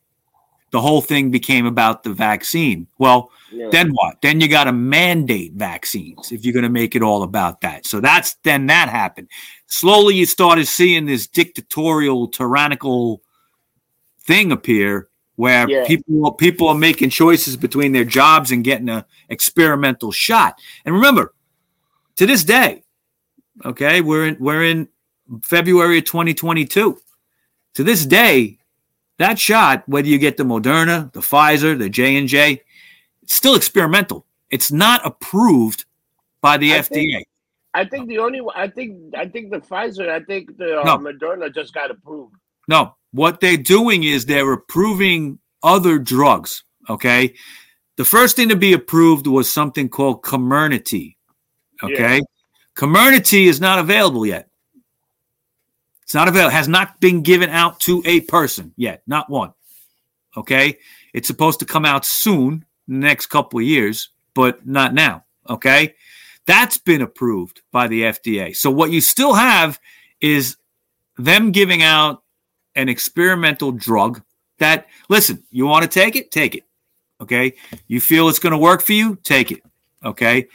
the 0.71 0.82
whole 0.82 1.02
thing 1.02 1.32
became 1.32 1.65
about 1.65 2.04
the 2.04 2.13
vaccine. 2.13 2.88
Well, 2.98 3.32
yeah. 3.52 3.69
then 3.71 3.91
what? 3.91 4.21
Then 4.21 4.41
you 4.41 4.50
got 4.50 4.65
to 4.65 4.74
mandate 4.74 5.54
vaccines 5.54 6.32
if 6.32 6.43
you're 6.43 6.54
going 6.54 6.63
to 6.63 6.69
make 6.69 6.95
it 6.95 7.02
all 7.02 7.24
about 7.24 7.62
that. 7.62 7.86
So 7.86 8.02
that's 8.02 8.36
then 8.43 8.67
that 8.67 8.89
happened. 8.89 9.30
Slowly, 9.67 10.15
you 10.15 10.26
started 10.26 10.67
seeing 10.67 11.06
this 11.06 11.28
dictatorial, 11.28 12.28
tyrannical 12.28 13.21
thing 14.21 14.52
appear 14.52 15.08
where 15.36 15.69
yeah. 15.69 15.86
people 15.86 16.32
people 16.34 16.67
are 16.67 16.76
making 16.76 17.10
choices 17.10 17.58
between 17.58 17.91
their 17.91 18.06
jobs 18.06 18.52
and 18.52 18.63
getting 18.63 18.89
a 18.89 19.06
experimental 19.30 20.12
shot. 20.12 20.60
And 20.86 20.95
remember, 20.95 21.34
to 22.15 22.26
this 22.26 22.43
day, 22.43 22.84
okay, 23.63 24.02
we're 24.02 24.28
in 24.28 24.38
we're 24.39 24.63
in 24.63 24.88
February 25.41 26.00
of 26.00 26.06
2022. 26.06 26.98
To 27.76 27.84
this 27.84 28.06
day, 28.06 28.60
that 29.17 29.39
shot, 29.39 29.84
whether 29.88 30.08
you 30.08 30.17
get 30.17 30.38
the 30.38 30.43
Moderna, 30.43 31.12
the 31.12 31.19
Pfizer, 31.19 31.78
the 31.78 31.89
J 31.89 32.17
and 32.17 32.28
J, 32.28 32.62
it's 33.21 33.36
still 33.36 33.56
experimental. 33.56 34.26
It's 34.50 34.71
not 34.71 35.06
approved 35.06 35.86
by 36.41 36.58
the 36.58 36.74
I 36.74 36.80
FDA. 36.80 36.88
Think, 36.88 37.28
I 37.74 37.86
think 37.86 38.08
the 38.08 38.19
only 38.19 38.41
I 38.56 38.69
think 38.69 39.15
I 39.15 39.28
think 39.28 39.52
the 39.52 39.60
Pfizer, 39.60 40.10
I 40.10 40.21
think 40.21 40.58
the 40.58 40.80
uh, 40.80 40.84
no. 40.84 40.98
Moderna 40.98 41.54
just 41.54 41.74
got 41.74 41.91
approved. 41.91 42.36
No, 42.67 42.95
what 43.15 43.39
they're 43.39 43.56
doing 43.56 44.04
is 44.04 44.25
they're 44.25 44.51
approving 44.51 45.39
other 45.63 45.97
drugs. 45.97 46.63
Okay. 46.89 47.34
The 47.95 48.04
first 48.04 48.36
thing 48.36 48.49
to 48.49 48.58
be 48.58 48.73
approved 48.73 49.25
was 49.25 49.51
something 49.51 49.88
called 49.88 50.21
Comirnaty. 50.21 51.15
Okay. 51.82 52.17
Yeah. 52.17 52.21
Comirnaty 52.75 53.45
is 53.45 53.62
not 53.62 53.80
available 53.80 54.25
yet. 54.25 54.49
It's 56.04 56.13
not 56.13 56.28
available, 56.28 56.51
has 56.51 56.67
not 56.67 56.99
been 56.99 57.23
given 57.23 57.49
out 57.49 57.80
to 57.82 58.04
a 58.06 58.19
person 58.21 58.73
yet, 58.75 59.01
not 59.08 59.30
one. 59.30 59.54
Okay. 60.36 60.78
It's 61.13 61.28
supposed 61.28 61.60
to 61.60 61.65
come 61.65 61.86
out 61.86 62.06
soon, 62.06 62.65
next 62.86 63.28
couple 63.28 63.60
of 63.60 63.65
years, 63.65 64.10
but 64.34 64.67
not 64.67 64.93
now. 64.93 65.23
Okay. 65.49 65.95
That's 66.47 66.78
been 66.78 67.01
approved 67.01 67.62
by 67.71 67.88
the 67.88 68.04
FDA. 68.04 68.56
So 68.56 68.69
what 68.69 68.91
you 68.91 68.99
still 68.99 69.34
have 69.34 69.80
is 70.19 70.58
them 71.17 71.51
giving 71.51 71.82
out 71.82 72.23
an 72.75 72.89
experimental 72.89 73.71
drug 73.71 74.21
that, 74.59 74.88
listen, 75.09 75.43
you 75.51 75.65
want 75.65 75.83
to 75.83 75.89
take 75.89 76.15
it? 76.15 76.31
Take 76.31 76.55
it. 76.55 76.63
Okay. 77.21 77.53
You 77.88 78.01
feel 78.01 78.29
it's 78.29 78.39
going 78.39 78.51
to 78.51 78.57
work 78.57 78.81
for 78.81 78.93
you? 78.93 79.17
Take 79.23 79.51
it. 79.51 79.61
Okay. 80.03 80.47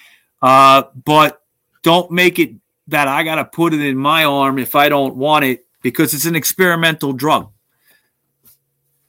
Uh, 0.42 0.84
but 1.04 1.42
don't 1.82 2.10
make 2.10 2.38
it 2.38 2.54
that 2.88 3.08
I 3.08 3.22
got 3.22 3.36
to 3.36 3.44
put 3.44 3.72
it 3.72 3.80
in 3.80 3.96
my 3.96 4.24
arm 4.24 4.58
if 4.58 4.74
I 4.74 4.88
don't 4.88 5.16
want 5.16 5.44
it 5.44 5.66
because 5.82 6.12
it's 6.12 6.26
an 6.26 6.36
experimental 6.36 7.12
drug. 7.12 7.50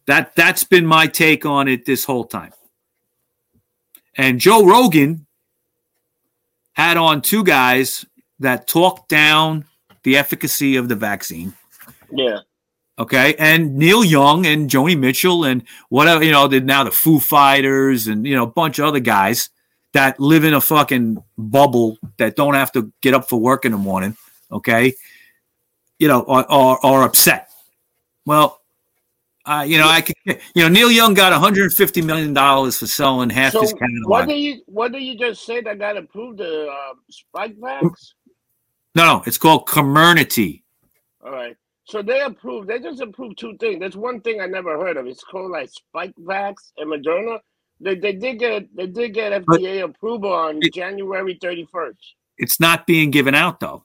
That 0.05 0.35
that's 0.35 0.63
been 0.63 0.85
my 0.85 1.07
take 1.07 1.45
on 1.45 1.67
it 1.67 1.85
this 1.85 2.05
whole 2.05 2.25
time. 2.25 2.53
And 4.15 4.39
Joe 4.39 4.65
Rogan 4.65 5.25
had 6.73 6.97
on 6.97 7.21
two 7.21 7.43
guys 7.43 8.05
that 8.39 8.67
talked 8.67 9.09
down 9.09 9.65
the 10.03 10.17
efficacy 10.17 10.75
of 10.75 10.89
the 10.89 10.95
vaccine. 10.95 11.53
Yeah. 12.11 12.39
Okay. 13.01 13.33
And 13.39 13.77
Neil 13.77 14.03
Young 14.03 14.45
and 14.45 14.69
Joni 14.69 14.95
Mitchell 14.95 15.43
and 15.43 15.63
whatever, 15.89 16.23
you 16.23 16.31
know, 16.31 16.45
now 16.45 16.83
the 16.83 16.91
Foo 16.91 17.19
Fighters 17.19 18.05
and, 18.05 18.27
you 18.27 18.35
know, 18.35 18.43
a 18.43 18.47
bunch 18.47 18.77
of 18.77 18.85
other 18.85 18.99
guys 18.99 19.49
that 19.93 20.19
live 20.19 20.43
in 20.43 20.53
a 20.53 20.61
fucking 20.61 21.17
bubble 21.35 21.97
that 22.17 22.35
don't 22.35 22.53
have 22.53 22.71
to 22.73 22.93
get 23.01 23.15
up 23.15 23.27
for 23.27 23.39
work 23.39 23.65
in 23.65 23.71
the 23.71 23.77
morning. 23.79 24.15
Okay. 24.51 24.93
You 25.97 26.09
know, 26.09 26.23
are, 26.25 26.45
are, 26.47 26.79
are 26.83 27.03
upset. 27.03 27.49
Well, 28.27 28.61
uh, 29.45 29.65
you 29.67 29.79
know, 29.79 29.87
I 29.87 30.01
can, 30.01 30.13
you 30.53 30.61
know, 30.61 30.69
Neil 30.69 30.91
Young 30.91 31.15
got 31.15 31.31
150 31.31 32.03
million 32.03 32.35
dollars 32.35 32.77
for 32.77 32.85
selling 32.85 33.31
half 33.31 33.53
so 33.53 33.61
his 33.61 33.73
catalog. 33.73 34.07
What 34.07 34.27
do 34.27 34.35
you 34.35 34.61
what 34.67 34.91
do 34.91 34.99
you 34.99 35.17
just 35.17 35.43
say 35.43 35.61
that 35.61 35.79
got 35.79 35.97
approved 35.97 36.37
the 36.37 36.67
uh, 36.67 36.93
Spikevax? 37.11 38.13
No, 38.93 39.05
no, 39.05 39.23
it's 39.25 39.39
called 39.39 39.67
Comirnaty. 39.67 40.61
All 41.25 41.31
right. 41.31 41.57
So 41.91 42.01
they 42.01 42.21
approved. 42.21 42.69
They 42.69 42.79
just 42.79 43.01
approved 43.01 43.37
two 43.37 43.57
things. 43.57 43.81
There's 43.81 43.97
one 43.97 44.21
thing 44.21 44.39
I 44.39 44.45
never 44.45 44.79
heard 44.79 44.95
of. 44.95 45.07
It's 45.07 45.25
called 45.25 45.51
like 45.51 45.69
Spikevax 45.69 46.53
and 46.77 46.89
Moderna. 46.89 47.39
They, 47.81 47.95
they 47.95 48.13
did 48.13 48.39
get 48.39 48.73
they 48.73 48.87
did 48.87 49.13
get 49.13 49.33
FDA 49.43 49.81
but 49.81 49.89
approval 49.89 50.31
on 50.31 50.59
it, 50.61 50.73
January 50.73 51.37
31st. 51.43 51.97
It's 52.37 52.61
not 52.61 52.87
being 52.87 53.11
given 53.11 53.35
out 53.35 53.59
though. 53.59 53.83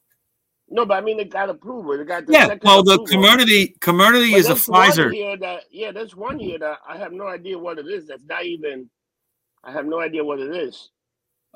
No, 0.69 0.87
but 0.87 0.99
I 0.99 1.01
mean 1.01 1.19
it 1.19 1.31
got 1.31 1.51
approval. 1.51 1.99
It 1.99 2.07
got 2.07 2.27
the 2.27 2.33
yeah. 2.35 2.55
Well, 2.63 2.85
the 2.85 2.99
Comirnaty 2.99 3.77
Comirnaty 3.81 4.37
is 4.37 4.51
a 4.51 4.55
Pfizer. 4.55 5.13
Here 5.13 5.37
that, 5.39 5.63
yeah, 5.73 5.91
there's 5.91 6.15
one 6.15 6.39
here 6.39 6.61
that 6.61 6.79
I 6.89 6.99
have 6.99 7.13
no 7.13 7.27
idea 7.27 7.59
what 7.59 7.81
it 7.81 7.89
is. 7.89 8.07
That's 8.07 8.23
not 8.29 8.45
even. 8.45 8.89
I 9.65 9.73
have 9.73 9.87
no 9.87 9.99
idea 9.99 10.23
what 10.23 10.39
it 10.39 10.55
is. 10.55 10.91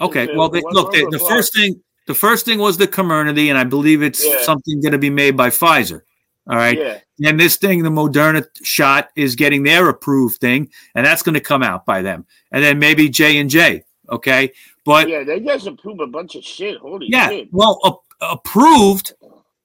Okay. 0.01 0.29
Uh, 0.29 0.37
well, 0.37 0.49
they, 0.49 0.63
look, 0.73 0.91
the, 0.91 1.07
the 1.13 1.19
first 1.29 1.55
thing 1.55 1.81
The 2.09 2.15
first 2.15 2.45
thing 2.45 2.59
was 2.59 2.77
the 2.77 2.89
Comirnaty, 2.89 3.51
and 3.51 3.59
I 3.59 3.63
believe 3.63 4.03
it's 4.03 4.27
Yeah. 4.27 4.43
something 4.43 4.81
going 4.81 4.93
to 4.93 4.99
be 4.99 5.11
made 5.11 5.37
by 5.37 5.51
Pfizer. 5.51 6.01
All 6.49 6.57
right. 6.57 6.79
Yeah. 6.79 7.29
And 7.29 7.39
this 7.39 7.57
thing, 7.57 7.83
the 7.83 7.91
Moderna 7.91 8.47
shot, 8.63 9.11
is 9.15 9.37
getting 9.37 9.63
their 9.63 9.89
approved 9.89 10.41
thing, 10.41 10.71
and 10.95 11.05
that's 11.05 11.23
going 11.23 11.35
to 11.35 11.41
come 11.41 11.63
out 11.63 11.85
by 11.87 12.03
them. 12.03 12.27
And 12.51 12.65
then 12.65 12.79
maybe 12.79 13.09
J 13.09 13.39
and 13.39 13.51
J. 13.51 13.85
Okay. 14.11 14.53
But 14.85 15.09
Yeah, 15.09 15.23
they 15.23 15.41
just 15.41 15.67
approve 15.67 16.01
a 16.01 16.07
bunch 16.07 16.35
of 16.35 16.43
shit. 16.43 16.79
Holy 16.79 17.07
yeah, 17.09 17.29
shit. 17.29 17.49
well, 17.53 17.79
a- 17.85 18.27
approved 18.33 19.13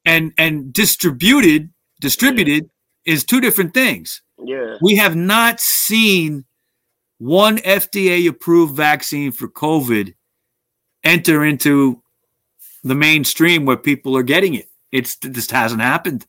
and 0.05 0.33
and 0.37 0.71
distributed 0.71 1.71
distributed 2.01 2.69
is 3.05 3.23
two 3.23 3.41
different 3.41 3.73
things. 3.73 4.21
Yeah. 4.43 4.77
We 4.81 4.95
have 4.97 5.15
not 5.15 5.59
seen 5.59 6.45
one 7.17 7.57
FDA 7.59 8.27
approved 8.27 8.75
vaccine 8.75 9.31
for 9.31 9.47
COVID 9.47 10.13
enter 11.03 11.45
into 11.45 12.01
the 12.83 12.95
mainstream 12.95 13.65
where 13.65 13.77
people 13.77 14.15
are 14.17 14.23
getting 14.23 14.53
it. 14.55 14.69
It's 14.91 15.17
it 15.23 15.31
just 15.31 15.51
hasn't 15.51 15.81
happened. 15.81 16.25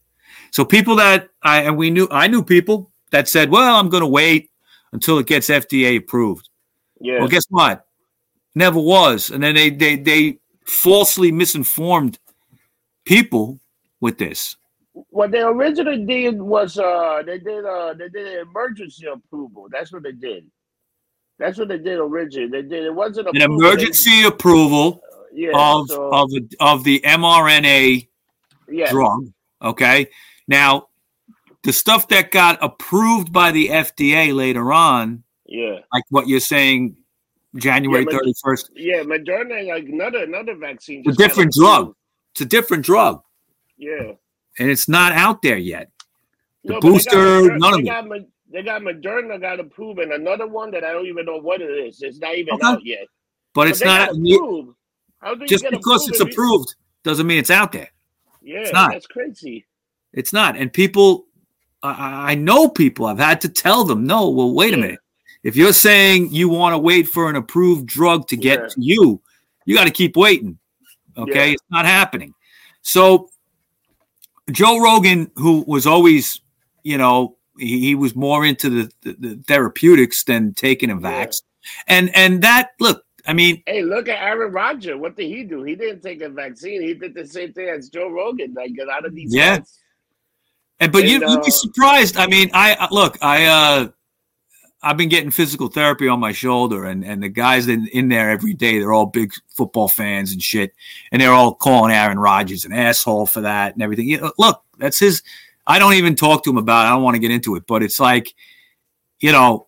So 0.57 0.65
people 0.65 0.97
that 0.97 1.29
I 1.43 1.65
and 1.65 1.77
we 1.77 1.91
knew 1.91 2.09
I 2.11 2.29
knew 2.29 2.43
people 2.43 2.91
that 3.11 3.29
said, 3.29 3.51
"Well, 3.51 3.77
I'm 3.77 3.91
going 3.91 4.01
to 4.01 4.07
wait 4.07 4.49
until 4.91 5.19
it 5.19 5.27
gets 5.27 5.51
FDA 5.51 5.99
approved." 5.99 6.49
Yeah. 6.99 7.19
Well, 7.19 7.29
guess 7.29 7.45
what? 7.51 7.85
Never 8.55 8.81
was, 8.81 9.29
and 9.29 9.43
then 9.43 9.55
they 9.55 9.69
they 9.69 9.97
they 9.97 10.39
falsely 10.65 11.31
misinformed 11.31 12.19
people 13.05 13.61
with 14.01 14.17
this. 14.17 14.57
What 15.11 15.31
they 15.31 15.43
originally 15.43 16.07
did 16.07 16.41
was 16.41 16.79
uh 16.79 17.23
they 17.27 17.39
did 17.39 17.67
uh 17.67 17.93
they 17.93 18.09
did 18.09 18.27
an 18.27 18.49
emergency 18.49 19.09
approval. 19.09 19.69
That's 19.71 19.93
what 19.93 20.05
they 20.05 20.13
did. 20.13 20.47
That's 21.39 21.59
what 21.59 21.69
they 21.69 21.77
did 21.77 21.99
originally. 21.99 22.49
They 22.49 22.63
did 22.63 22.85
it 22.85 22.95
wasn't 22.95 23.29
An 23.29 23.43
approval, 23.43 23.61
they- 23.61 23.67
emergency 23.67 24.23
approval 24.23 25.03
yeah, 25.35 25.51
of 25.55 25.89
so, 25.89 26.09
of 26.15 26.31
the 26.31 26.49
of 26.61 26.83
the 26.83 27.01
mRNA 27.05 28.09
yeah, 28.71 28.91
drug. 28.91 29.29
Okay, 29.61 30.09
now 30.49 30.89
the 31.63 31.73
stuff 31.73 32.09
that 32.09 32.31
got 32.31 32.59
approved 32.63 33.33
by 33.33 33.51
the 33.53 33.69
FDA 33.69 34.35
later 34.35 34.73
on, 34.73 35.25
yeah, 35.47 35.81
like 35.93 36.05
what 36.11 36.29
you're 36.29 36.41
saying, 36.41 36.97
January 37.57 38.01
Yeah, 38.03 38.05
but- 38.07 38.13
thirty 38.15 38.35
first, 38.43 38.71
yeah. 38.75 39.03
Moderna 39.03 39.67
like 39.69 39.85
another 39.85 40.23
another 40.25 40.55
vaccine. 40.57 41.03
a 41.09 41.13
different 41.13 41.53
drug. 41.53 41.95
It's 42.33 42.41
a 42.43 42.45
different 42.45 42.85
drug, 42.85 43.23
Yeah. 43.79 44.13
and 44.59 44.71
it's 44.71 44.89
not 44.89 45.13
out 45.13 45.41
there 45.43 45.57
yet. 45.57 45.91
The 46.65 46.75
No, 46.75 46.81
but 46.81 46.83
they 46.83 46.89
got 46.89 46.93
booster, 46.93 47.59
none 47.59 47.75
of 47.75 47.85
they 47.85 48.17
it. 48.17 48.29
they 48.53 48.63
got 48.63 48.83
Moderna 48.83 49.41
got 49.41 49.59
approved, 49.61 50.01
and 50.01 50.13
another 50.13 50.47
one 50.47 50.71
that 50.73 50.85
I 50.85 50.93
don't 50.93 51.07
even 51.07 51.25
know 51.27 51.39
what 51.39 51.61
it 51.63 51.71
is. 51.71 52.03
It's 52.03 52.19
not 52.19 52.35
even 52.37 52.55
Okay. 52.55 52.67
out 52.67 52.85
yet. 52.85 53.07
But 53.55 53.69
it's 53.69 53.79
they 53.81 53.87
not 53.87 54.11
approved. 54.11 54.75
How 55.21 55.35
do 55.35 55.41
you 55.43 55.47
just 55.47 55.65
because 55.71 56.09
it's 56.09 56.21
approved 56.21 56.75
doesn't 57.05 57.27
mean 57.27 57.39
it's 57.39 57.51
out 57.51 57.73
there. 57.73 57.91
Yeah, 58.43 58.59
it's 58.61 58.73
not. 58.73 58.93
that's 58.93 59.07
crazy. 59.07 59.65
It's 60.13 60.33
not. 60.33 60.57
And 60.57 60.73
people, 60.73 61.27
I- 61.83 62.33
I, 62.33 62.35
know 62.35 62.69
people, 62.69 63.07
I've 63.07 63.19
had 63.19 63.41
to 63.43 63.49
tell 63.49 63.85
them, 63.85 64.05
no, 64.07 64.29
well, 64.31 64.53
wait 64.55 64.75
a 64.75 64.77
minute. 64.77 65.01
If 65.43 65.57
you're 65.57 65.73
saying 65.73 66.33
you 66.33 66.49
want 66.49 66.73
to 66.75 66.79
wait 66.79 67.07
for 67.07 67.31
an 67.31 67.37
approved 67.37 67.87
drug 67.87 68.27
to 68.29 68.37
get 68.37 68.61
Yeah. 68.61 68.67
to 68.69 68.75
you, 68.79 69.23
you 69.65 69.77
got 69.77 69.85
to 69.85 69.91
keep 69.93 70.17
waiting. 70.17 70.59
Okay. 71.17 71.49
Yeah. 71.49 71.53
It's 71.53 71.63
not 71.71 71.85
happening. 71.87 72.35
So, 72.83 73.31
Joe 74.51 74.79
Rogan, 74.81 75.31
who 75.37 75.65
was 75.67 75.87
always, 75.87 76.41
you 76.83 76.99
know, 76.99 77.37
he, 77.59 77.81
he 77.81 77.95
was 77.95 78.15
more 78.15 78.45
into 78.45 78.69
the, 78.71 78.93
the, 79.03 79.17
the 79.19 79.43
therapeutics 79.47 80.25
than 80.25 80.55
taking 80.55 80.91
a 80.91 81.01
Yeah. 81.01 81.27
And, 81.89 82.15
and 82.17 82.43
that, 82.43 82.71
look, 82.81 83.05
I 83.27 83.33
mean, 83.33 83.63
Hey, 83.67 83.83
look 83.83 84.09
at 84.09 84.23
Aaron 84.23 84.53
Rodgers. 84.53 84.97
What 84.97 85.17
did 85.17 85.27
he 85.27 85.43
do? 85.43 85.63
He 85.65 85.75
didn't 85.75 86.01
take 86.03 86.23
a 86.23 86.29
vaccine. 86.29 86.81
He 86.81 86.95
did 86.95 87.15
the 87.15 87.27
same 87.27 87.53
thing 87.53 87.69
as 87.69 87.89
Joe 87.89 88.09
Rogan. 88.09 88.55
Like 88.55 88.75
get 88.75 88.89
out 88.89 89.05
of 89.05 89.15
these. 89.15 89.35
Yeah. 89.35 89.59
guys. 89.59 89.79
And 90.81 90.93
but 90.93 91.05
you 91.09 91.23
And, 91.23 91.31
you'd 91.31 91.43
be 91.43 91.49
uh, 91.49 91.51
surprised. 91.51 92.17
I 92.17 92.27
mean, 92.27 92.51
I 92.53 92.75
I- 92.75 92.89
look, 92.91 93.19
I 93.23 93.47
uh 93.47 93.89
I've 94.83 94.97
been 94.97 95.09
getting 95.09 95.31
physical 95.31 95.69
therapy 95.69 96.07
on 96.07 96.21
my 96.21 96.33
shoulder, 96.33 96.85
and 96.85 97.05
and 97.05 97.23
the 97.23 97.29
guys 97.29 97.67
in, 97.67 97.89
in 97.89 98.09
there 98.09 98.31
every 98.31 98.55
day, 98.55 98.79
they're 98.79 98.93
all 98.93 99.07
big 99.07 99.33
football 99.49 99.89
fans 99.89 100.33
and 100.33 100.43
shit, 100.43 100.75
and 101.11 101.21
they're 101.21 101.33
all 101.33 101.55
calling 101.55 101.93
Aaron 101.93 102.19
Rodgers 102.19 102.65
an 102.65 102.73
asshole 102.73 103.27
for 103.27 103.41
that 103.41 103.73
and 103.75 103.83
everything. 103.83 104.09
You 104.09 104.21
know, 104.21 104.33
look, 104.39 104.63
that's 104.79 104.99
his. 105.01 105.23
I 105.67 105.79
don't 105.79 105.95
even 105.95 106.15
talk 106.15 106.45
to 106.45 106.51
him 106.51 106.59
about. 106.59 106.85
it. 106.85 106.89
I 106.89 106.91
don't 106.91 107.03
want 107.03 107.17
to 107.17 107.21
get 107.21 107.33
into 107.33 107.57
it, 107.57 107.67
but 107.67 107.83
it's 107.83 107.99
like, 107.99 108.33
you 109.19 109.33
know, 109.33 109.67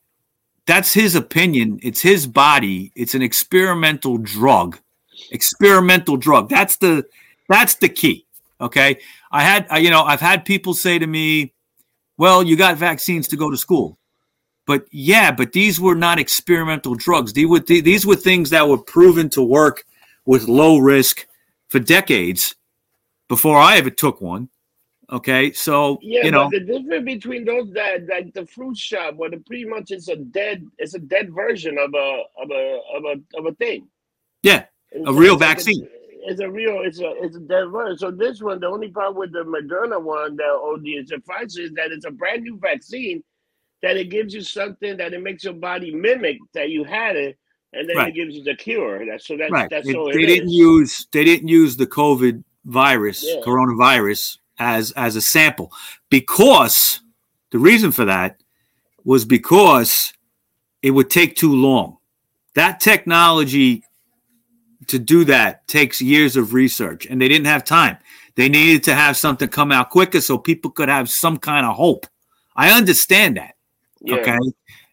that's 0.67 0.93
his 0.93 1.17
opinion. 1.17 1.81
It's 1.83 2.03
his 2.03 2.27
body. 2.27 2.93
It's 2.95 3.15
an 3.15 3.23
experimental 3.23 4.19
drug. 4.19 4.79
Experimental 5.33 6.17
drug. 6.17 6.49
That's 6.49 6.77
the 6.77 7.07
that's 7.49 7.77
the 7.77 7.89
key. 7.89 8.27
Okay. 8.61 8.99
I 9.31 9.43
had, 9.43 9.67
I, 9.71 9.79
you 9.79 9.91
know, 9.91 10.03
I've 10.03 10.21
had 10.21 10.45
people 10.45 10.75
say 10.75 10.99
to 10.99 11.07
me, 11.07 11.55
well, 12.17 12.43
you 12.43 12.57
got 12.57 12.77
vaccines 12.77 13.29
to 13.29 13.37
go 13.37 13.51
to 13.51 13.57
school. 13.57 13.99
But 14.67 14.87
yeah, 14.91 15.31
but 15.31 15.53
these 15.53 15.81
were 15.81 15.95
not 15.95 16.19
experimental 16.19 16.95
drugs. 16.95 17.33
These 17.33 17.47
were, 17.49 17.61
these 17.61 18.05
were 18.05 18.17
things 18.17 18.51
that 18.51 18.69
were 18.69 18.79
proven 18.79 19.31
to 19.31 19.43
work 19.43 19.85
with 20.27 20.47
low 20.47 20.79
risk 20.79 21.27
for 21.69 21.79
decades 21.79 22.55
before 23.29 23.57
I 23.57 23.77
ever 23.79 23.91
took 23.91 24.21
one. 24.21 24.49
Okay. 25.11 25.53
So, 25.53 25.99
Yeah, 26.03 26.25
you 26.25 26.31
know, 26.31 26.51
but 26.51 26.67
the 26.67 26.81
difference 26.81 27.05
between 27.05 27.45
those 27.47 27.71
that 27.73 28.07
like 28.09 28.35
the 28.35 28.45
fruit 28.47 28.77
shop, 28.77 29.15
where 29.17 29.31
the 29.31 29.39
pretty 29.39 29.65
much 29.65 29.91
it's 29.91 30.09
a 30.09 30.17
dead, 30.17 30.67
it's 30.77 30.95
a 30.95 30.99
dead 30.99 31.33
version 31.33 31.79
of 31.79 31.95
a 31.95 32.23
of 32.43 32.51
a 32.51 32.81
of 32.95 33.05
a 33.05 33.39
of 33.39 33.47
a 33.47 33.55
thing. 33.55 33.89
yeah, 34.43 34.65
It's 34.91 35.09
A 35.09 35.13
real 35.13 35.35
it's 35.35 35.41
like 35.41 35.49
vaccine. 35.49 35.89
It's 36.25 36.41
a 36.41 36.51
real, 36.51 36.81
it's 36.83 37.01
a 37.01 37.13
it's 37.23 37.37
a 37.37 37.41
dead 37.41 37.69
version. 37.71 37.99
So 37.99 38.11
this 38.11 38.41
one, 38.41 38.61
the 38.61 38.67
only 38.67 38.89
problem 38.89 39.19
with 39.19 39.33
the 39.33 39.45
Moderna 39.45 40.01
one, 40.03 40.37
the 40.37 40.45
OD 40.45 40.87
is 40.87 41.11
Pfizer 41.11 41.61
is 41.65 41.73
that 41.73 41.93
it's 41.93 42.05
a 42.07 42.11
brand 42.11 42.43
new 42.43 42.59
vaccine 42.59 43.23
that 43.83 43.97
it 43.97 44.11
gives 44.11 44.35
you 44.35 44.41
something 44.41 44.97
that 44.97 45.13
it 45.15 45.23
makes 45.23 45.45
your 45.45 45.53
body 45.55 45.95
mimic 45.95 46.39
that 46.55 46.71
you 46.71 46.83
had 46.85 47.17
it, 47.17 47.39
and 47.73 47.89
then 47.89 47.97
Right. 47.97 48.09
it 48.09 48.15
gives 48.15 48.35
you 48.35 48.43
the 48.43 48.57
cure. 48.57 49.07
That's 49.07 49.27
so 49.27 49.37
that's 49.37 49.53
right. 49.53 49.71
that's 49.71 49.89
It- 49.89 49.95
all 49.95 50.13
they 50.13 50.27
didn't 50.27 50.49
is. 50.49 50.55
use, 50.55 51.07
they 51.13 51.25
didn't 51.25 51.49
use 51.49 51.77
the 51.77 51.87
COVID 51.87 52.43
virus, 52.65 53.25
Yeah. 53.25 53.41
coronavirus 53.43 54.39
as, 54.59 54.91
as 54.93 55.15
a 55.15 55.21
sample 55.21 55.73
because 56.11 57.01
the 57.51 57.59
reason 57.59 57.93
for 57.93 58.05
that 58.05 58.43
was 59.05 59.25
because 59.25 60.13
it 60.83 60.91
would 60.91 61.09
take 61.11 61.37
too 61.37 61.55
long. 61.55 61.99
That 62.55 62.81
technology 62.81 63.85
to 64.87 64.99
do 64.99 65.25
that 65.25 65.67
takes 65.67 66.01
years 66.01 66.37
of 66.37 66.55
research, 66.55 67.07
and 67.07 67.21
they 67.21 67.29
didn't 67.29 67.47
have 67.47 67.65
time. 67.65 67.99
They 68.37 68.49
needed 68.49 68.85
to 68.85 68.95
have 68.95 69.17
something 69.17 69.49
come 69.49 69.73
out 69.73 69.91
quicker 69.91 70.21
so 70.21 70.39
people 70.39 70.71
could 70.71 70.89
have 70.89 71.11
some 71.11 71.39
kind 71.39 71.67
of 71.67 71.75
hope. 71.75 72.07
I 72.55 72.71
understand 72.71 73.37
that. 73.37 73.57
Yeah. 74.01 74.17
Okay. 74.17 74.39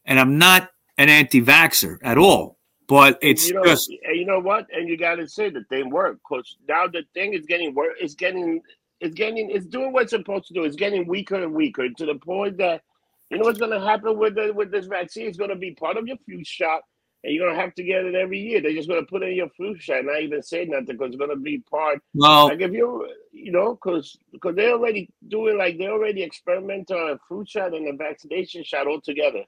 And 0.06 0.20
I'm 0.20 0.38
not 0.38 0.72
an 0.98 1.10
anti 1.10 1.42
vaxxer 1.42 1.98
at 2.02 2.18
all, 2.18 2.58
but 2.88 3.20
it's 3.22 3.48
you 3.48 3.56
know, 3.56 3.64
just, 3.64 3.90
and 3.90 4.18
you 4.18 4.26
know 4.26 4.40
what? 4.40 4.68
And 4.74 4.88
you 4.88 4.98
got 4.98 5.16
to 5.16 5.28
say 5.28 5.50
that 5.50 5.70
they 5.70 5.84
work 5.84 6.20
because 6.28 6.58
now 6.68 6.88
the 6.88 7.04
thing 7.14 7.34
is 7.34 7.46
getting 7.46 7.74
worse. 7.74 7.96
It's 8.00 8.16
getting, 8.16 8.62
it's 9.00 9.14
getting, 9.14 9.50
it's 9.52 9.66
doing 9.66 9.94
what 9.94 10.04
it's 10.04 10.12
supposed 10.12 10.48
to 10.48 10.54
do. 10.54 10.64
It's 10.64 10.76
getting 10.76 11.08
weaker 11.08 11.36
and 11.36 11.54
weaker 11.54 11.90
to 11.90 12.06
the 12.06 12.16
point 12.16 12.58
that 12.58 12.82
you 13.30 13.38
know 13.38 13.44
what's 13.44 13.60
going 13.60 13.72
to 13.72 13.80
happen 13.80 14.18
with 14.18 14.36
the, 14.36 14.54
with 14.54 14.72
this 14.72 14.86
vaccine. 14.86 15.28
It's 15.28 15.38
going 15.38 15.50
to 15.50 15.56
be 15.56 15.72
part 15.72 15.98
of 15.98 16.08
your 16.08 16.18
flu 16.26 16.44
shot, 16.44 16.82
and 17.26 17.34
you're 17.34 17.48
going 17.48 17.56
to 17.58 17.62
have 17.62 17.74
to 17.74 17.84
get 17.84 18.06
it 18.06 18.14
every 18.14 18.38
year. 18.40 18.62
They're 18.62 18.74
just 18.74 18.88
going 18.88 19.02
to 19.04 19.10
put 19.10 19.24
it 19.24 19.30
in 19.30 19.36
your 19.36 19.50
flu 19.50 19.76
shot, 19.80 20.06
not 20.06 20.22
even 20.22 20.44
say 20.44 20.66
nothing 20.66 20.86
because 20.96 21.08
it's 21.08 21.16
going 21.18 21.32
to 21.32 21.36
be 21.36 21.58
part. 21.58 22.00
well, 22.14 22.50
Like 22.50 22.62
if 22.62 22.72
you, 22.72 23.10
you 23.32 23.52
know, 23.52 23.74
because 23.74 24.16
because 24.32 24.56
they're 24.56 24.74
already 24.74 25.10
doing 25.28 25.58
like 25.58 25.80
they 25.80 25.88
already 25.88 26.22
experiment 26.22 26.92
on 26.92 27.10
a 27.14 27.20
flu 27.28 27.44
shot 27.48 27.74
and 27.74 27.88
a 27.88 27.94
vaccination 27.98 28.64
shot 28.64 28.86
all 28.86 29.02
together. 29.02 29.44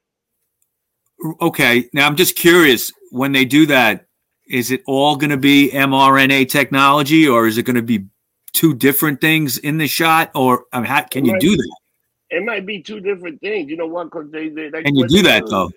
okay. 1.39 1.87
Now 1.93 2.07
I'm 2.07 2.15
just 2.15 2.35
curious 2.35 2.91
when 3.11 3.31
they 3.31 3.45
do 3.45 3.67
that, 3.67 4.07
is 4.49 4.71
it 4.71 4.81
all 4.87 5.15
going 5.15 5.29
to 5.29 5.37
be 5.37 5.69
mRNA 5.71 6.49
technology 6.49 7.27
or 7.27 7.45
is 7.45 7.59
it 7.59 7.63
going 7.63 7.75
to 7.75 7.83
be 7.83 8.05
two 8.53 8.73
different 8.73 9.21
things 9.21 9.59
in 9.59 9.77
the 9.77 9.87
shot? 9.87 10.31
Or 10.33 10.65
I 10.73 10.79
mean, 10.79 10.87
how 10.87 11.03
can 11.03 11.25
you 11.25 11.33
Right. 11.33 11.41
do 11.41 11.55
that? 11.55 11.75
It 12.31 12.43
might 12.43 12.65
be 12.65 12.81
two 12.81 12.99
different 13.01 13.39
things. 13.39 13.69
You 13.69 13.77
know 13.77 13.87
what? 13.87 14.05
Because 14.05 14.31
they, 14.31 14.49
they 14.49 14.71
like 14.71 14.83
Can 14.85 14.95
you 14.95 15.07
do 15.07 15.17
they 15.17 15.29
that 15.29 15.43
though? 15.47 15.69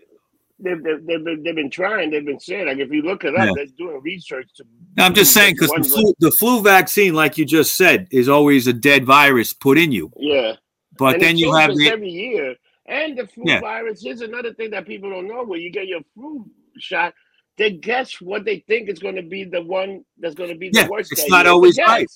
They've, 0.62 0.82
they've, 0.82 1.06
they've, 1.06 1.24
been, 1.24 1.42
they've 1.42 1.54
been 1.54 1.70
trying. 1.70 2.10
They've 2.10 2.24
been 2.24 2.40
saying 2.40 2.66
like 2.66 2.78
if 2.78 2.90
you 2.90 3.02
look 3.02 3.24
it 3.24 3.34
up, 3.34 3.46
Yeah. 3.46 3.52
they're 3.54 3.66
doing 3.78 4.00
research. 4.02 4.48
To 4.56 4.64
I'm 4.98 5.14
just 5.14 5.32
saying 5.32 5.54
because 5.54 5.70
the 5.70 5.84
flu, 5.84 6.14
the 6.20 6.30
flu 6.32 6.62
vaccine, 6.62 7.14
like 7.14 7.38
you 7.38 7.44
just 7.46 7.76
said, 7.76 8.08
is 8.10 8.28
always 8.28 8.66
a 8.66 8.72
dead 8.72 9.04
virus 9.04 9.52
put 9.52 9.78
in 9.78 9.92
you. 9.92 10.12
yeah, 10.16 10.54
But 10.98 11.14
and 11.14 11.22
then 11.22 11.36
you 11.38 11.54
have 11.54 11.74
the 11.74 11.88
every 11.88 12.10
year. 12.10 12.56
And 12.86 13.16
the 13.16 13.26
flu 13.28 13.44
Yeah. 13.46 13.60
virus 13.60 14.04
is 14.04 14.20
another 14.20 14.52
thing 14.52 14.70
that 14.70 14.86
people 14.86 15.10
don't 15.10 15.28
know. 15.28 15.44
When 15.44 15.60
you 15.60 15.70
get 15.70 15.86
your 15.86 16.00
flu 16.14 16.44
shot, 16.78 17.14
they 17.56 17.70
guess 17.72 18.20
what 18.20 18.44
they 18.44 18.60
think 18.66 18.88
is 18.88 18.98
going 18.98 19.16
to 19.16 19.22
be 19.22 19.44
the 19.44 19.62
one 19.62 20.04
that's 20.18 20.34
going 20.34 20.50
to 20.50 20.56
be 20.56 20.70
the 20.70 20.88
worst. 20.90 21.12
it's 21.12 21.28
not 21.28 21.46
always 21.46 21.78
right. 21.78 22.08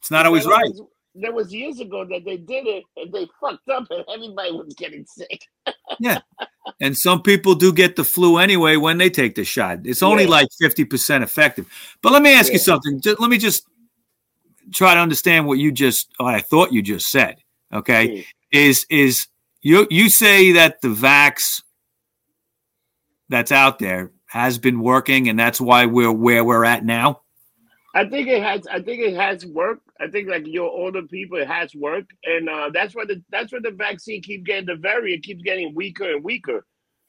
it's 0.00 0.10
not 0.10 0.26
always 0.26 0.46
right. 0.46 0.70
There 1.14 1.32
was 1.32 1.52
years 1.52 1.78
ago 1.78 2.06
that 2.06 2.24
they 2.24 2.38
did 2.38 2.66
it 2.66 2.84
and 2.96 3.12
they 3.12 3.28
fucked 3.40 3.68
up 3.68 3.86
and 3.90 4.04
everybody 4.12 4.52
was 4.52 4.74
getting 4.76 5.04
sick. 5.06 5.42
Yeah. 6.00 6.20
And 6.80 6.96
some 6.96 7.22
people 7.22 7.54
do 7.54 7.70
get 7.72 7.96
the 7.96 8.02
flu 8.02 8.38
anyway 8.38 8.76
when 8.76 8.96
they 8.98 9.10
take 9.10 9.34
the 9.34 9.44
shot. 9.44 9.80
It's 9.84 10.02
only 10.02 10.24
Yeah. 10.24 10.30
like 10.30 10.48
50% 10.60 11.22
effective. 11.22 11.66
But 12.02 12.12
let 12.12 12.22
me 12.22 12.34
ask 12.34 12.50
you 12.50 12.58
something. 12.58 13.00
Just, 13.00 13.20
let 13.20 13.28
me 13.30 13.36
just 13.38 13.66
try 14.72 14.94
to 14.94 15.00
understand 15.00 15.46
what 15.46 15.58
you 15.58 15.70
just 15.70 16.08
what 16.16 16.34
I 16.34 16.40
thought 16.40 16.72
you 16.72 16.82
just 16.82 17.10
said. 17.10 17.36
Okay? 17.72 18.08
Mm. 18.08 18.24
Is 18.52 18.86
is 18.90 19.26
you 19.60 19.86
you 19.90 20.08
say 20.08 20.52
that 20.52 20.80
the 20.80 20.88
vax 20.88 21.62
that's 23.28 23.52
out 23.52 23.78
there 23.78 24.10
has 24.26 24.58
been 24.58 24.80
working 24.80 25.28
and 25.28 25.38
that's 25.38 25.60
why 25.60 25.86
we're 25.86 26.10
where 26.12 26.42
we're 26.44 26.64
at 26.64 26.84
now? 26.84 27.21
I 27.94 28.08
think 28.08 28.28
it 28.28 28.42
has. 28.42 28.66
I 28.68 28.80
think 28.80 29.02
it 29.02 29.14
has 29.14 29.44
worked. 29.44 29.86
I 30.00 30.08
think 30.08 30.28
like 30.28 30.46
your 30.46 30.70
older 30.70 31.02
people, 31.02 31.38
it 31.38 31.48
has 31.48 31.74
worked, 31.74 32.12
and 32.24 32.48
uh, 32.48 32.70
that's 32.72 32.94
why 32.94 33.04
the 33.04 33.22
that's 33.30 33.52
why 33.52 33.58
the 33.62 33.70
vaccine 33.70 34.22
keeps 34.22 34.44
getting 34.44 34.66
the 34.66 34.76
variant 34.76 35.24
keeps 35.24 35.42
getting 35.42 35.74
weaker 35.74 36.10
and 36.14 36.24
weaker. 36.24 36.64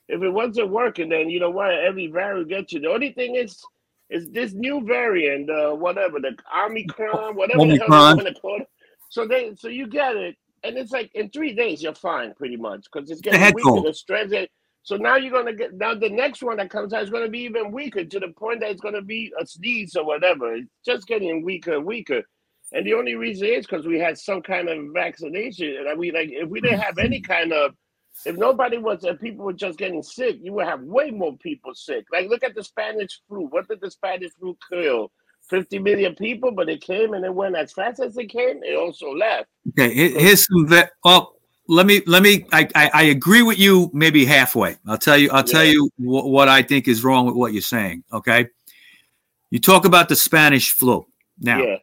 If 0.09 0.21
it 0.21 0.29
wasn't 0.29 0.69
working, 0.69 1.09
then 1.09 1.29
you 1.29 1.39
know 1.39 1.49
what? 1.49 1.71
Every 1.73 2.07
variant 2.07 2.49
gets 2.49 2.73
you. 2.73 2.81
The 2.81 2.89
only 2.89 3.13
thing 3.13 3.36
is, 3.36 3.63
is 4.09 4.29
this 4.31 4.51
new 4.51 4.86
variant, 4.86 5.49
uh, 5.49 5.71
whatever 5.71 6.19
the 6.19 6.36
Omicron, 6.53 7.36
whatever 7.36 7.65
the 7.65 7.77
hell 7.77 7.84
Omicron. 7.86 8.17
they 8.17 8.23
want 8.23 8.36
to 8.36 8.41
call 8.41 8.61
it. 8.61 8.67
So 9.07 9.25
they, 9.25 9.55
so 9.55 9.69
you 9.69 9.88
get 9.88 10.17
it, 10.17 10.36
and 10.63 10.77
it's 10.77 10.91
like 10.91 11.11
in 11.15 11.29
three 11.29 11.53
days 11.53 11.81
you're 11.81 11.95
fine, 11.95 12.34
pretty 12.34 12.57
much, 12.57 12.88
because 12.91 13.09
it's 13.09 13.21
getting 13.21 13.39
head 13.39 13.55
weaker. 13.55 13.69
cold. 13.69 13.86
The 13.86 13.93
strength. 13.93 14.34
So 14.84 14.97
now 14.97 15.15
you're 15.15 15.31
gonna 15.31 15.53
get 15.53 15.73
now 15.73 15.95
the 15.95 16.09
next 16.09 16.43
one 16.43 16.57
that 16.57 16.69
comes 16.69 16.93
out 16.93 17.03
is 17.03 17.09
gonna 17.09 17.29
be 17.29 17.39
even 17.39 17.71
weaker 17.71 18.03
to 18.03 18.19
the 18.19 18.29
point 18.38 18.59
that 18.59 18.71
it's 18.71 18.81
gonna 18.81 19.01
be 19.01 19.31
a 19.39 19.45
sneeze 19.45 19.95
or 19.95 20.05
whatever. 20.05 20.53
It's 20.55 20.69
just 20.86 21.07
getting 21.07 21.43
weaker 21.43 21.75
and 21.75 21.86
weaker. 21.86 22.21
And 22.73 22.86
the 22.86 22.93
only 22.93 23.15
reason 23.15 23.47
is 23.47 23.65
because 23.65 23.86
we 23.86 23.97
had 23.97 24.17
some 24.17 24.41
kind 24.41 24.67
of 24.67 24.93
vaccination. 24.93 25.86
And 25.88 25.97
we 25.97 26.11
like 26.11 26.29
if 26.31 26.49
we 26.49 26.59
didn't 26.59 26.81
have 26.81 26.97
any 26.97 27.21
kind 27.21 27.53
of 27.53 27.73
if 28.25 28.36
nobody 28.38 28.77
was 28.77 29.05
if 29.05 29.21
people 29.21 29.45
were 29.45 29.53
just 29.53 29.77
getting 29.77 30.03
sick, 30.03 30.38
you 30.41 30.51
would 30.53 30.67
have 30.67 30.81
way 30.81 31.11
more 31.11 31.38
people 31.38 31.73
sick. 31.73 32.05
Like 32.11 32.29
look 32.29 32.43
at 32.43 32.53
the 32.53 32.63
Spanish 32.63 33.21
flu. 33.27 33.47
What 33.49 33.69
did 33.69 33.79
the 33.79 33.89
Spanish 33.89 34.31
flu 34.38 34.57
kill? 34.69 35.11
50 35.49 35.79
million 35.79 36.15
people, 36.15 36.51
but 36.51 36.69
it 36.69 36.81
came 36.81 37.13
and 37.13 37.25
it 37.25 37.34
went 37.34 37.55
as 37.55 37.73
fast 37.73 37.99
as 37.99 38.17
it 38.17 38.29
came, 38.29 38.63
it 38.63 38.77
also 38.77 39.11
left. 39.11 39.49
Okay, 39.69 39.93
here's 39.93 40.45
some 40.45 40.67
ve- 40.67 40.84
well, 41.03 41.36
let 41.74 41.86
me 41.86 42.01
let 42.05 42.24
me 42.24 42.45
I, 42.51 42.67
I 42.76 42.89
I 42.93 43.03
agree 43.03 43.41
with 43.41 43.59
you 43.59 43.89
maybe 43.93 44.26
halfway. 44.26 44.78
I'll 44.88 44.97
tell 44.97 45.17
you 45.17 45.30
I'll 45.32 45.43
tell 45.43 45.63
you 45.65 45.89
wh- 45.97 46.26
what 46.26 46.47
I 46.47 46.61
think 46.61 46.88
is 46.88 47.03
wrong 47.03 47.26
with 47.26 47.36
what 47.36 47.53
you're 47.53 47.61
saying, 47.61 48.03
okay? 48.11 48.47
You 49.51 49.59
talk 49.59 49.86
about 49.86 50.09
the 50.09 50.15
Spanish 50.15 50.71
flu. 50.71 51.05
Now, 51.39 51.61
Yeah. 51.61 51.78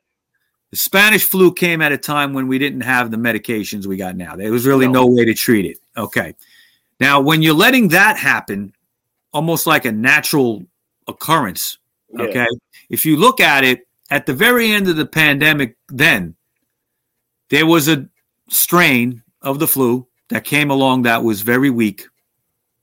The 0.71 0.77
Spanish 0.77 1.25
flu 1.25 1.53
came 1.53 1.83
at 1.83 1.91
a 1.91 1.99
time 1.99 2.33
when 2.33 2.47
we 2.47 2.57
didn't 2.59 2.83
have 2.83 3.11
the 3.11 3.17
medications 3.17 3.87
we 3.87 3.97
got 3.97 4.17
now. 4.17 4.37
There 4.37 4.53
was 4.53 4.65
really 4.67 4.87
No. 4.87 4.93
no 5.03 5.07
way 5.07 5.25
to 5.25 5.35
treat 5.35 5.67
it. 5.67 5.79
Okay. 5.97 6.35
Now, 7.01 7.21
when 7.21 7.43
you're 7.43 7.55
letting 7.67 7.89
that 7.89 8.17
happen, 8.17 8.73
almost 9.33 9.67
like 9.67 9.85
a 9.85 9.91
natural 9.93 10.65
occurrence, 11.09 11.79
Yeah. 12.13 12.23
okay, 12.23 12.47
if 12.89 13.05
you 13.05 13.17
look 13.17 13.41
at 13.41 13.65
it 13.65 13.87
at 14.11 14.27
the 14.27 14.33
very 14.35 14.71
end 14.71 14.87
of 14.89 14.95
the 14.97 15.07
pandemic, 15.07 15.77
then 15.89 16.37
there 17.49 17.67
was 17.67 17.89
a 17.89 18.09
strain 18.49 19.23
of 19.43 19.59
the 19.59 19.69
flu 19.69 20.07
that 20.29 20.45
came 20.45 20.71
along 20.71 21.03
that 21.03 21.23
was 21.25 21.43
very 21.43 21.71
weak, 21.71 22.07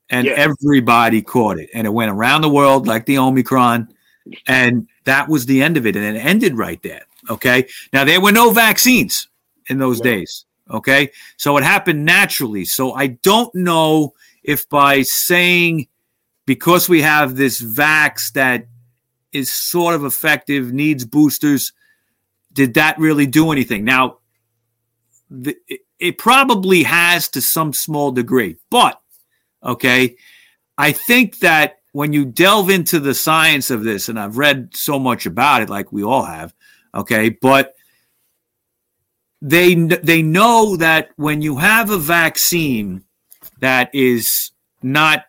and 0.10 0.26
Yeah. 0.28 0.34
everybody 0.34 1.22
caught 1.22 1.60
it, 1.60 1.70
and 1.74 1.86
it 1.88 1.91
went 1.91 2.12
around 2.12 2.41
the 2.41 2.49
world 2.49 2.88
like 2.88 3.05
the 3.05 3.18
Omicron, 3.18 3.88
and 4.47 4.88
that 5.05 5.30
was 5.30 5.45
the 5.45 5.62
end 5.64 5.78
of 5.78 5.86
it, 5.86 5.95
and 5.95 6.18
it 6.18 6.20
ended 6.20 6.58
right 6.58 6.82
there. 6.84 7.03
Okay. 7.30 7.68
Now 7.93 8.03
there 8.03 8.22
were 8.22 8.32
no 8.32 8.51
vaccines 8.51 9.28
in 9.70 9.80
those 9.80 9.99
No. 9.99 10.03
days. 10.03 10.45
Okay. 10.70 11.12
So 11.38 11.58
it 11.58 11.64
happened 11.64 12.05
naturally. 12.05 12.66
So 12.66 12.93
I 12.93 13.08
don't 13.08 13.53
know 13.55 14.14
if 14.43 14.68
by 14.70 15.01
saying 15.03 15.88
because 16.45 16.88
we 16.88 17.01
have 17.01 17.36
this 17.36 17.62
vax 17.62 18.32
that 18.34 18.68
is 19.34 19.51
sort 19.53 19.93
of 19.95 20.05
effective, 20.05 20.72
needs 20.72 21.03
boosters, 21.05 21.74
did 22.53 22.74
that 22.76 22.97
really 22.97 23.26
do 23.28 23.51
anything? 23.51 23.84
Now, 23.84 24.18
the, 25.30 25.55
it, 26.00 26.18
probably 26.18 26.84
has 26.84 27.28
to 27.30 27.41
some 27.41 27.74
small 27.74 28.12
degree, 28.12 28.58
but 28.70 29.02
okay, 29.64 30.16
I 30.78 30.91
think 30.91 31.39
that 31.39 31.80
when 31.91 32.14
you 32.14 32.26
delve 32.26 32.70
into 32.70 33.00
the 33.00 33.16
science 33.16 33.72
of 33.72 33.84
this, 33.84 34.10
and 34.10 34.20
I've 34.20 34.38
read 34.38 34.70
so 34.74 35.00
much 35.00 35.26
about 35.26 35.64
it, 35.64 35.70
like 35.70 35.91
we 35.91 36.04
all 36.04 36.24
have, 36.24 36.54
okay, 36.93 37.30
but 37.30 37.74
they 39.41 39.76
they 39.76 40.22
know 40.22 40.78
that 40.78 41.10
when 41.16 41.41
you 41.41 41.58
have 41.58 41.89
a 41.89 41.98
vaccine 41.98 43.04
that 43.60 43.89
is 43.93 44.52
not 44.82 45.26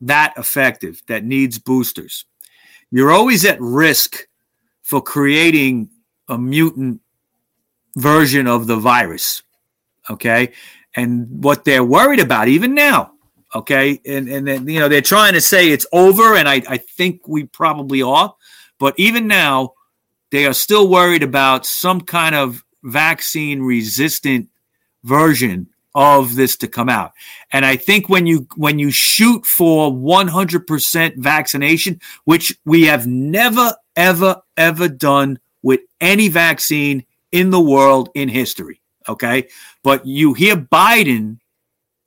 that 0.00 0.34
effective, 0.36 1.02
that 1.08 1.24
needs 1.24 1.58
boosters, 1.58 2.24
you're 2.90 3.12
always 3.12 3.44
at 3.44 3.60
risk 3.60 4.26
for 4.82 5.02
creating 5.02 5.90
a 6.28 6.38
mutant 6.38 7.00
version 7.96 8.46
of 8.46 8.66
the 8.66 8.76
virus. 8.76 9.42
Okay. 10.10 10.52
And 10.94 11.42
what 11.42 11.64
they're 11.64 11.84
worried 11.84 12.20
about, 12.20 12.48
even 12.48 12.74
now, 12.74 13.12
okay, 13.54 14.00
and, 14.06 14.28
and 14.28 14.46
then, 14.46 14.68
you 14.68 14.80
know, 14.80 14.88
they're 14.88 15.02
trying 15.02 15.34
to 15.34 15.40
say 15.40 15.70
it's 15.70 15.86
over, 15.92 16.34
and 16.34 16.48
I, 16.48 16.62
I 16.68 16.78
think 16.78 17.28
we 17.28 17.44
probably 17.44 18.02
are. 18.02 18.34
But 18.78 18.94
even 18.98 19.26
now, 19.26 19.74
they 20.30 20.46
are 20.46 20.54
still 20.54 20.88
worried 20.88 21.22
about 21.22 21.66
some 21.66 22.00
kind 22.00 22.34
of 22.34 22.64
vaccine 22.82 23.62
resistant 23.62 24.48
version 25.04 25.68
of 25.94 26.34
this 26.34 26.56
to 26.58 26.68
come 26.68 26.90
out. 26.90 27.12
And 27.52 27.64
I 27.64 27.76
think 27.76 28.08
when 28.08 28.26
you 28.26 28.46
when 28.56 28.78
you 28.78 28.90
shoot 28.90 29.46
for 29.46 29.90
100% 29.90 31.16
vaccination, 31.16 32.00
which 32.24 32.56
we 32.66 32.82
have 32.82 33.06
never 33.06 33.74
ever 33.96 34.42
ever 34.58 34.88
done 34.88 35.38
with 35.62 35.80
any 36.00 36.28
vaccine 36.28 37.04
in 37.32 37.50
the 37.50 37.60
world 37.60 38.10
in 38.14 38.28
history, 38.28 38.82
okay? 39.08 39.48
But 39.82 40.06
you 40.06 40.34
hear 40.34 40.56
Biden 40.56 41.38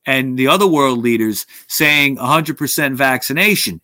and 0.05 0.37
the 0.37 0.47
other 0.47 0.67
world 0.67 0.99
leaders 0.99 1.45
saying 1.67 2.17
100% 2.17 2.95
vaccination. 2.95 3.81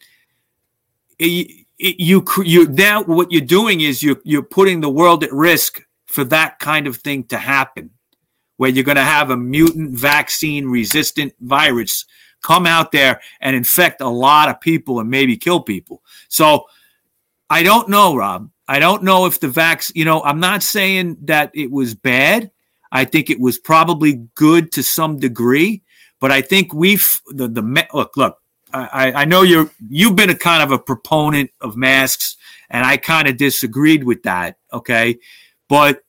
It- 1.20 1.66
it- 1.78 2.00
you 2.00 2.24
you 2.44 2.68
now 2.68 3.04
what 3.04 3.32
you're 3.32 3.42
doing 3.42 3.82
is 3.82 4.02
you 4.02 4.22
you're 4.24 4.42
putting 4.44 4.80
the 4.82 4.90
world 4.90 5.24
at 5.24 5.34
risk 5.34 5.82
for 6.06 6.24
that 6.26 6.60
kind 6.60 6.88
of 6.88 6.98
thing 6.98 7.26
to 7.26 7.38
happen 7.38 7.90
where 8.58 8.70
you're 8.70 8.84
going 8.86 8.96
to 8.96 9.04
have 9.04 9.30
a 9.30 9.38
mutant 9.38 9.92
vaccine 9.92 10.66
resistant 10.68 11.34
virus 11.42 12.06
come 12.42 12.66
out 12.66 12.92
there 12.92 13.20
and 13.42 13.56
infect 13.56 14.02
a 14.02 14.08
lot 14.08 14.48
of 14.50 14.62
people 14.62 15.00
and 15.00 15.10
maybe 15.10 15.36
kill 15.36 15.60
people. 15.60 16.02
So 16.30 16.66
I 17.50 17.64
don't 17.64 17.90
know, 17.90 18.16
Rob. 18.16 18.50
I 18.68 18.80
don't 18.80 19.04
know 19.04 19.26
if 19.26 19.40
the 19.40 19.48
vax, 19.48 19.92
you 19.94 20.06
know, 20.06 20.24
I'm 20.24 20.40
not 20.40 20.64
saying 20.64 21.18
that 21.26 21.52
it 21.54 21.72
was 21.72 21.94
bad. 21.94 22.52
I 22.96 23.06
think 23.06 23.30
it 23.30 23.40
was 23.40 23.58
probably 23.58 24.28
good 24.36 24.72
to 24.74 24.84
some 24.84 25.20
degree, 25.20 25.84
but 26.20 26.32
I 26.32 26.42
think 26.42 26.74
we've 26.74 27.08
the 27.28 27.48
the 27.48 27.88
look 27.94 28.16
look. 28.18 28.42
I, 28.74 29.12
I 29.14 29.26
know 29.26 29.42
you're 29.42 29.70
you've 29.90 30.16
been 30.16 30.30
a 30.30 30.36
kind 30.36 30.64
of 30.64 30.72
a 30.72 30.80
proponent 30.80 31.52
of 31.62 31.78
masks, 31.78 32.36
and 32.70 32.86
I 32.86 32.98
kind 32.98 33.28
of 33.28 33.38
disagreed 33.38 34.04
with 34.04 34.24
that. 34.24 34.58
Okay, 34.72 35.18
but 35.68 36.04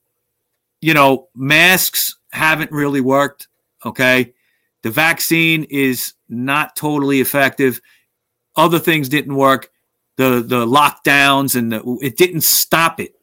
you 0.81 0.95
know, 0.95 1.29
masks 1.35 2.17
haven't 2.31 2.71
really 2.71 3.01
worked. 3.01 3.49
Okay. 3.85 4.35
The 4.83 4.91
vaccine 4.91 5.65
is 5.65 6.15
not 6.29 6.77
totally 6.77 7.21
effective. 7.21 7.81
Other 8.55 8.79
things 8.79 9.09
didn't 9.09 9.35
work. 9.35 9.71
The 10.17 10.45
the 10.47 10.65
lockdowns 10.65 11.57
and 11.57 11.73
the, 11.73 11.99
it 12.01 12.17
didn't 12.17 12.43
stop 12.43 13.01
it. 13.01 13.16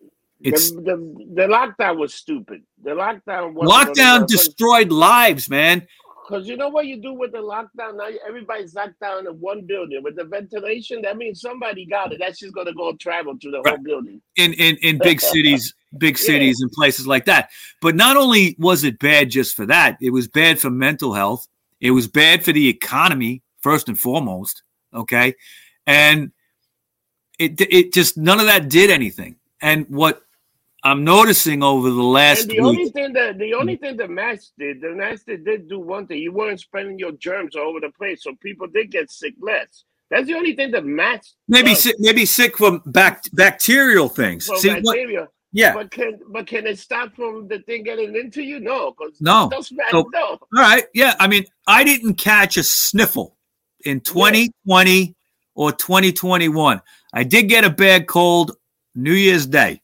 It's 0.43 0.71
the, 0.71 0.81
the, 0.81 1.25
the 1.35 1.47
lockdown 1.47 1.97
was 1.97 2.13
stupid. 2.13 2.63
The 2.83 2.91
lockdown 2.91 3.53
was 3.53 3.69
lockdown 3.69 4.27
destroyed 4.27 4.91
lives, 4.91 5.49
man. 5.49 5.87
Because 6.27 6.47
you 6.47 6.55
know 6.55 6.69
what 6.69 6.85
you 6.87 7.01
do 7.01 7.13
with 7.13 7.33
the 7.33 7.39
lockdown? 7.39 7.97
Now 7.97 8.07
everybody's 8.25 8.73
locked 8.73 8.99
down 8.99 9.27
in 9.27 9.33
one 9.39 9.61
building. 9.65 10.01
With 10.03 10.15
the 10.15 10.23
ventilation, 10.23 11.01
that 11.01 11.17
means 11.17 11.41
somebody 11.41 11.85
got 11.85 12.13
it. 12.13 12.19
That's 12.19 12.39
just 12.39 12.53
going 12.53 12.67
to 12.67 12.73
go 12.73 12.93
travel 12.95 13.37
to 13.37 13.51
the 13.51 13.61
whole 13.65 13.77
building. 13.77 14.21
in 14.37 14.53
in, 14.53 14.77
in 14.77 14.99
big 14.99 15.19
cities, 15.33 15.73
big 15.97 16.17
Yeah. 16.17 16.25
cities 16.25 16.61
and 16.61 16.71
places 16.71 17.05
like 17.07 17.25
that. 17.25 17.49
But 17.81 17.95
not 17.95 18.15
only 18.15 18.55
was 18.57 18.83
it 18.83 18.99
bad 18.99 19.31
just 19.31 19.55
for 19.55 19.65
that, 19.65 19.97
it 20.01 20.11
was 20.11 20.27
bad 20.27 20.59
for 20.59 20.69
mental 20.69 21.13
health. 21.13 21.47
It 21.81 21.91
was 21.91 22.07
bad 22.07 22.45
for 22.45 22.53
the 22.53 22.69
economy 22.69 23.41
first 23.59 23.89
and 23.89 23.99
foremost. 23.99 24.63
Okay, 24.93 25.35
and 25.87 26.31
it 27.39 27.59
it 27.59 27.93
just 27.93 28.15
none 28.17 28.39
of 28.39 28.45
that 28.45 28.69
did 28.69 28.89
anything. 28.89 29.35
And 29.61 29.85
what 29.89 30.21
I'm 30.83 31.03
noticing 31.03 31.63
over 31.63 31.89
the 31.89 32.03
last 32.03 32.41
And 32.41 32.51
the 32.51 32.59
only 32.59 32.89
thing 32.89 33.13
that 33.13 33.37
the 33.37 33.53
only 33.53 33.77
mm. 33.77 33.81
thing 33.81 33.97
the 33.97 34.07
mask 34.07 34.51
did, 34.57 34.81
the 34.81 34.89
mask 34.89 35.25
did, 35.27 35.45
did 35.45 35.69
do 35.69 35.79
one 35.79 36.07
thing. 36.07 36.19
You 36.19 36.33
weren't 36.33 36.59
spreading 36.59 36.99
your 36.99 37.13
germs 37.13 37.55
all 37.55 37.69
over 37.69 37.79
the 37.79 37.91
place, 37.91 38.23
so 38.23 38.35
people 38.41 38.67
did 38.67 38.91
get 38.91 39.09
sick 39.09 39.33
less. 39.41 39.85
That's 40.09 40.27
the 40.27 40.35
only 40.35 40.55
thing 40.55 40.71
the 40.71 40.81
mask 40.81 41.33
maybe 41.47 41.73
sick, 41.73 41.95
maybe 41.99 42.25
sick 42.25 42.57
from 42.57 42.81
back, 42.85 43.23
bacterial 43.33 44.09
things. 44.09 44.45
for 44.45 44.57
See 44.57 44.69
what? 44.69 44.83
bacteria. 44.83 45.27
Yeah. 45.53 45.73
But 45.73 45.91
can 45.91 46.19
but 46.29 46.47
can 46.47 46.67
it 46.67 46.79
stop 46.79 47.15
from 47.15 47.47
the 47.47 47.59
thing 47.59 47.83
getting 47.83 48.15
into 48.15 48.41
you? 48.41 48.59
No, 48.59 48.91
because 48.91 49.21
No. 49.21 49.49
So- 49.61 49.75
no. 49.91 50.09
All 50.13 50.39
right. 50.53 50.85
Yeah. 50.93 51.15
I 51.19 51.27
mean, 51.27 51.45
I 51.67 51.83
didn't 51.83 52.15
catch 52.15 52.57
a 52.57 52.63
sniffle 52.63 53.37
in 53.85 54.01
2020 54.01 55.15
or 55.55 55.71
2021. 55.71 56.81
I 57.13 57.23
did 57.23 57.43
get 57.43 57.63
a 57.63 57.69
bad 57.69 58.07
cold 58.07 58.57
New 58.95 59.13
Year's 59.13 59.45
Day, 59.45 59.81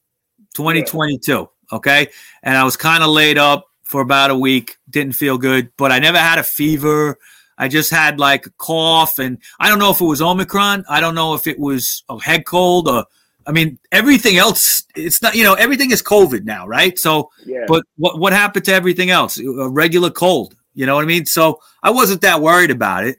2022. 0.54 1.48
Okay. 1.72 2.08
And 2.42 2.56
I 2.56 2.64
was 2.64 2.76
kind 2.76 3.02
of 3.02 3.10
laid 3.10 3.38
up 3.38 3.66
for 3.84 4.00
about 4.00 4.30
a 4.30 4.36
week, 4.36 4.76
didn't 4.88 5.14
feel 5.14 5.38
good, 5.38 5.70
but 5.76 5.92
I 5.92 5.98
never 5.98 6.18
had 6.18 6.38
a 6.38 6.44
fever. 6.44 7.18
I 7.58 7.68
just 7.68 7.90
had 7.90 8.18
like 8.18 8.46
a 8.46 8.50
cough, 8.50 9.18
and 9.18 9.36
I 9.58 9.68
don't 9.68 9.78
know 9.78 9.90
if 9.90 10.00
it 10.00 10.04
was 10.04 10.22
Omicron. 10.22 10.84
I 10.88 11.00
don't 11.00 11.14
know 11.14 11.34
if 11.34 11.46
it 11.46 11.58
was 11.58 12.02
a 12.08 12.18
head 12.18 12.46
cold 12.46 12.88
or, 12.88 13.04
I 13.46 13.52
mean, 13.52 13.78
everything 13.92 14.38
else. 14.38 14.84
It's 14.96 15.20
not, 15.20 15.34
you 15.34 15.44
know, 15.44 15.54
everything 15.54 15.90
is 15.90 16.02
COVID 16.02 16.44
now, 16.44 16.66
right? 16.66 16.98
So, 16.98 17.30
Yeah. 17.44 17.64
but 17.68 17.84
what 17.96 18.18
what 18.18 18.32
happened 18.32 18.64
to 18.66 18.72
everything 18.72 19.10
else? 19.10 19.38
A 19.38 19.68
regular 19.68 20.10
cold. 20.10 20.54
You 20.72 20.86
know 20.86 20.94
what 20.94 21.04
I 21.04 21.06
mean? 21.08 21.26
So 21.26 21.60
I 21.82 21.90
wasn't 21.90 22.22
that 22.22 22.40
worried 22.40 22.70
about 22.70 23.04
it, 23.04 23.18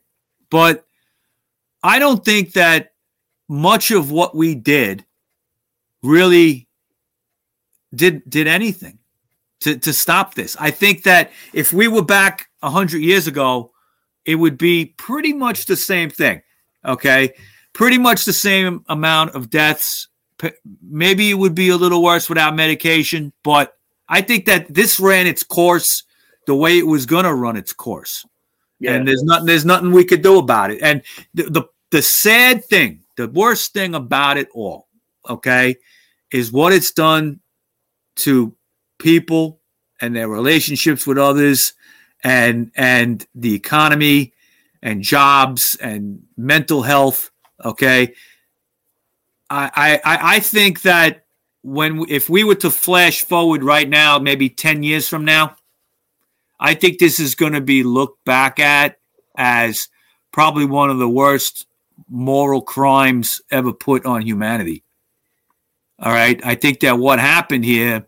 but 0.50 0.86
I 1.84 2.00
don't 2.00 2.24
think 2.24 2.54
that 2.54 2.94
much 3.48 3.92
of 3.92 4.10
what 4.10 4.36
we 4.36 4.56
did 4.56 5.06
really 6.02 6.68
did 7.94 8.30
did 8.30 8.48
anything 8.48 9.00
to 9.62 9.78
to 9.78 9.94
stop 9.94 10.34
this. 10.34 10.56
I 10.60 10.72
think 10.72 11.04
that 11.04 11.32
if 11.54 11.74
we 11.74 11.88
were 11.88 12.04
back 12.04 12.50
a 12.62 12.70
hundred 12.70 13.00
years 13.00 13.28
ago, 13.28 13.72
it 14.26 14.36
would 14.36 14.58
be 14.58 14.86
pretty 14.98 15.34
much 15.34 15.66
the 15.66 15.76
same 15.76 16.10
thing. 16.10 16.42
Okay, 16.86 17.34
pretty 17.74 17.98
much 17.98 18.26
the 18.26 18.34
same 18.34 18.84
amount 18.89 19.36
of 19.36 19.50
deaths. 19.50 20.08
Maybe 20.82 21.30
it 21.30 21.36
would 21.36 21.54
be 21.54 21.70
a 21.70 21.78
little 21.78 22.02
worse 22.02 22.28
without 22.28 22.56
medication, 22.56 23.32
but 23.44 23.78
I 24.10 24.22
think 24.22 24.46
that 24.46 24.74
this 24.74 25.00
ran 25.00 25.28
its 25.28 25.44
course 25.44 26.04
the 26.48 26.56
way 26.56 26.80
it 26.80 26.88
was 26.88 27.06
going 27.06 27.26
to 27.26 27.34
run 27.34 27.56
its 27.56 27.74
course 27.74 28.26
yeah. 28.82 28.94
and 28.94 29.08
there's 29.08 29.24
nothing 29.24 29.46
there's 29.46 29.64
nothing 29.64 29.92
we 29.92 30.04
could 30.04 30.22
do 30.22 30.39
about 30.39 30.72
it. 30.72 30.82
And 30.82 31.02
the, 31.34 31.44
the 31.44 31.64
the 31.92 32.02
sad 32.02 32.66
thing, 32.66 33.04
the 33.16 33.28
worst 33.28 33.74
thing 33.74 33.96
about 33.96 34.38
it 34.38 34.50
all, 34.54 34.88
okay, 35.30 35.76
is 36.32 36.52
what 36.52 36.74
it's 36.74 36.92
done 36.92 37.39
to 38.18 38.55
people 38.99 39.59
and 39.99 40.16
their 40.16 40.28
relationships 40.28 41.05
with 41.05 41.18
others, 41.18 41.74
and 42.24 42.72
and 42.76 43.26
the 43.36 43.53
economy, 43.53 44.34
and 44.82 45.01
jobs 45.01 45.78
and 45.82 46.24
mental 46.38 46.82
health. 46.82 47.32
Okay, 47.64 48.14
I 49.49 49.99
I 50.03 50.36
I 50.36 50.39
think 50.39 50.82
that 50.84 51.26
when 51.62 52.05
if 52.09 52.30
we 52.30 52.43
were 52.43 52.55
to 52.55 52.70
flash 52.70 53.24
forward 53.24 53.64
right 53.64 53.88
now, 53.88 54.20
maybe 54.20 54.49
ten 54.49 54.84
years 54.84 55.07
from 55.07 55.26
now. 55.26 55.55
I 56.64 56.76
think 56.76 56.99
this 56.99 57.20
is 57.20 57.34
going 57.34 57.53
to 57.53 57.62
be 57.62 57.82
looked 57.82 58.24
back 58.24 58.59
at 58.59 58.99
as 59.36 59.88
probably 60.32 60.66
one 60.66 60.91
of 60.91 60.99
the 60.99 61.09
worst 61.09 61.66
moral 62.07 62.62
crimes 62.62 63.41
ever 63.51 63.74
put 63.74 64.05
on 64.05 64.22
humanity. 64.22 64.84
All 66.02 66.12
right. 66.12 66.39
I 66.43 66.56
think 66.56 66.80
that 66.82 66.97
what 66.97 67.20
happened 67.20 67.64
here, 67.66 68.06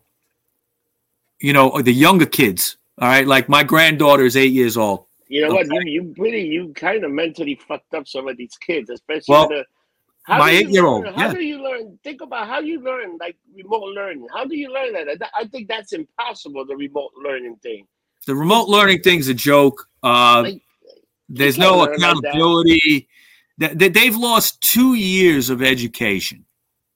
you 1.40 1.52
know, 1.52 1.80
the 1.80 1.92
younger 1.92 2.26
kids, 2.26 2.76
all 3.00 3.08
right, 3.08 3.26
like 3.26 3.48
my 3.48 3.62
granddaughter 3.62 4.24
is 4.24 4.36
eight 4.36 4.52
years 4.52 4.76
old. 4.76 5.06
You 5.28 5.48
know 5.48 5.54
what? 5.54 5.66
You 5.66 5.80
you 5.84 6.14
pretty 6.16 6.42
you 6.42 6.72
kind 6.74 7.02
of 7.04 7.10
mentally 7.10 7.58
fucked 7.66 7.94
up 7.94 8.06
some 8.06 8.28
of 8.28 8.36
these 8.36 8.56
kids, 8.58 8.90
especially 8.90 9.24
Well, 9.28 9.48
the. 9.48 9.64
How 10.26 10.38
my 10.38 10.50
do 10.50 10.56
you 10.56 10.60
eight-year-old, 10.68 11.04
learn- 11.04 11.14
How 11.14 11.26
yeah. 11.26 11.34
do 11.34 11.40
you 11.44 11.62
learn? 11.62 11.98
Think 12.02 12.22
about 12.22 12.46
how 12.48 12.60
you 12.60 12.80
learn 12.80 13.18
like 13.20 13.36
remote 13.54 13.88
learning. 13.94 14.26
How 14.34 14.44
do 14.46 14.56
you 14.56 14.72
learn 14.72 14.92
that? 14.94 15.08
I- 15.34 15.40
I 15.42 15.44
think 15.46 15.68
that's 15.68 15.92
impossible. 15.92 16.64
The 16.64 16.76
remote 16.76 17.10
learning 17.22 17.56
thing. 17.62 17.86
The 18.26 18.34
remote 18.34 18.68
learning 18.68 19.02
thing's 19.02 19.28
a 19.28 19.34
joke. 19.34 19.86
Uh, 20.02 20.42
Like, 20.46 20.62
there's 21.28 21.58
no 21.58 21.82
accountability. 21.82 21.98
like 22.00 22.22
that. 22.22 22.28
accountability. 22.30 23.08
Th- 23.60 23.78
th- 23.78 23.92
They've 23.92 24.16
lost 24.16 24.60
two 24.62 24.94
years 24.94 25.50
of 25.50 25.62
education. 25.62 26.44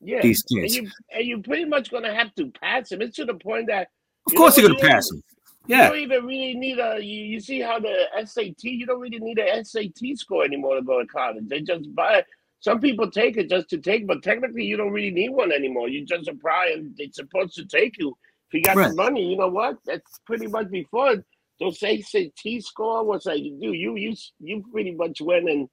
Yeah, 0.00 0.20
These 0.22 0.44
and 0.50 0.62
kids. 0.62 0.76
you 0.76 0.88
and 1.12 1.24
you 1.26 1.42
pretty 1.42 1.64
much 1.64 1.90
gonna 1.90 2.14
have 2.14 2.34
to 2.36 2.50
pass 2.50 2.92
him. 2.92 3.02
It's 3.02 3.16
to 3.16 3.24
the 3.24 3.34
point 3.34 3.66
that 3.68 3.88
Of 4.26 4.32
You 4.32 4.38
course, 4.38 4.54
they're 4.56 4.66
going 4.66 4.78
to 4.78 4.82
you 4.84 4.88
pass 4.90 5.08
you 5.12 5.22
Yeah. 5.66 5.88
don't 5.88 5.98
even 5.98 6.24
really 6.24 6.54
need 6.54 6.78
a. 6.78 6.98
You, 7.02 7.24
you 7.24 7.40
see 7.40 7.60
how 7.60 7.78
the 7.78 7.94
SAT? 8.24 8.62
You 8.62 8.86
don't 8.86 9.00
really 9.00 9.18
need 9.18 9.38
a 9.38 9.64
SAT 9.64 10.16
score 10.16 10.44
anymore 10.44 10.76
to 10.76 10.82
go 10.82 11.00
to 11.00 11.06
college. 11.06 11.44
They 11.48 11.60
just 11.62 11.94
buy. 11.94 12.24
Some 12.60 12.80
people 12.80 13.10
take 13.10 13.36
it 13.36 13.48
just 13.50 13.68
to 13.70 13.78
take, 13.78 14.06
but 14.06 14.22
technically 14.22 14.64
you 14.64 14.76
don't 14.76 14.92
really 14.92 15.10
need 15.10 15.28
one 15.30 15.52
anymore. 15.52 15.88
You 15.88 16.04
just 16.04 16.26
apply 16.28 16.72
and 16.74 16.94
it's 16.98 17.16
supposed 17.16 17.54
to 17.56 17.66
take 17.66 17.98
you. 17.98 18.16
If 18.48 18.54
you 18.54 18.62
got 18.62 18.76
Right. 18.76 18.88
the 18.88 18.94
money, 18.96 19.30
you 19.30 19.36
know 19.36 19.48
what? 19.48 19.76
That's 19.84 20.18
pretty 20.26 20.46
much 20.46 20.70
before 20.70 21.24
those 21.60 21.78
SAT 21.80 22.60
score 22.60 23.04
was 23.04 23.26
like, 23.26 23.42
dude, 23.42 23.60
you 23.60 23.96
you 23.96 24.14
you 24.40 24.64
pretty 24.72 24.92
much 24.92 25.20
went 25.20 25.48
and 25.50 25.68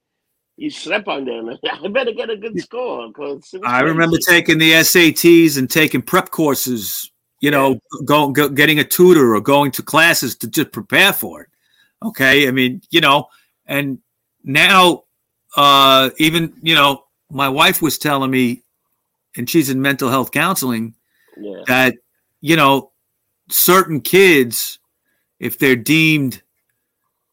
you 0.56 0.70
slept 0.70 1.08
on 1.08 1.24
them. 1.24 1.50
I 1.70 1.88
better 1.88 2.12
get 2.12 2.30
a 2.30 2.36
good 2.36 2.58
score 2.60 3.08
because 3.08 3.54
I 3.64 3.80
remember 3.80 4.16
taking 4.26 4.58
the 4.58 4.72
SATs 4.72 5.58
and 5.58 5.70
taking 5.70 6.02
prep 6.02 6.30
courses, 6.30 7.10
you 7.40 7.50
know, 7.50 7.78
going 8.04 8.32
go, 8.32 8.48
getting 8.48 8.78
a 8.78 8.84
tutor 8.84 9.34
or 9.34 9.40
going 9.40 9.70
to 9.72 9.82
classes 9.82 10.36
to 10.36 10.48
just 10.48 10.72
prepare 10.72 11.12
for 11.12 11.42
it. 11.42 11.48
Okay. 12.02 12.48
I 12.48 12.50
mean, 12.50 12.82
you 12.90 13.00
know, 13.00 13.28
and 13.66 13.98
now, 14.44 15.04
uh, 15.56 16.10
even, 16.18 16.54
you 16.62 16.74
know, 16.74 17.04
my 17.30 17.48
wife 17.48 17.82
was 17.82 17.98
telling 17.98 18.30
me, 18.30 18.62
and 19.36 19.48
she's 19.48 19.68
in 19.68 19.82
mental 19.82 20.08
health 20.08 20.30
counseling, 20.30 20.94
yeah. 21.36 21.62
that, 21.66 21.96
you 22.40 22.56
know, 22.56 22.92
certain 23.50 24.00
kids, 24.00 24.78
if 25.38 25.58
they're 25.58 25.76
deemed 25.76 26.42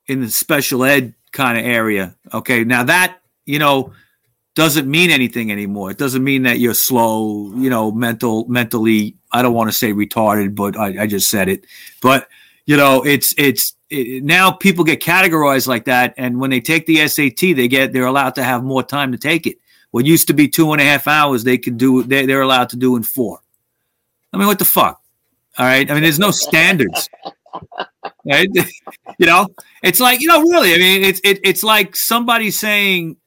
in 0.07 0.21
the 0.21 0.29
special 0.29 0.83
ed 0.83 1.13
kind 1.33 1.57
of 1.57 1.65
area, 1.65 2.15
okay, 2.33 2.63
now 2.63 2.83
that, 2.83 3.19
you 3.45 3.59
know, 3.59 3.91
doesn't 4.55 4.89
mean 4.89 5.09
anything 5.09 5.51
anymore. 5.51 5.91
It 5.91 5.97
doesn't 5.97 6.23
mean 6.23 6.43
that 6.43 6.59
you're 6.59 6.75
slow, 6.75 7.51
you 7.55 7.69
know, 7.69 7.91
mental, 7.91 8.45
mentally. 8.47 9.17
I 9.31 9.41
don't 9.41 9.53
want 9.53 9.71
to 9.71 9.75
say 9.75 9.93
retarded, 9.93 10.55
but 10.55 10.77
I, 10.77 11.03
I 11.03 11.07
just 11.07 11.29
said 11.29 11.49
it. 11.49 11.65
But 12.01 12.27
you 12.65 12.77
know, 12.77 13.03
it's 13.03 13.33
it's 13.37 13.73
it, 13.89 14.23
now 14.23 14.51
people 14.51 14.83
get 14.83 15.01
categorized 15.01 15.67
like 15.67 15.85
that, 15.85 16.13
and 16.17 16.39
when 16.39 16.51
they 16.51 16.61
take 16.61 16.85
the 16.85 17.05
SAT, 17.07 17.39
they 17.39 17.67
get 17.67 17.93
they're 17.93 18.05
allowed 18.05 18.35
to 18.35 18.43
have 18.43 18.63
more 18.63 18.83
time 18.83 19.11
to 19.11 19.17
take 19.17 19.47
it. 19.47 19.57
What 19.91 20.05
used 20.05 20.27
to 20.27 20.33
be 20.33 20.47
two 20.47 20.71
and 20.71 20.81
a 20.81 20.85
half 20.85 21.07
hours, 21.07 21.43
they 21.43 21.57
can 21.57 21.75
do. 21.75 22.03
They, 22.03 22.25
they're 22.25 22.41
allowed 22.41 22.69
to 22.69 22.77
do 22.77 22.95
in 22.95 23.03
four. 23.03 23.39
I 24.31 24.37
mean, 24.37 24.47
what 24.47 24.59
the 24.59 24.65
fuck? 24.65 25.01
All 25.57 25.65
right. 25.65 25.89
I 25.89 25.93
mean, 25.93 26.03
there's 26.03 26.19
no 26.19 26.31
standards. 26.31 27.09
Right? 28.25 28.49
you 29.17 29.25
know, 29.25 29.47
it's 29.81 29.99
like 29.99 30.21
you 30.21 30.27
know, 30.27 30.41
really. 30.41 30.73
I 30.73 30.77
mean, 30.77 31.03
it's 31.03 31.21
it, 31.23 31.39
it's 31.43 31.63
like 31.63 31.95
somebody 31.95 32.51
saying, 32.51 33.17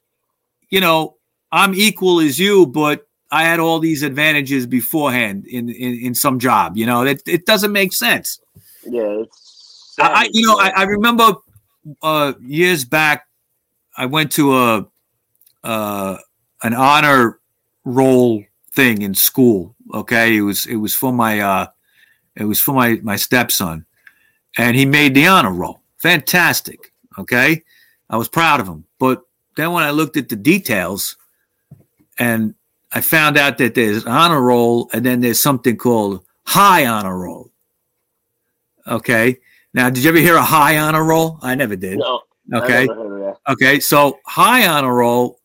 you 0.69 0.81
know, 0.81 1.15
I'm 1.51 1.73
equal 1.73 2.19
as 2.19 2.39
you, 2.39 2.65
but 2.65 3.07
I 3.31 3.43
had 3.43 3.59
all 3.59 3.79
these 3.79 4.03
advantages 4.03 4.65
beforehand 4.65 5.45
in 5.45 5.69
in, 5.69 5.95
in 5.95 6.15
some 6.15 6.39
job. 6.39 6.77
You 6.77 6.85
know, 6.85 7.03
it 7.03 7.21
it 7.25 7.45
doesn't 7.45 7.71
make 7.71 7.93
sense. 7.93 8.39
Yeah, 8.83 9.21
it's 9.21 9.95
I, 9.99 10.23
I 10.23 10.29
you 10.31 10.47
know, 10.47 10.57
I, 10.57 10.69
I 10.69 10.83
remember 10.83 11.35
uh, 12.01 12.33
years 12.41 12.85
back, 12.85 13.27
I 13.95 14.05
went 14.05 14.31
to 14.33 14.57
a 14.57 14.87
uh, 15.63 16.17
an 16.63 16.73
honor 16.73 17.39
roll 17.83 18.43
thing 18.71 19.01
in 19.01 19.13
school. 19.13 19.75
Okay, 19.93 20.37
it 20.37 20.41
was 20.41 20.65
it 20.65 20.77
was 20.77 20.93
for 20.93 21.11
my 21.11 21.39
uh, 21.39 21.67
it 22.35 22.45
was 22.45 22.61
for 22.61 22.73
my 22.73 22.99
my 23.03 23.15
stepson, 23.15 23.85
and 24.57 24.75
he 24.75 24.85
made 24.85 25.13
the 25.13 25.27
honor 25.27 25.51
roll. 25.51 25.81
Fantastic. 25.97 26.91
Okay, 27.17 27.63
I 28.09 28.17
was 28.17 28.27
proud 28.27 28.59
of 28.59 28.67
him. 28.67 28.85
But 28.99 29.23
then 29.55 29.71
when 29.71 29.83
I 29.83 29.91
looked 29.91 30.17
at 30.17 30.29
the 30.29 30.35
details, 30.35 31.17
and 32.19 32.53
I 32.91 33.01
found 33.01 33.37
out 33.37 33.57
that 33.57 33.75
there's 33.75 34.05
honor 34.05 34.41
roll, 34.41 34.89
and 34.93 35.05
then 35.05 35.21
there's 35.21 35.41
something 35.41 35.77
called 35.77 36.23
high 36.45 36.85
honor 36.85 37.17
roll. 37.17 37.51
Okay. 38.87 39.37
Now, 39.73 39.89
did 39.89 40.03
you 40.03 40.09
ever 40.09 40.19
hear 40.19 40.35
a 40.35 40.43
high 40.43 40.77
honor 40.77 41.03
roll? 41.03 41.39
I 41.41 41.55
never 41.55 41.75
did. 41.75 41.99
no. 41.99 42.21
Okay. 42.53 42.85
never 42.85 42.95
heard 42.95 43.13
of 43.13 43.19
that. 43.45 43.51
Okay. 43.51 43.79
So 43.79 44.19
high 44.25 44.65
honor 44.65 44.93
roll 44.93 45.39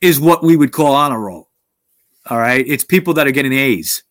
is 0.00 0.18
what 0.18 0.42
we 0.42 0.56
would 0.56 0.72
call 0.72 0.94
honor 0.94 1.20
roll. 1.20 1.48
All 2.30 2.38
right. 2.38 2.64
It's 2.66 2.84
people 2.84 3.14
that 3.14 3.26
are 3.26 3.32
getting 3.32 3.52
A's. 3.52 4.02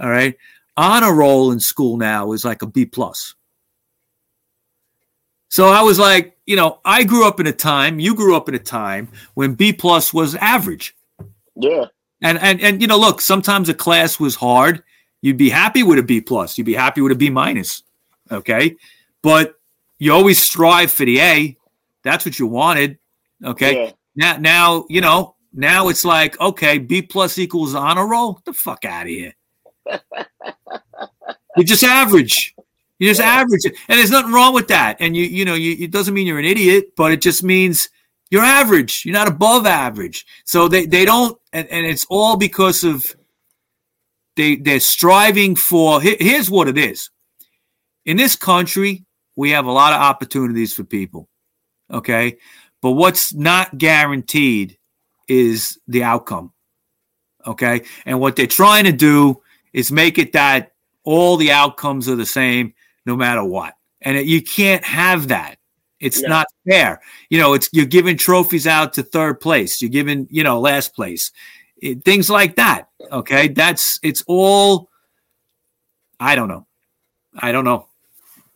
All 0.00 0.08
right. 0.08 0.36
Honor 0.76 1.12
roll 1.12 1.50
in 1.50 1.60
school 1.60 1.96
now 1.96 2.32
is 2.32 2.44
like 2.44 2.62
a 2.62 2.66
B 2.66 2.86
plus. 2.86 3.34
So 5.50 5.66
I 5.66 5.82
was 5.82 5.98
like, 5.98 6.38
you 6.46 6.54
know, 6.54 6.80
I 6.84 7.02
grew 7.02 7.26
up 7.26 7.40
in 7.40 7.46
a 7.48 7.52
time, 7.52 7.98
you 7.98 8.14
grew 8.14 8.36
up 8.36 8.48
in 8.48 8.54
a 8.54 8.58
time 8.58 9.08
when 9.34 9.54
B 9.54 9.72
plus 9.72 10.14
was 10.14 10.36
average. 10.36 10.96
Yeah, 11.56 11.86
And 12.22 12.38
and 12.38 12.60
and 12.60 12.80
you 12.80 12.86
know, 12.86 12.98
look, 12.98 13.20
sometimes 13.20 13.68
a 13.68 13.74
class 13.74 14.18
was 14.18 14.36
hard. 14.36 14.82
You'd 15.22 15.36
be 15.36 15.50
happy 15.50 15.82
with 15.82 15.98
a 15.98 16.02
B 16.04 16.20
plus. 16.20 16.56
You'd 16.56 16.64
be 16.64 16.74
happy 16.74 17.00
with 17.00 17.12
a 17.12 17.16
B 17.16 17.30
minus. 17.30 17.82
Okay. 18.30 18.76
But 19.22 19.54
you 19.98 20.12
always 20.12 20.40
strive 20.42 20.90
for 20.90 21.04
the 21.04 21.20
A. 21.20 21.56
That's 22.04 22.24
what 22.24 22.38
you 22.38 22.46
wanted. 22.46 22.98
Okay. 23.44 23.86
yeah. 23.86 23.92
Now 24.14 24.36
now, 24.38 24.84
you 24.88 25.00
know, 25.00 25.34
now 25.52 25.88
it's 25.88 26.04
like, 26.04 26.40
okay, 26.40 26.78
B 26.78 27.02
plus 27.02 27.38
equals 27.38 27.74
honor 27.74 28.06
roll. 28.06 28.34
Get 28.34 28.44
the 28.44 28.52
fuck 28.52 28.84
out 28.84 29.02
of 29.02 29.08
here. 29.08 29.34
You're 31.56 31.64
just 31.64 31.82
average. 31.82 32.54
You're 33.00 33.10
just 33.10 33.20
Yeah. 33.20 33.26
average. 33.40 33.64
And 33.64 33.98
there's 33.98 34.12
nothing 34.12 34.32
wrong 34.32 34.54
with 34.54 34.68
that. 34.68 34.98
And 35.00 35.16
you, 35.16 35.24
you 35.24 35.44
know, 35.44 35.54
you, 35.54 35.74
it 35.80 35.90
doesn't 35.90 36.14
mean 36.14 36.28
you're 36.28 36.38
an 36.38 36.44
idiot, 36.44 36.92
but 36.96 37.10
it 37.10 37.20
just 37.20 37.42
means 37.42 37.88
You're 38.30 38.44
average. 38.44 39.02
You're 39.04 39.14
not 39.18 39.26
above 39.26 39.66
average. 39.66 40.24
So 40.44 40.68
they, 40.68 40.86
they 40.86 41.04
don't, 41.04 41.36
and, 41.52 41.66
and 41.66 41.84
it's 41.84 42.06
all 42.08 42.36
because 42.36 42.84
of 42.84 43.04
they 44.36 44.54
they're 44.54 44.78
striving 44.78 45.56
for. 45.56 46.00
Here's 46.00 46.48
what 46.48 46.68
it 46.68 46.78
is. 46.78 47.10
In 48.04 48.16
this 48.16 48.36
country, 48.36 49.04
we 49.34 49.50
have 49.50 49.66
a 49.66 49.72
lot 49.72 49.92
of 49.92 50.00
opportunities 50.00 50.72
for 50.72 50.84
people. 50.84 51.28
Okay, 51.90 52.38
but 52.80 52.92
what's 52.92 53.34
not 53.34 53.76
guaranteed 53.78 54.78
is 55.26 55.76
the 55.88 56.04
outcome. 56.04 56.52
Okay, 57.44 57.82
and 58.06 58.20
what 58.20 58.36
they're 58.36 58.46
trying 58.46 58.84
to 58.84 58.92
do 58.92 59.42
is 59.72 59.90
make 59.90 60.18
it 60.18 60.32
that 60.34 60.70
all 61.02 61.36
the 61.36 61.50
outcomes 61.50 62.08
are 62.08 62.14
the 62.16 62.24
same 62.26 62.74
no 63.06 63.16
matter 63.16 63.44
what, 63.44 63.74
and 64.00 64.16
it, 64.16 64.26
you 64.26 64.42
can't 64.42 64.84
have 64.84 65.28
that. 65.28 65.56
It's 66.00 66.22
not 66.22 66.46
fair. 66.66 67.00
You 67.28 67.38
know, 67.38 67.52
it's 67.52 67.68
you're 67.72 67.84
giving 67.84 68.16
trophies 68.16 68.66
out 68.66 68.94
to 68.94 69.02
third 69.02 69.38
place. 69.38 69.82
You're 69.82 69.90
giving, 69.90 70.26
you 70.30 70.42
know, 70.42 70.58
last 70.58 70.94
place. 70.94 71.30
It, 71.76 72.04
things 72.04 72.30
like 72.30 72.56
that. 72.56 72.88
Okay? 73.12 73.48
That's 73.48 73.98
it's 74.02 74.24
all 74.26 74.88
I 76.20 76.34
don't 76.34 76.48
know. 76.48 76.66
I 77.38 77.50
don't 77.50 77.64
know. 77.64 77.86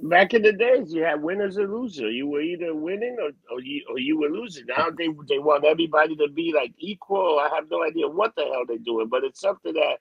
Back 0.01 0.35
in 0.35 0.43
the 0.43 0.53
days, 0.53 0.93
you 0.93 1.03
had 1.03 1.23
winners 1.23 1.57
and 1.57 1.73
losers. 1.73 2.13
You 2.13 2.27
were 2.27 2.43
either 2.43 2.75
winning 2.75 3.17
or, 3.19 3.31
or 3.51 3.61
you 3.63 3.83
or 3.89 3.99
you 3.99 4.19
were 4.19 4.29
losing. 4.29 4.67
Now 4.67 4.91
they 4.91 5.09
they 5.29 5.39
want 5.39 5.65
everybody 5.65 6.15
to 6.17 6.29
be 6.29 6.53
like 6.55 6.73
equal. 6.79 7.41
I 7.41 7.55
have 7.55 7.71
no 7.71 7.83
idea 7.83 8.09
what 8.09 8.35
the 8.37 8.43
hell 8.43 8.65
they're 8.67 8.79
doing, 8.79 9.09
but 9.09 9.25
it's 9.25 9.41
something 9.41 9.73
that 9.73 9.99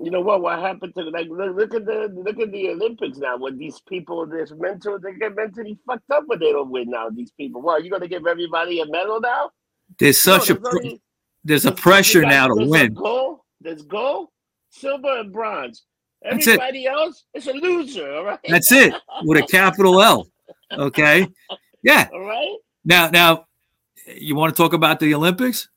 you 0.00 0.10
know 0.10 0.20
what? 0.20 0.40
What 0.42 0.58
happened 0.58 0.94
to 0.96 1.04
the 1.04 1.10
like 1.10 1.28
look, 1.28 1.56
look 1.56 1.74
at 1.74 1.84
the 1.84 2.10
look 2.14 2.38
at 2.38 2.50
the 2.50 2.70
Olympics 2.70 3.18
now? 3.18 3.36
When 3.36 3.58
these 3.58 3.80
people, 3.80 4.26
this 4.26 4.52
mental, 4.56 4.98
they 4.98 5.14
get 5.14 5.36
mentally 5.36 5.78
fucked 5.86 6.10
up 6.10 6.24
when 6.26 6.38
they 6.38 6.52
don't 6.52 6.70
win. 6.70 6.90
Now 6.90 7.10
these 7.10 7.30
people, 7.32 7.60
well, 7.60 7.76
are 7.76 7.80
you 7.80 7.90
going 7.90 8.02
to 8.02 8.08
give 8.08 8.26
everybody 8.26 8.80
a 8.80 8.86
medal 8.86 9.20
now? 9.20 9.50
There's 9.98 10.20
such 10.20 10.48
no, 10.48 10.54
there's 10.54 10.64
a 10.64 10.76
only, 10.78 11.02
there's, 11.44 11.66
a 11.66 11.72
pressure 11.72 12.22
now 12.22 12.46
to 12.48 12.66
win. 12.66 12.94
Gold, 12.94 13.40
there's 13.60 13.82
gold, 13.82 14.28
silver, 14.70 15.18
and 15.18 15.32
bronze. 15.32 15.84
Everybody 16.24 16.86
else 16.86 17.24
is 17.34 17.46
a 17.48 17.52
loser. 17.52 18.14
All 18.14 18.24
right. 18.24 18.38
That's 18.48 18.70
it 18.72 18.94
with 19.24 19.42
a 19.42 19.46
capital 19.46 20.00
L. 20.00 20.28
Okay. 20.72 21.26
Yeah. 21.82 22.08
All 22.12 22.24
right. 22.24 22.56
Now, 22.84 23.10
now, 23.10 23.46
you 24.06 24.34
want 24.36 24.54
to 24.54 24.62
talk 24.62 24.72
about 24.72 25.00
the 25.00 25.14
Olympics? 25.14 25.68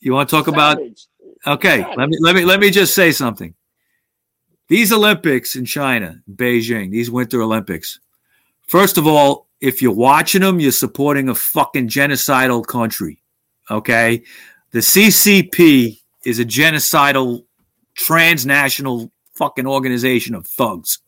You 0.00 0.12
want 0.12 0.28
to 0.28 0.36
talk 0.36 0.46
Savage. 0.46 0.54
about 0.54 0.78
Okay, 1.46 1.84
let 1.96 2.08
me 2.08 2.16
let 2.20 2.34
me 2.34 2.44
let 2.44 2.60
me 2.60 2.70
just 2.70 2.94
say 2.94 3.12
something. 3.12 3.54
These 4.68 4.92
Olympics 4.92 5.56
in 5.56 5.66
China, 5.66 6.22
Beijing, 6.30 6.90
these 6.90 7.10
Winter 7.10 7.42
Olympics. 7.42 8.00
First 8.66 8.96
of 8.96 9.06
all, 9.06 9.48
if 9.60 9.82
you're 9.82 9.92
watching 9.92 10.40
them, 10.40 10.58
you're 10.58 10.72
supporting 10.72 11.28
a 11.28 11.34
fucking 11.34 11.88
genocidal 11.88 12.66
country. 12.66 13.20
Okay? 13.70 14.22
The 14.70 14.78
CCP 14.78 16.00
is 16.24 16.38
a 16.38 16.44
genocidal 16.44 17.44
transnational 17.94 19.12
fucking 19.34 19.66
organization 19.66 20.34
of 20.34 20.46
thugs. 20.46 20.98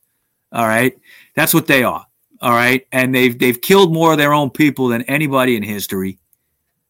All 0.52 0.66
right? 0.66 0.94
That's 1.34 1.54
what 1.54 1.66
they 1.66 1.82
are. 1.82 2.06
All 2.42 2.52
right? 2.52 2.86
And 2.92 3.14
they've 3.14 3.38
they've 3.38 3.60
killed 3.60 3.92
more 3.92 4.12
of 4.12 4.18
their 4.18 4.34
own 4.34 4.50
people 4.50 4.88
than 4.88 5.02
anybody 5.02 5.56
in 5.56 5.62
history. 5.62 6.18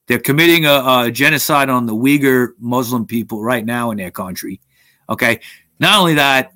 They're 0.07 0.19
committing 0.21 0.67
a, 0.67 0.83
a, 0.85 1.11
genocide 1.11 1.69
on 1.69 1.87
the 1.87 1.95
Uyghur 1.95 2.51
Muslim 2.59 3.07
people 3.07 3.43
right 3.43 3.65
now 3.65 3.91
in 3.91 3.99
their 3.99 4.11
country. 4.11 4.61
Okay. 5.09 5.41
Not 5.81 5.99
only 5.99 6.15
that, 6.15 6.53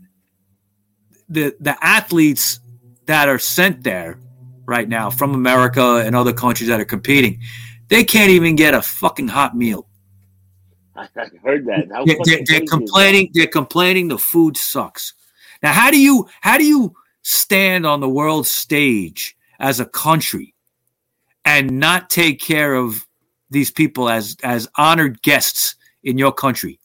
the 1.28 1.54
the 1.60 1.76
athletes 1.84 2.60
that 3.06 3.28
are 3.28 3.38
sent 3.38 3.82
there 3.82 4.18
right 4.66 4.88
now 4.88 5.10
from 5.10 5.34
America 5.34 6.02
and 6.04 6.14
other 6.14 6.32
countries 6.32 6.68
that 6.68 6.80
are 6.80 6.84
competing, 6.84 7.40
they 7.88 8.04
can't 8.04 8.30
even 8.30 8.56
get 8.56 8.72
a 8.72 8.82
fucking 8.82 9.28
hot 9.28 9.56
meal. 9.56 9.86
I 10.96 11.08
heard 11.42 11.66
that. 11.66 11.88
They're, 12.06 12.16
they're, 12.24 12.44
they're 12.46 12.66
complaining. 12.66 13.30
They're 13.32 13.46
complaining 13.46 14.08
the 14.08 14.18
food 14.18 14.56
sucks. 14.56 15.14
Now, 15.62 15.72
how 15.72 15.90
do 15.90 16.00
you 16.00 16.28
how 16.40 16.56
do 16.56 16.64
you 16.64 16.94
stand 17.22 17.86
on 17.86 18.00
the 18.00 18.08
world 18.08 18.46
stage 18.46 19.36
as 19.58 19.80
a 19.80 19.84
country 19.84 20.54
and 21.44 21.78
not 21.78 22.10
take 22.10 22.40
care 22.40 22.74
of 22.74 23.06
these 23.50 23.70
people 23.70 24.08
as 24.08 24.36
as 24.42 24.68
honored 24.76 25.22
guests 25.22 25.76
in 26.02 26.18
your 26.18 26.32
country. 26.32 26.80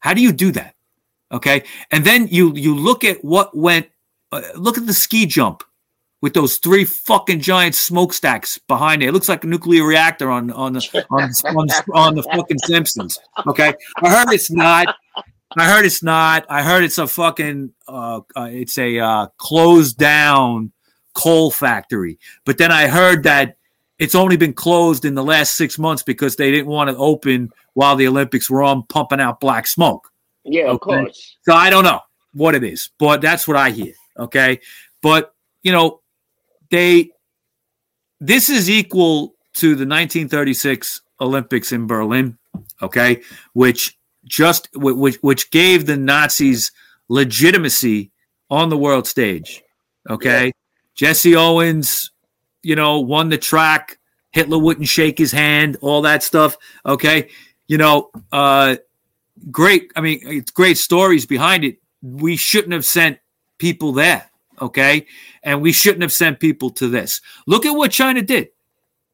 How 0.00 0.14
do 0.14 0.20
you 0.20 0.32
do 0.32 0.52
that? 0.52 0.74
Okay, 1.30 1.64
and 1.90 2.04
then 2.04 2.28
you 2.28 2.54
you 2.54 2.74
look 2.74 3.04
at 3.04 3.24
what 3.24 3.56
went. 3.56 3.88
Uh, 4.30 4.42
look 4.56 4.78
at 4.78 4.86
the 4.86 4.94
ski 4.94 5.26
jump 5.26 5.62
with 6.22 6.32
those 6.34 6.56
three 6.58 6.84
fucking 6.84 7.40
giant 7.40 7.74
smokestacks 7.74 8.58
behind 8.68 9.02
it. 9.02 9.08
It 9.08 9.12
looks 9.12 9.28
like 9.28 9.44
a 9.44 9.46
nuclear 9.46 9.84
reactor 9.84 10.30
on 10.30 10.50
on 10.52 10.72
the 10.72 11.06
on, 11.10 11.30
on, 11.56 11.68
on 11.94 12.14
the 12.14 12.22
fucking 12.22 12.58
Simpsons. 12.58 13.18
Okay, 13.46 13.74
I 14.02 14.08
heard 14.08 14.32
it's 14.32 14.50
not. 14.50 14.94
I 15.58 15.66
heard 15.66 15.84
it's 15.84 16.02
not. 16.02 16.46
I 16.48 16.62
heard 16.62 16.84
it's 16.84 16.98
a 16.98 17.06
fucking. 17.06 17.72
Uh, 17.86 18.20
uh, 18.36 18.48
it's 18.50 18.78
a 18.78 18.98
uh, 18.98 19.26
closed 19.36 19.98
down 19.98 20.72
coal 21.14 21.50
factory. 21.50 22.18
But 22.44 22.58
then 22.58 22.72
I 22.72 22.88
heard 22.88 23.24
that 23.24 23.56
it's 24.02 24.16
only 24.16 24.36
been 24.36 24.52
closed 24.52 25.04
in 25.04 25.14
the 25.14 25.22
last 25.22 25.54
six 25.54 25.78
months 25.78 26.02
because 26.02 26.34
they 26.34 26.50
didn't 26.50 26.66
want 26.66 26.90
to 26.90 26.96
open 26.96 27.52
while 27.74 27.94
the 27.94 28.08
Olympics 28.08 28.50
were 28.50 28.60
on, 28.60 28.82
pumping 28.88 29.20
out 29.20 29.38
black 29.38 29.64
smoke. 29.64 30.10
Yeah, 30.42 30.64
of 30.64 30.76
okay? 30.82 31.04
course. 31.04 31.36
So 31.42 31.52
I 31.52 31.70
don't 31.70 31.84
know 31.84 32.00
what 32.32 32.56
it 32.56 32.64
is, 32.64 32.90
but 32.98 33.20
that's 33.20 33.46
what 33.46 33.56
I 33.56 33.70
hear. 33.70 33.92
Okay, 34.18 34.58
but 35.02 35.32
you 35.62 35.70
know, 35.70 36.00
they 36.72 37.10
this 38.18 38.50
is 38.50 38.68
equal 38.68 39.36
to 39.54 39.68
the 39.68 39.86
1936 39.86 41.00
Olympics 41.20 41.70
in 41.70 41.86
Berlin. 41.86 42.36
Okay, 42.82 43.22
which 43.52 43.96
just 44.24 44.68
which 44.74 45.16
which 45.22 45.48
gave 45.52 45.86
the 45.86 45.96
Nazis 45.96 46.72
legitimacy 47.08 48.10
on 48.50 48.68
the 48.68 48.76
world 48.76 49.06
stage. 49.06 49.62
Okay, 50.10 50.46
yeah. 50.46 50.52
Jesse 50.96 51.36
Owens 51.36 52.10
you 52.62 52.76
know, 52.76 53.00
won 53.00 53.28
the 53.28 53.38
track. 53.38 53.98
Hitler 54.30 54.58
wouldn't 54.58 54.88
shake 54.88 55.18
his 55.18 55.32
hand, 55.32 55.76
all 55.80 56.02
that 56.02 56.22
stuff. 56.22 56.56
Okay. 56.86 57.28
You 57.66 57.78
know, 57.78 58.10
uh, 58.32 58.76
great. 59.50 59.92
I 59.94 60.00
mean, 60.00 60.20
it's 60.22 60.50
great 60.50 60.78
stories 60.78 61.26
behind 61.26 61.64
it. 61.64 61.78
We 62.02 62.36
shouldn't 62.36 62.72
have 62.72 62.84
sent 62.84 63.18
people 63.58 63.92
there. 63.92 64.30
Okay. 64.60 65.06
And 65.42 65.60
we 65.60 65.72
shouldn't 65.72 66.02
have 66.02 66.12
sent 66.12 66.40
people 66.40 66.70
to 66.70 66.88
this. 66.88 67.20
Look 67.46 67.66
at 67.66 67.72
what 67.72 67.90
China 67.90 68.22
did. 68.22 68.48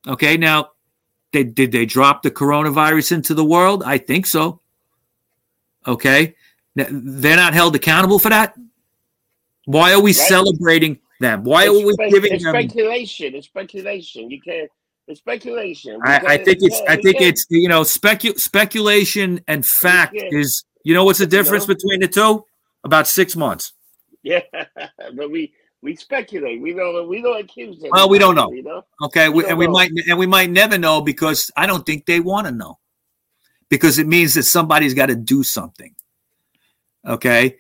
Okay. 0.07 0.36
Now, 0.36 0.70
they, 1.32 1.44
did 1.44 1.72
they 1.72 1.84
drop 1.84 2.22
the 2.22 2.30
coronavirus 2.30 3.12
into 3.12 3.34
the 3.34 3.44
world? 3.44 3.82
I 3.84 3.99
think 3.99 4.26
so. 4.26 4.61
Okay. 5.86 6.34
They're 6.74 7.36
not 7.36 7.55
held 7.55 7.74
accountable 7.74 8.18
for 8.18 8.28
that. 8.28 8.55
Why 9.64 9.92
are 9.92 10.01
we 10.01 10.11
right. 10.11 10.16
celebrating 10.16 11.01
them? 11.21 11.45
Why 11.45 11.64
it's 11.64 11.71
are 11.71 11.87
we 11.87 11.93
spe- 11.93 12.12
giving 12.12 12.33
it's 12.35 12.45
them 12.45 12.55
speculation? 12.55 13.35
It's 13.35 13.47
speculation. 13.47 14.31
You 14.31 14.41
can't. 14.41 14.71
It's 15.07 15.21
speculation. 15.21 15.99
I, 16.05 16.19
I, 16.19 16.37
think 16.37 16.59
it's. 16.61 16.81
I 16.89 16.97
think 16.97 17.21
it's. 17.21 17.47
You 17.51 17.69
know, 17.69 17.83
specu- 17.83 18.39
speculation 18.39 19.41
and 19.49 19.64
fact 19.64 20.14
is. 20.16 20.64
You 20.85 20.95
know 20.95 21.05
what's 21.05 21.19
the 21.19 21.27
difference 21.27 21.66
you 21.66 21.75
know? 21.75 21.75
between 21.75 22.01
the 22.01 22.09
two? 22.09 22.45
About 22.85 23.09
six 23.09 23.35
months. 23.37 23.73
Yeah, 24.23 24.41
but 25.14 25.31
we 25.31 25.53
we 25.83 25.97
speculate. 25.97 26.61
We 26.61 26.73
don't. 26.73 27.09
We 27.09 27.23
don't 27.23 27.41
accuse 27.41 27.81
them. 27.81 27.91
Well, 27.93 28.09
we 28.09 28.19
don't 28.19 28.35
know. 28.35 28.53
You 28.53 28.62
know? 28.62 28.85
Okay, 29.03 29.29
we, 29.29 29.47
and 29.47 29.59
we 29.59 29.66
know. 29.66 29.73
might 29.73 29.91
and 30.09 30.19
we 30.19 30.27
might 30.27 30.51
never 30.51 30.79
know 30.79 31.01
because 31.01 31.51
I 31.57 31.66
don't 31.66 31.85
think 31.85 32.07
they 32.07 32.21
want 32.21 32.47
to 32.47 32.53
know, 32.53 32.79
because 33.69 33.99
it 33.99 34.07
means 34.07 34.35
that 34.35 34.45
somebody's 34.45 34.95
got 34.95 35.07
to 35.07 35.16
do 35.16 35.43
something. 35.43 35.95
Okay, 37.07 37.57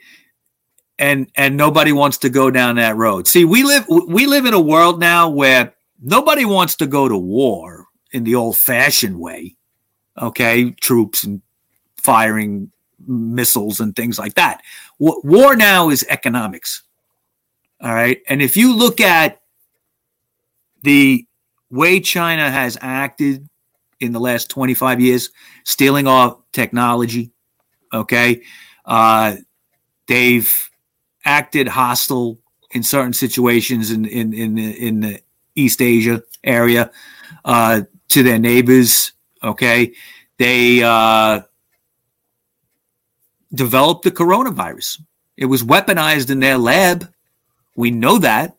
and 0.98 1.30
and 1.36 1.56
nobody 1.56 1.92
wants 1.92 2.18
to 2.18 2.28
go 2.28 2.50
down 2.50 2.76
that 2.76 2.96
road. 2.96 3.28
See, 3.28 3.44
we 3.44 3.62
live 3.62 3.86
we 3.88 4.26
live 4.26 4.46
in 4.46 4.54
a 4.54 4.60
world 4.60 4.98
now 4.98 5.28
where 5.28 5.74
nobody 6.00 6.44
wants 6.44 6.74
to 6.76 6.86
go 6.86 7.08
to 7.08 7.16
war 7.16 7.86
in 8.12 8.24
the 8.24 8.34
old-fashioned 8.34 9.18
way. 9.18 9.56
Okay, 10.20 10.70
troops 10.72 11.24
and 11.24 11.42
firing 11.96 12.72
missiles 13.06 13.80
and 13.80 13.94
things 13.94 14.18
like 14.18 14.34
that. 14.34 14.62
War 14.98 15.54
now 15.54 15.90
is 15.90 16.04
economics. 16.08 16.82
All 17.80 17.94
right, 17.94 18.20
and 18.28 18.42
if 18.42 18.56
you 18.56 18.74
look 18.74 19.00
at 19.00 19.40
the 20.82 21.24
way 21.70 22.00
China 22.00 22.50
has 22.50 22.76
acted 22.80 23.48
in 24.00 24.12
the 24.12 24.20
last 24.20 24.48
25 24.50 25.00
years, 25.00 25.30
stealing 25.64 26.08
our 26.08 26.38
technology, 26.52 27.30
okay, 27.92 28.42
uh, 28.84 29.36
they've 30.08 30.67
acted 31.28 31.68
hostile 31.68 32.38
in 32.70 32.82
certain 32.82 33.12
situations 33.12 33.90
in 33.90 34.06
in 34.06 34.32
in 34.32 34.54
the, 34.54 34.86
in 34.86 35.00
the 35.00 35.20
East 35.54 35.82
Asia 35.82 36.22
area 36.42 36.90
uh, 37.44 37.82
to 38.08 38.22
their 38.22 38.38
neighbors. 38.38 39.12
Okay, 39.44 39.92
they 40.38 40.82
uh, 40.82 41.42
developed 43.54 44.04
the 44.04 44.10
coronavirus. 44.10 45.02
It 45.36 45.46
was 45.46 45.62
weaponized 45.62 46.30
in 46.30 46.40
their 46.40 46.58
lab. 46.58 47.12
We 47.76 47.90
know 47.90 48.18
that. 48.18 48.56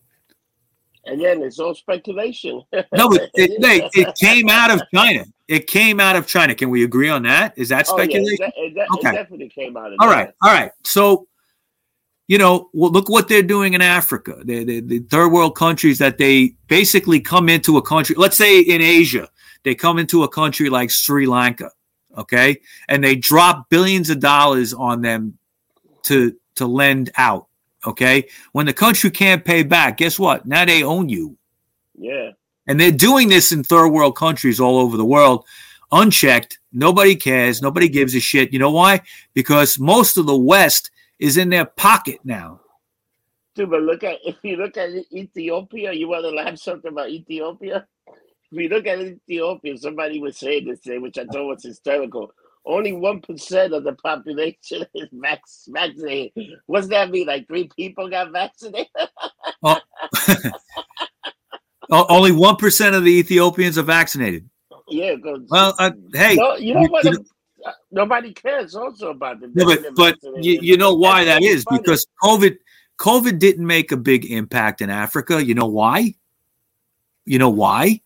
Again, 1.05 1.41
it's 1.41 1.59
all 1.59 1.73
speculation. 1.73 2.61
no, 2.71 3.09
but 3.09 3.21
it, 3.33 3.51
it, 3.59 3.89
it, 3.95 4.15
came 4.15 4.47
out 4.47 4.69
of 4.69 4.81
China. 4.93 5.25
It 5.47 5.65
came 5.65 5.99
out 5.99 6.15
of 6.15 6.27
China. 6.27 6.53
Can 6.53 6.69
we 6.69 6.83
agree 6.83 7.09
on 7.09 7.23
that? 7.23 7.57
Is 7.57 7.69
that 7.69 7.87
speculation? 7.87 8.37
Oh, 8.41 8.51
yeah. 8.55 8.65
it, 8.65 8.77
it, 8.77 8.87
okay. 8.93 9.11
definitely 9.15 9.49
came 9.49 9.75
out 9.75 9.91
of 9.91 9.97
China. 9.99 10.09
All 10.11 10.15
right. 10.15 10.31
All 10.43 10.53
right. 10.53 10.71
So, 10.83 11.27
you 12.29 12.37
know, 12.37 12.69
well, 12.71 12.91
look 12.91 13.09
what 13.09 13.27
they're 13.27 13.43
doing 13.43 13.73
in 13.73 13.81
Africa. 13.81 14.37
The, 14.45 14.63
the, 14.63 14.79
the 14.79 14.99
third 14.99 15.29
world 15.29 15.57
countries 15.57 15.97
that 15.97 16.17
they 16.17 16.55
basically 16.67 17.19
come 17.19 17.49
into 17.49 17.75
a 17.75 17.81
country, 17.81 18.15
let's 18.17 18.37
say 18.37 18.61
in 18.61 18.81
Asia, 18.81 19.27
they 19.63 19.75
come 19.75 19.99
into 19.99 20.23
a 20.23 20.29
country 20.29 20.69
like 20.69 20.91
Sri 20.91 21.25
Lanka, 21.25 21.71
okay? 22.17 22.61
And 22.87 23.03
they 23.03 23.17
drop 23.17 23.69
billions 23.69 24.09
of 24.09 24.21
dollars 24.21 24.73
on 24.73 25.01
them 25.01 25.37
to 26.03 26.33
to 26.55 26.65
lend 26.65 27.11
out 27.17 27.49
Okay. 27.85 28.27
When 28.51 28.65
the 28.65 28.73
country 28.73 29.09
can't 29.09 29.45
pay 29.45 29.63
back, 29.63 29.97
guess 29.97 30.19
what? 30.19 30.45
Now 30.45 30.65
they 30.65 30.83
own 30.83 31.09
you. 31.09 31.37
Yeah. 31.97 32.31
And 32.67 32.79
they're 32.79 32.91
doing 32.91 33.29
this 33.29 33.51
in 33.51 33.63
third 33.63 33.89
world 33.89 34.15
countries 34.15 34.59
all 34.59 34.77
over 34.77 34.97
the 34.97 35.05
world, 35.05 35.45
unchecked. 35.91 36.59
Nobody 36.71 37.15
cares. 37.15 37.61
Nobody 37.61 37.89
gives 37.89 38.13
a 38.15 38.19
shit. 38.19 38.53
You 38.53 38.59
know 38.59 38.71
why? 38.71 39.01
Because 39.33 39.79
most 39.79 40.17
of 40.17 40.27
the 40.27 40.37
West 40.37 40.91
is 41.19 41.37
in 41.37 41.49
their 41.49 41.65
pocket 41.65 42.19
now. 42.23 42.61
Dude, 43.55 43.69
but 43.69 43.81
look 43.81 44.03
at 44.03 44.17
if 44.25 44.37
you 44.43 44.57
look 44.57 44.77
at 44.77 44.89
Ethiopia, 45.11 45.91
you 45.93 46.07
want 46.07 46.23
to 46.23 46.29
laugh 46.29 46.57
something 46.57 46.91
about 46.91 47.09
Ethiopia? 47.09 47.87
If 48.51 48.59
you 48.59 48.69
look 48.69 48.87
at 48.87 48.99
Ethiopia, 48.99 49.77
somebody 49.77 50.19
was 50.19 50.37
saying 50.37 50.67
this 50.67 50.79
thing, 50.79 51.01
which 51.01 51.17
I 51.17 51.25
thought 51.25 51.47
was 51.47 51.63
hysterical 51.63 52.31
only 52.65 52.93
one 52.93 53.21
percent 53.21 53.73
of 53.73 53.83
the 53.83 53.93
population 53.93 54.85
is 54.93 55.09
vaccinated. 55.11 56.31
What's 56.67 56.87
that 56.87 57.09
mean? 57.09 57.27
Like 57.27 57.47
three 57.47 57.69
people 57.75 58.09
got 58.09 58.31
vaccinated? 58.31 58.87
oh. 59.63 59.79
only 61.91 62.31
one 62.31 62.55
percent 62.55 62.95
of 62.95 63.03
the 63.03 63.11
Ethiopians 63.11 63.77
are 63.77 63.83
vaccinated. 63.83 64.49
Yeah. 64.87 65.15
Well, 65.49 65.75
uh, 65.77 65.91
hey, 66.13 66.35
no, 66.35 66.55
you 66.55 66.73
know 66.73 66.87
what? 66.87 67.05
You 67.05 67.25
Uh, 67.65 67.71
nobody 67.91 68.33
cares 68.33 68.75
also 68.75 69.09
about 69.11 69.39
the. 69.39 69.51
No, 69.53 69.65
but 69.65 69.95
but 69.95 70.43
you, 70.43 70.59
you 70.61 70.77
know 70.77 70.93
why 70.93 71.23
that 71.25 71.43
is 71.43 71.63
funny. 71.63 71.79
because 71.79 72.05
COVID 72.23 72.57
COVID 72.99 73.39
didn't 73.39 73.65
make 73.65 73.91
a 73.91 73.97
big 73.97 74.25
impact 74.25 74.81
in 74.81 74.89
Africa. 74.89 75.43
You 75.43 75.55
know 75.55 75.67
why? 75.67 76.15
You 77.25 77.39
know 77.39 77.49
why? 77.49 78.01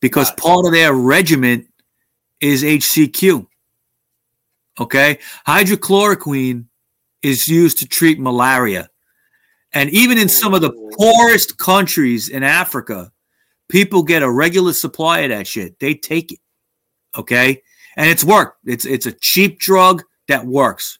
Because 0.00 0.30
part 0.32 0.66
of 0.66 0.72
their 0.72 0.92
regiment 0.92 1.66
is 2.40 2.62
HCQ. 2.62 3.46
Okay. 4.78 5.18
Hydrochloroquine 5.46 6.66
is 7.22 7.48
used 7.48 7.78
to 7.78 7.88
treat 7.88 8.20
malaria. 8.20 8.90
And 9.72 9.90
even 9.90 10.18
in 10.18 10.28
some 10.28 10.52
of 10.52 10.60
the 10.60 10.72
poorest 10.98 11.58
countries 11.58 12.28
in 12.28 12.42
Africa, 12.42 13.10
people 13.68 14.02
get 14.02 14.22
a 14.22 14.30
regular 14.30 14.74
supply 14.74 15.20
of 15.20 15.30
that 15.30 15.46
shit. 15.46 15.78
They 15.78 15.94
take 15.94 16.32
it. 16.32 16.38
Okay. 17.16 17.62
And 17.96 18.08
it's 18.10 18.24
worked. 18.24 18.58
It's 18.66 18.84
it's 18.84 19.06
a 19.06 19.12
cheap 19.12 19.58
drug 19.58 20.02
that 20.28 20.46
works. 20.46 20.98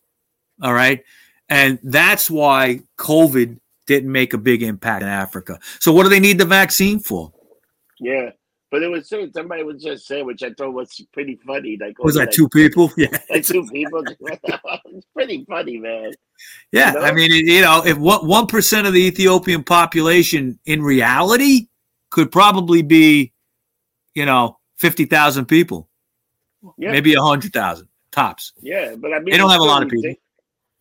All 0.62 0.72
right. 0.72 1.02
And 1.48 1.78
that's 1.82 2.30
why 2.30 2.80
COVID 2.98 3.58
didn't 3.86 4.10
make 4.10 4.32
a 4.32 4.38
big 4.38 4.62
impact 4.62 5.02
in 5.02 5.08
Africa. 5.08 5.58
So 5.80 5.92
what 5.92 6.02
do 6.02 6.08
they 6.08 6.20
need 6.20 6.38
the 6.38 6.44
vaccine 6.44 6.98
for? 6.98 7.32
Yeah. 8.00 8.30
But 8.70 8.82
it 8.82 8.88
was 8.88 9.08
saying 9.08 9.30
somebody 9.32 9.62
was 9.62 9.82
just 9.82 10.06
saying, 10.06 10.26
which 10.26 10.42
I 10.42 10.50
thought 10.50 10.72
was 10.72 11.00
pretty 11.12 11.38
funny. 11.46 11.78
Like 11.80 12.02
was 12.02 12.16
oh, 12.16 12.20
that 12.20 12.26
like, 12.26 12.34
two 12.34 12.48
people? 12.48 12.90
Yeah, 12.96 13.16
like 13.30 13.46
two 13.46 13.64
people. 13.66 14.02
it's 14.20 15.06
pretty 15.14 15.44
funny, 15.48 15.78
man. 15.78 16.12
Yeah, 16.72 16.92
you 16.92 17.00
know? 17.00 17.06
I 17.06 17.12
mean, 17.12 17.30
you 17.30 17.60
know, 17.60 17.84
if 17.86 17.96
one 17.96 18.46
percent 18.46 18.88
of 18.88 18.92
the 18.92 19.00
Ethiopian 19.00 19.62
population 19.62 20.58
in 20.66 20.82
reality 20.82 21.68
could 22.10 22.32
probably 22.32 22.82
be, 22.82 23.32
you 24.14 24.26
know, 24.26 24.58
fifty 24.76 25.04
thousand 25.04 25.46
people, 25.46 25.88
yeah. 26.78 26.92
maybe 26.92 27.14
a 27.14 27.20
hundred 27.20 27.52
thousand 27.52 27.88
tops. 28.10 28.52
Yeah, 28.60 28.96
but 28.96 29.12
I 29.12 29.18
mean, 29.18 29.30
they 29.30 29.36
don't 29.36 29.50
have 29.50 29.60
a 29.60 29.64
lot 29.64 29.82
of 29.82 29.88
people. 29.88 30.14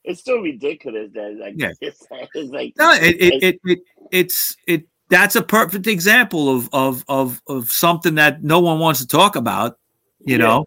It's 0.04 0.22
still 0.22 0.40
ridiculous 0.40 1.12
that 1.14 1.36
like 1.40 1.56
yeah. 1.58 1.72
it's, 1.82 2.06
it's 2.36 2.52
like 2.52 2.74
no, 2.78 2.92
it, 2.94 3.16
it, 3.20 3.44
it, 3.44 3.60
it 3.66 3.80
it's 4.12 4.56
it 4.68 4.88
that's 5.10 5.36
a 5.36 5.42
perfect 5.42 5.88
example 5.88 6.50
of 6.50 6.70
of 6.74 7.04
of 7.08 7.42
of 7.48 7.72
something 7.72 8.16
that 8.16 8.44
no 8.44 8.60
one 8.60 8.80
wants 8.80 9.00
to 9.02 9.08
talk 9.08 9.36
about, 9.36 9.78
you 10.20 10.38
yeah. 10.38 10.46
know. 10.46 10.66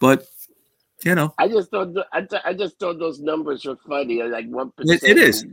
But 0.00 0.26
you 1.04 1.14
know, 1.14 1.32
I 1.38 1.48
just 1.48 1.70
thought 1.70 1.94
I, 2.12 2.22
th- 2.22 2.42
I 2.44 2.52
just 2.54 2.78
thought 2.78 2.98
those 2.98 3.20
numbers 3.20 3.64
were 3.64 3.78
funny. 3.88 4.22
Like 4.22 4.46
one 4.46 4.72
percent. 4.72 5.02
It, 5.02 5.10
it 5.10 5.18
is. 5.18 5.46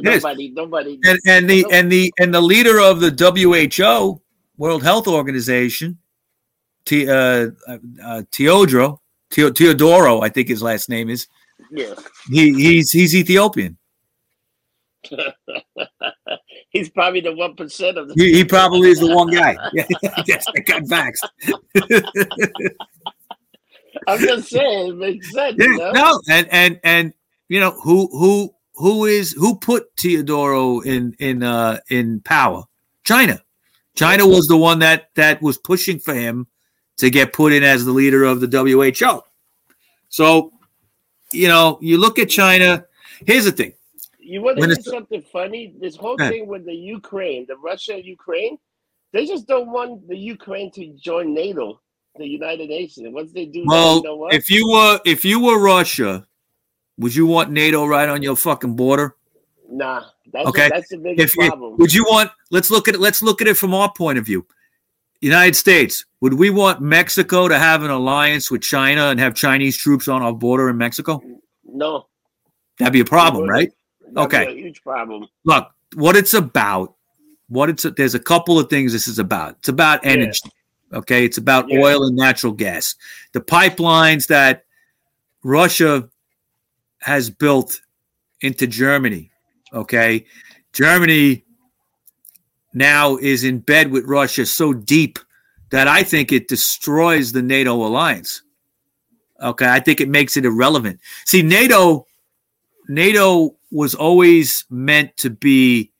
nobody, 0.00 0.50
nobody. 0.50 1.00
And, 1.04 1.18
and 1.26 1.50
the 1.50 1.62
nobody. 1.62 1.78
and 1.78 1.92
the 1.92 2.12
and 2.18 2.34
the 2.34 2.40
leader 2.40 2.80
of 2.80 3.00
the 3.00 3.10
WHO, 3.10 4.20
World 4.56 4.82
Health 4.82 5.08
Organization, 5.08 5.98
T, 6.84 7.08
uh, 7.08 7.48
uh, 7.66 8.22
Teodoro, 8.30 9.00
Teodoro, 9.30 10.22
I 10.22 10.28
think 10.28 10.48
his 10.48 10.62
last 10.62 10.88
name 10.88 11.10
is. 11.10 11.26
Yeah. 11.70 11.94
He 12.30 12.52
he's 12.54 12.90
he's 12.90 13.14
Ethiopian. 13.14 13.78
He's 16.70 16.88
probably 16.90 17.20
the 17.20 17.32
one 17.32 17.54
percent 17.54 17.98
of 17.98 18.08
the. 18.08 18.14
He, 18.14 18.34
he, 18.34 18.44
probably 18.44 18.90
is 18.90 18.98
the 18.98 19.14
one 19.14 19.30
guy. 19.30 19.56
yes, 20.26 20.44
that 20.52 20.64
got 20.66 20.82
vaxxed. 20.82 21.28
I'm 24.08 24.18
just 24.18 24.48
saying, 24.48 24.88
it 24.88 24.96
makes 24.96 25.32
sense. 25.32 25.54
Yeah, 25.56 25.66
you 25.66 25.78
know? 25.78 25.92
No, 25.92 26.20
and 26.28 26.48
and 26.50 26.80
and 26.82 27.12
you 27.48 27.60
know 27.60 27.70
who 27.70 28.08
who 28.10 28.52
who 28.74 29.04
is 29.04 29.32
who 29.32 29.56
put 29.56 29.94
Teodoro 29.96 30.84
in 30.84 31.14
in 31.20 31.44
uh 31.44 31.78
in 31.90 32.20
power? 32.22 32.64
China. 33.04 33.40
China 33.94 34.26
was 34.26 34.48
the 34.48 34.56
one 34.56 34.80
that 34.80 35.10
that 35.14 35.40
was 35.40 35.56
pushing 35.58 36.00
for 36.00 36.12
him 36.12 36.48
to 36.98 37.10
get 37.10 37.32
put 37.32 37.52
in 37.52 37.62
as 37.62 37.84
the 37.84 37.92
leader 37.92 38.24
of 38.24 38.40
the 38.40 38.46
WHO. 38.46 39.22
So, 40.08 40.52
you 41.32 41.48
know, 41.48 41.78
you 41.80 41.98
look 41.98 42.18
at 42.18 42.28
China. 42.28 42.84
Here's 43.26 43.44
the 43.44 43.52
thing: 43.52 43.72
you 44.18 44.42
want 44.42 44.58
to 44.58 44.74
see 44.74 44.82
something 44.82 45.22
funny? 45.22 45.74
This 45.80 45.96
whole 45.96 46.16
thing 46.16 46.46
with 46.46 46.64
the 46.64 46.74
Ukraine, 46.74 47.46
the 47.46 47.56
Russia 47.56 48.00
Ukraine, 48.02 48.58
they 49.12 49.26
just 49.26 49.46
don't 49.46 49.70
want 49.70 50.08
the 50.08 50.16
Ukraine 50.16 50.70
to 50.72 50.86
join 50.94 51.34
NATO, 51.34 51.80
the 52.16 52.26
United 52.26 52.68
Nations. 52.68 53.06
Once 53.12 53.32
they 53.32 53.46
do, 53.46 53.64
well, 53.66 54.02
that, 54.02 54.08
you 54.08 54.16
know 54.16 54.28
if 54.28 54.50
you 54.50 54.68
were 54.68 55.00
if 55.04 55.24
you 55.24 55.40
were 55.40 55.60
Russia, 55.60 56.26
would 56.98 57.14
you 57.14 57.26
want 57.26 57.50
NATO 57.50 57.86
right 57.86 58.08
on 58.08 58.22
your 58.22 58.36
fucking 58.36 58.76
border? 58.76 59.16
Nah, 59.70 60.04
that's 60.32 60.46
okay. 60.48 60.66
A, 60.66 60.70
that's 60.70 60.88
the 60.88 60.98
biggest 60.98 61.36
if, 61.38 61.48
problem. 61.48 61.76
Would 61.78 61.92
you 61.92 62.04
want? 62.04 62.30
Let's 62.50 62.70
look 62.70 62.88
at 62.88 62.94
it. 62.94 63.00
Let's 63.00 63.22
look 63.22 63.40
at 63.40 63.46
it 63.46 63.56
from 63.56 63.74
our 63.74 63.92
point 63.92 64.18
of 64.18 64.24
view. 64.24 64.46
United 65.24 65.56
States, 65.56 66.04
would 66.20 66.34
we 66.34 66.50
want 66.50 66.80
Mexico 66.80 67.48
to 67.48 67.58
have 67.58 67.82
an 67.82 67.90
alliance 67.90 68.50
with 68.50 68.60
China 68.60 69.06
and 69.06 69.18
have 69.18 69.34
Chinese 69.34 69.76
troops 69.76 70.06
on 70.06 70.22
our 70.22 70.34
border 70.34 70.68
in 70.68 70.76
Mexico? 70.76 71.20
No. 71.64 72.08
That'd 72.78 72.92
be 72.92 73.00
a 73.00 73.04
problem, 73.04 73.48
right? 73.48 73.72
okay. 74.16 74.54
huge 74.54 74.82
problem. 74.82 75.26
Look, 75.44 75.68
what 75.94 76.16
it's 76.16 76.34
about, 76.34 76.94
what 77.48 77.70
it's 77.70 77.84
there's 77.96 78.14
a 78.14 78.20
couple 78.20 78.58
of 78.58 78.68
things 78.68 78.92
this 78.92 79.08
is 79.08 79.18
about. 79.18 79.56
It's 79.60 79.68
about 79.68 80.04
energy. 80.04 80.40
Yeah. 80.44 80.98
Okay, 80.98 81.24
it's 81.24 81.38
about 81.38 81.68
yeah. 81.68 81.80
oil 81.80 82.04
and 82.04 82.16
natural 82.16 82.52
gas. 82.52 82.94
The 83.32 83.40
pipelines 83.40 84.26
that 84.28 84.64
Russia 85.42 86.08
has 87.00 87.30
built 87.30 87.80
into 88.40 88.66
Germany. 88.66 89.30
Okay, 89.72 90.26
Germany 90.72 91.43
now 92.74 93.16
is 93.16 93.44
in 93.44 93.60
bed 93.60 93.90
with 93.90 94.04
Russia 94.04 94.44
so 94.44 94.72
deep 94.72 95.18
that 95.70 95.88
I 95.88 96.02
think 96.02 96.32
it 96.32 96.48
destroys 96.48 97.32
the 97.32 97.42
NATO 97.42 97.74
alliance. 97.74 98.42
Okay, 99.42 99.68
I 99.68 99.80
think 99.80 100.00
it 100.00 100.08
makes 100.08 100.36
it 100.36 100.44
irrelevant. 100.44 101.00
See, 101.24 101.42
NATO 101.42 102.06
NATO 102.88 103.56
was 103.70 103.94
always 103.94 104.64
meant 104.70 105.16
to 105.18 105.30
be 105.30 105.90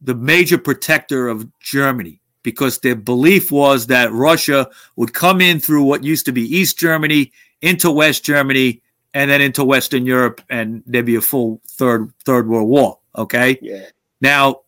the 0.00 0.14
major 0.14 0.58
protector 0.58 1.28
of 1.28 1.48
Germany 1.60 2.20
because 2.42 2.78
their 2.78 2.96
belief 2.96 3.50
was 3.50 3.86
that 3.86 4.12
Russia 4.12 4.68
would 4.96 5.14
come 5.14 5.40
in 5.40 5.60
through 5.60 5.84
what 5.84 6.04
used 6.04 6.26
to 6.26 6.32
be 6.32 6.42
East 6.42 6.78
Germany 6.78 7.32
into 7.62 7.90
West 7.90 8.24
Germany 8.24 8.82
and 9.14 9.30
then 9.30 9.40
into 9.40 9.64
Western 9.64 10.04
Europe 10.04 10.42
and 10.50 10.82
there'd 10.86 11.06
be 11.06 11.16
a 11.16 11.20
full 11.20 11.60
third 11.66 12.12
third 12.24 12.48
world 12.48 12.68
war, 12.68 12.98
okay? 13.16 13.58
Yeah. 13.62 13.86
Now 14.20 14.60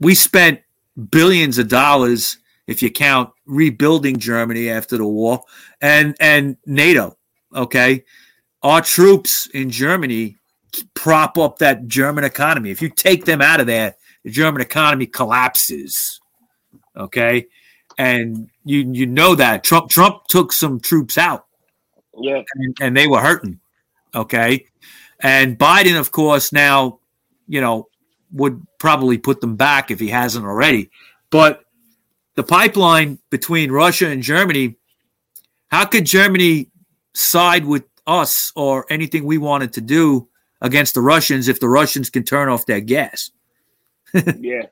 we 0.00 0.14
spent 0.14 0.60
billions 1.10 1.58
of 1.58 1.68
dollars 1.68 2.38
if 2.66 2.82
you 2.82 2.90
count 2.90 3.30
rebuilding 3.46 4.18
Germany 4.18 4.68
after 4.70 4.96
the 4.96 5.06
war 5.06 5.42
and 5.80 6.16
and 6.20 6.56
NATO, 6.66 7.16
okay? 7.54 8.04
our 8.62 8.80
troops 8.80 9.48
in 9.52 9.70
Germany 9.70 10.36
prop 10.94 11.38
up 11.38 11.58
that 11.58 11.86
German 11.86 12.24
economy. 12.24 12.70
If 12.70 12.82
you 12.82 12.88
take 12.88 13.24
them 13.24 13.40
out 13.40 13.60
of 13.60 13.66
there, 13.66 13.96
the 14.24 14.30
German 14.30 14.62
economy 14.62 15.06
collapses. 15.06 16.20
Okay, 16.96 17.46
and 17.96 18.50
you 18.64 18.90
you 18.92 19.06
know 19.06 19.34
that 19.34 19.64
Trump 19.64 19.90
Trump 19.90 20.24
took 20.28 20.52
some 20.52 20.80
troops 20.80 21.16
out. 21.16 21.46
Yeah, 22.20 22.42
and, 22.54 22.76
and 22.80 22.96
they 22.96 23.06
were 23.06 23.20
hurting. 23.20 23.60
Okay, 24.14 24.66
and 25.20 25.58
Biden, 25.58 25.98
of 25.98 26.10
course, 26.10 26.52
now 26.52 26.98
you 27.46 27.60
know 27.60 27.88
would 28.32 28.64
probably 28.78 29.18
put 29.18 29.40
them 29.40 29.56
back 29.56 29.90
if 29.90 30.00
he 30.00 30.08
hasn't 30.08 30.44
already. 30.44 30.90
But 31.30 31.62
the 32.34 32.42
pipeline 32.42 33.18
between 33.30 33.70
Russia 33.70 34.08
and 34.08 34.22
Germany, 34.22 34.76
how 35.70 35.84
could 35.84 36.06
Germany 36.06 36.70
side 37.14 37.64
with 37.64 37.84
us 38.06 38.52
or 38.56 38.86
anything 38.90 39.24
we 39.24 39.38
wanted 39.38 39.72
to 39.74 39.80
do 39.80 40.28
against 40.60 40.94
the 40.94 41.00
Russians 41.00 41.48
if 41.48 41.60
the 41.60 41.68
Russians 41.68 42.10
can 42.10 42.24
turn 42.24 42.48
off 42.48 42.66
their 42.66 42.80
gas? 42.80 43.30
yeah. 44.14 44.66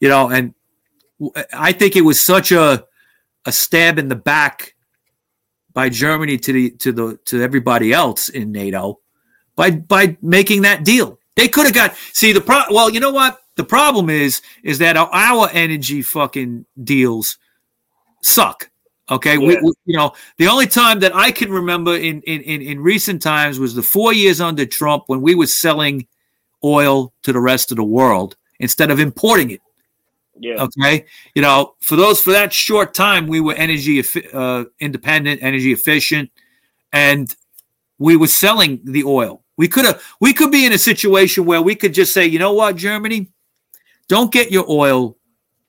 You 0.00 0.08
know, 0.08 0.28
and 0.28 0.54
I 1.52 1.72
think 1.72 1.96
it 1.96 2.02
was 2.02 2.20
such 2.20 2.52
a 2.52 2.84
a 3.46 3.52
stab 3.52 3.98
in 3.98 4.08
the 4.08 4.16
back 4.16 4.74
by 5.72 5.88
Germany 5.88 6.38
to 6.38 6.52
the 6.52 6.70
to 6.70 6.92
the 6.92 7.18
to 7.26 7.42
everybody 7.42 7.92
else 7.92 8.28
in 8.28 8.52
NATO 8.52 9.00
by 9.56 9.70
by 9.70 10.16
making 10.20 10.62
that 10.62 10.84
deal. 10.84 11.19
They 11.40 11.48
could 11.48 11.64
have 11.64 11.74
got 11.74 11.96
see 12.12 12.32
the 12.32 12.42
pro. 12.42 12.60
Well, 12.70 12.90
you 12.90 13.00
know 13.00 13.12
what 13.12 13.40
the 13.56 13.64
problem 13.64 14.10
is 14.10 14.42
is 14.62 14.76
that 14.80 14.98
our 14.98 15.48
energy 15.54 16.02
fucking 16.02 16.66
deals 16.84 17.38
suck. 18.22 18.70
Okay, 19.10 19.38
yeah. 19.38 19.46
we, 19.46 19.56
we, 19.62 19.72
you 19.86 19.96
know 19.96 20.12
the 20.36 20.48
only 20.48 20.66
time 20.66 21.00
that 21.00 21.16
I 21.16 21.30
can 21.30 21.50
remember 21.50 21.96
in, 21.96 22.20
in 22.26 22.42
in 22.42 22.60
in 22.60 22.80
recent 22.82 23.22
times 23.22 23.58
was 23.58 23.74
the 23.74 23.82
four 23.82 24.12
years 24.12 24.42
under 24.42 24.66
Trump 24.66 25.04
when 25.06 25.22
we 25.22 25.34
were 25.34 25.46
selling 25.46 26.06
oil 26.62 27.10
to 27.22 27.32
the 27.32 27.40
rest 27.40 27.70
of 27.70 27.78
the 27.78 27.84
world 27.84 28.36
instead 28.58 28.90
of 28.90 29.00
importing 29.00 29.50
it. 29.50 29.62
Yeah. 30.38 30.62
Okay. 30.64 31.06
You 31.34 31.40
know, 31.40 31.74
for 31.80 31.96
those 31.96 32.20
for 32.20 32.32
that 32.32 32.52
short 32.52 32.92
time, 32.92 33.28
we 33.28 33.40
were 33.40 33.54
energy 33.54 34.04
uh, 34.34 34.64
independent, 34.78 35.42
energy 35.42 35.72
efficient, 35.72 36.30
and 36.92 37.34
we 37.96 38.16
were 38.16 38.28
selling 38.28 38.82
the 38.84 39.04
oil. 39.04 39.42
We 39.60 39.68
could 39.68 39.84
have. 39.84 40.02
We 40.20 40.32
could 40.32 40.50
be 40.50 40.64
in 40.64 40.72
a 40.72 40.78
situation 40.78 41.44
where 41.44 41.60
we 41.60 41.74
could 41.74 41.92
just 41.92 42.14
say, 42.14 42.24
you 42.24 42.38
know 42.38 42.54
what, 42.54 42.76
Germany, 42.76 43.28
don't 44.08 44.32
get 44.32 44.50
your 44.50 44.64
oil 44.66 45.18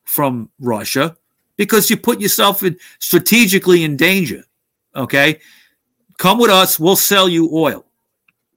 from 0.05 0.49
Russia 0.61 1.17
because 1.57 1.89
you 1.89 1.97
put 1.97 2.21
yourself 2.21 2.63
in 2.63 2.77
strategically 2.99 3.83
in 3.83 3.97
danger. 3.97 4.45
Okay. 4.95 5.41
Come 6.17 6.39
with 6.39 6.49
us. 6.49 6.79
We'll 6.79 6.95
sell 6.95 7.27
you 7.27 7.49
oil 7.51 7.85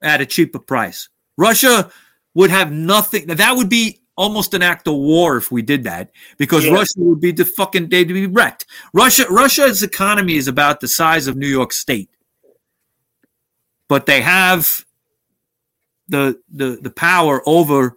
at 0.03 0.21
a 0.21 0.27
cheaper 0.27 0.61
price. 0.61 1.09
Russia 1.37 1.91
would 2.35 2.51
have 2.51 2.71
nothing. 2.71 3.27
That 3.27 3.57
would 3.57 3.69
be 3.69 4.03
almost 4.17 4.55
an 4.55 4.63
act 4.63 4.87
of 4.87 4.95
war 4.95 5.37
if 5.37 5.51
we 5.51 5.63
did 5.63 5.83
that 5.83 6.13
because 6.39 6.65
yeah. 6.65 6.75
Russia 6.75 6.99
would 6.99 7.21
be 7.21 7.33
the 7.33 7.45
fucking 7.45 7.89
they'd 7.89 8.07
be 8.07 8.29
wrecked. 8.29 8.67
Russia 8.93 9.25
Russia's 9.29 9.83
economy 9.83 10.37
is 10.37 10.47
about 10.47 10.79
the 10.79 10.87
size 10.87 11.27
of 11.27 11.37
New 11.37 11.49
York 11.49 11.73
State. 11.73 12.09
But 13.89 14.07
they 14.07 14.21
have 14.21 14.85
the 16.09 16.41
the 16.53 16.79
the 16.81 16.91
power 16.91 17.43
over 17.47 17.97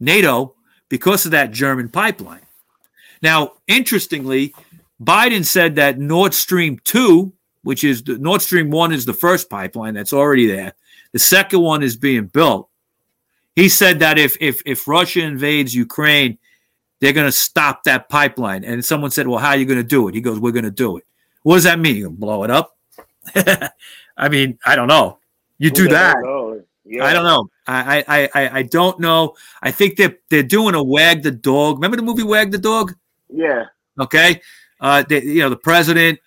NATO 0.00 0.54
because 0.88 1.24
of 1.24 1.32
that 1.32 1.52
German 1.52 1.88
pipeline. 1.88 2.42
Now, 3.22 3.52
interestingly, 3.66 4.54
Biden 5.02 5.44
said 5.44 5.76
that 5.76 5.98
Nord 5.98 6.34
Stream 6.34 6.80
2, 6.84 7.32
which 7.62 7.84
is 7.84 8.02
the 8.02 8.18
Nord 8.18 8.42
Stream 8.42 8.70
1 8.70 8.92
is 8.92 9.04
the 9.04 9.14
first 9.14 9.48
pipeline 9.48 9.94
that's 9.94 10.12
already 10.12 10.46
there. 10.46 10.74
The 11.12 11.18
second 11.18 11.60
one 11.60 11.82
is 11.82 11.96
being 11.96 12.26
built 12.26 12.68
he 13.54 13.68
said 13.68 13.98
that 14.00 14.18
if 14.18 14.36
if 14.40 14.62
if 14.64 14.88
Russia 14.88 15.20
invades 15.20 15.74
Ukraine, 15.74 16.38
they're 17.00 17.12
going 17.12 17.28
to 17.28 17.36
stop 17.36 17.84
that 17.84 18.08
pipeline. 18.08 18.64
And 18.64 18.84
someone 18.84 19.10
said, 19.10 19.26
"Well, 19.26 19.38
how 19.38 19.50
are 19.50 19.56
you 19.56 19.66
going 19.66 19.78
to 19.78 19.84
do 19.84 20.08
it?" 20.08 20.14
He 20.14 20.20
goes, 20.20 20.38
"We're 20.38 20.52
going 20.52 20.64
to 20.64 20.70
do 20.70 20.96
it." 20.96 21.04
What 21.42 21.56
does 21.56 21.64
that 21.64 21.78
mean? 21.78 21.96
You 21.96 22.10
blow 22.10 22.44
it 22.44 22.50
up? 22.50 22.76
I 24.16 24.28
mean, 24.30 24.58
I 24.64 24.76
don't 24.76 24.88
know. 24.88 25.18
You 25.58 25.70
do 25.70 25.88
that. 25.88 26.16
Yeah. 26.84 27.04
I 27.04 27.12
don't 27.12 27.24
know. 27.24 27.48
I, 27.66 28.04
I 28.08 28.30
I 28.34 28.58
I 28.58 28.62
don't 28.62 28.98
know. 28.98 29.34
I 29.62 29.70
think 29.70 29.96
they're 29.96 30.16
they're 30.30 30.42
doing 30.42 30.74
a 30.74 30.82
wag 30.82 31.22
the 31.22 31.30
dog. 31.30 31.76
Remember 31.76 31.96
the 31.96 32.02
movie 32.02 32.24
Wag 32.24 32.50
the 32.50 32.58
Dog? 32.58 32.94
Yeah. 33.28 33.66
Okay. 34.00 34.40
Uh, 34.80 35.04
they, 35.08 35.22
you 35.22 35.40
know 35.40 35.48
the 35.48 35.56
president, 35.56 36.18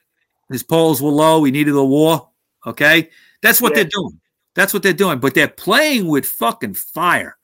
his 0.49 0.63
polls 0.63 1.01
were 1.01 1.11
low. 1.11 1.43
He 1.43 1.51
needed 1.51 1.75
a 1.75 1.83
war. 1.83 2.29
Okay, 2.65 3.09
that's 3.41 3.61
what 3.61 3.73
yeah. 3.73 3.83
they're 3.83 3.91
doing. 3.91 4.19
That's 4.55 4.73
what 4.73 4.81
they're 4.81 4.93
doing. 4.93 5.19
But 5.19 5.33
they're 5.33 5.49
playing 5.49 6.07
with 6.07 6.25
fucking 6.25 6.75
fire. 6.75 7.37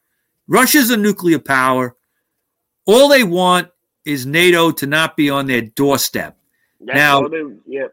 Russia's 0.48 0.90
a 0.90 0.98
nuclear 0.98 1.40
power. 1.40 1.98
All 2.86 3.10
they 3.10 3.24
want 3.24 3.70
is 4.06 4.26
NATO 4.26 4.72
to 4.72 4.88
not 4.88 5.18
be 5.18 5.30
on 5.30 5.48
their 5.48 5.62
doorstep. 5.62 6.38
That's 6.80 6.96
now, 6.98 7.28
they, 7.28 7.44
yeah. 7.68 7.88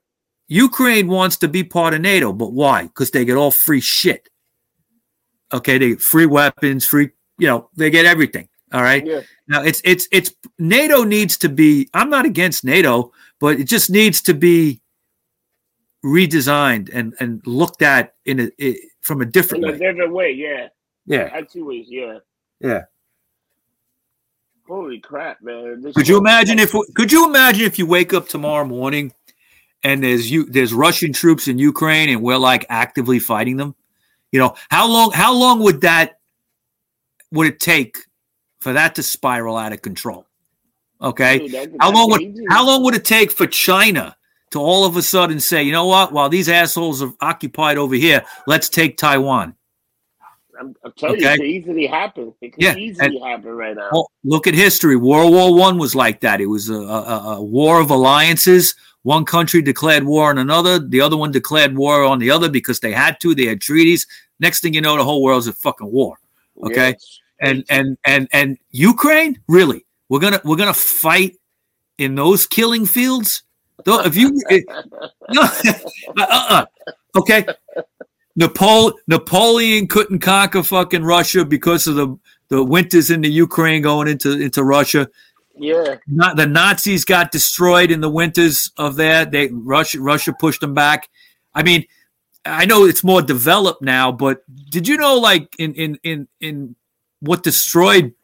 Ukraine 0.47 1.09
wants 1.09 1.37
to 1.39 1.49
be 1.49 1.63
part 1.65 1.95
of 1.95 2.01
NATO, 2.01 2.33
but 2.33 2.53
why? 2.53 2.85
Because 2.85 3.11
they 3.11 3.25
get 3.25 3.37
all 3.37 3.51
free 3.51 3.81
shit. 3.81 4.29
Okay, 5.53 5.79
they 5.79 5.89
get 5.91 6.03
free 6.03 6.27
weapons, 6.27 6.87
free, 6.87 7.11
you 7.39 7.47
know, 7.47 7.71
they 7.77 7.91
get 7.91 8.05
everything. 8.05 8.49
All 8.73 8.83
right. 8.83 9.05
Yeah. 9.07 9.21
Now 9.49 9.63
it's 9.63 9.81
it's 9.85 10.07
it's 10.13 10.35
NATO 10.59 11.05
needs 11.05 11.39
to 11.39 11.49
be. 11.49 11.89
I'm 11.95 12.11
not 12.11 12.27
against 12.27 12.65
NATO, 12.65 13.13
but 13.41 13.59
it 13.59 13.65
just 13.65 13.91
needs 13.91 14.21
to 14.23 14.35
be 14.35 14.83
redesigned 16.05 16.91
and 16.93 17.15
and 17.19 17.41
looked 17.47 17.83
at 17.83 18.15
in 18.27 18.41
a, 18.41 18.51
it, 18.59 18.79
from 19.01 19.23
a 19.23 19.25
different 19.25 19.65
in 19.65 19.71
a 19.71 19.73
way. 19.73 19.79
different 19.79 20.13
way, 20.13 20.33
yeah. 20.33 20.69
Yeah. 21.07 21.31
I 21.33 21.43
two 21.43 21.65
ways, 21.65 21.87
yeah. 21.89 22.19
Yeah. 22.61 22.85
Holy 24.67 24.99
crap, 25.01 25.41
man! 25.41 25.81
This 25.81 25.95
could 25.95 26.07
you 26.07 26.19
imagine 26.19 26.59
if 26.59 26.75
could 26.95 27.11
you 27.11 27.27
imagine 27.27 27.65
if 27.65 27.79
you 27.79 27.87
wake 27.87 28.13
up 28.13 28.29
tomorrow 28.29 28.67
morning 28.67 29.15
and 29.83 30.05
there's 30.05 30.31
you 30.31 30.45
there's 30.45 30.75
Russian 30.75 31.15
troops 31.15 31.49
in 31.49 31.59
Ukraine 31.59 32.11
and 32.11 32.23
we're 32.23 32.37
like 32.37 32.67
actively 32.69 33.19
fighting 33.19 33.57
them? 33.57 33.75
You 34.33 34.41
know 34.41 34.55
how 34.69 34.89
long 34.89 35.13
how 35.13 35.35
long 35.35 35.61
would 35.61 35.81
that 35.83 36.19
would 37.33 37.47
it 37.47 37.61
take 37.61 37.97
for 38.61 38.73
that 38.73 38.95
to 38.97 39.03
spiral 39.03 39.57
out 39.57 39.73
of 39.73 39.83
control? 39.83 40.27
Okay, 41.01 41.47
Dude, 41.49 41.77
how 41.81 41.93
long 41.93 42.11
would 42.11 42.37
how 42.51 42.67
long 42.67 42.83
would 42.85 42.95
it 42.95 43.05
take 43.05 43.31
for 43.31 43.47
China 43.47 44.17
to 44.51 44.59
all 44.59 44.85
of 44.85 44.97
a 44.97 45.03
sudden 45.03 45.41
say, 45.41 45.63
you 45.63 45.73
know 45.73 45.87
what? 45.87 46.13
While 46.13 46.29
these 46.29 46.49
assholes 46.49 47.03
are 47.03 47.13
occupied 47.21 47.79
over 47.79 47.95
here, 47.95 48.25
let's 48.47 48.69
take 48.69 48.97
Taiwan. 48.97 49.55
I'm, 50.59 50.75
I'm 50.85 50.93
telling 50.93 51.17
okay? 51.17 51.25
you, 51.25 51.31
it 51.31 51.37
can 51.37 51.47
easily 51.47 51.87
happen. 51.87 52.35
It 52.41 52.53
can 52.53 52.63
yeah. 52.63 52.77
easily 52.77 53.17
and, 53.17 53.25
happen 53.25 53.51
right 53.51 53.77
now. 53.77 53.91
Well, 53.93 54.11
look 54.25 54.47
at 54.47 54.55
history. 54.55 54.97
World 54.97 55.33
War 55.33 55.55
One 55.55 55.79
was 55.79 55.95
like 55.95 56.21
that. 56.21 56.41
It 56.41 56.47
was 56.47 56.69
a, 56.69 56.75
a, 56.75 57.37
a, 57.37 57.43
war 57.43 57.81
of 57.81 57.91
alliances. 57.91 58.75
One 59.09 59.25
country 59.25 59.63
declared 59.63 60.05
war 60.05 60.29
on 60.29 60.37
another. 60.37 60.79
The 60.79 61.01
other 61.01 61.17
one 61.17 61.31
declared 61.31 61.75
war 61.75 62.05
on 62.05 62.19
the 62.19 62.31
other 62.31 62.51
because 62.51 62.81
they 62.81 62.93
had 62.93 63.19
to. 63.21 63.35
They 63.35 63.47
had 63.47 63.61
treaties. 63.63 64.07
Next 64.39 64.61
thing 64.61 64.75
you 64.75 64.83
know, 64.83 64.99
the 64.99 65.05
whole 65.05 65.23
world's 65.23 65.47
a 65.47 65.55
fucking 65.55 65.91
war. 65.91 66.19
Okay, 66.63 66.91
yes. 66.91 67.21
and 67.41 67.65
and 67.71 67.97
and 68.05 68.29
and 68.33 68.59
Ukraine, 68.71 69.41
really, 69.49 69.87
we're 70.11 70.21
gonna 70.21 70.43
we're 70.45 70.57
gonna 70.57 70.75
fight 70.75 71.37
in 71.97 72.17
those 72.17 72.47
killing 72.47 72.85
fields 72.85 73.45
Though, 73.85 74.01
if 74.01 74.17
you 74.17 74.33
no, 75.31 75.43
uh-uh. 76.19 76.67
okay, 77.17 77.47
Napole- 78.39 78.95
Napoleon 79.07 79.87
couldn't 79.87 80.19
conquer 80.19 80.63
fucking 80.63 81.05
Russia 81.05 81.45
because 81.45 81.87
of 81.87 81.95
the 81.97 82.19
the 82.49 82.65
winters 82.65 83.11
in 83.11 83.21
the 83.21 83.31
Ukraine 83.31 83.83
going 83.83 84.09
into 84.09 84.39
into 84.39 84.65
Russia. 84.65 85.09
Yeah, 85.59 85.97
the 86.07 86.47
Nazis 86.47 87.05
got 87.05 87.33
destroyed 87.33 87.91
in 87.91 88.01
the 88.01 88.11
winters 88.11 88.71
of 88.77 88.97
that. 88.97 89.33
They 89.33 89.49
Russia 89.53 90.01
Russia 90.01 90.33
pushed 90.39 90.61
them 90.61 90.75
back. 90.75 91.09
I 91.55 91.63
mean, 91.63 91.85
I 92.45 92.67
know 92.67 92.85
it's 92.85 93.05
more 93.05 93.23
developed 93.23 93.83
now, 93.83 94.13
but 94.13 94.43
did 94.71 94.89
you 94.89 94.97
know, 94.97 95.19
like 95.19 95.55
in 95.59 95.75
in 95.75 95.99
in 96.03 96.29
in 96.41 96.77
what 97.21 97.43
destroyed 97.43 98.15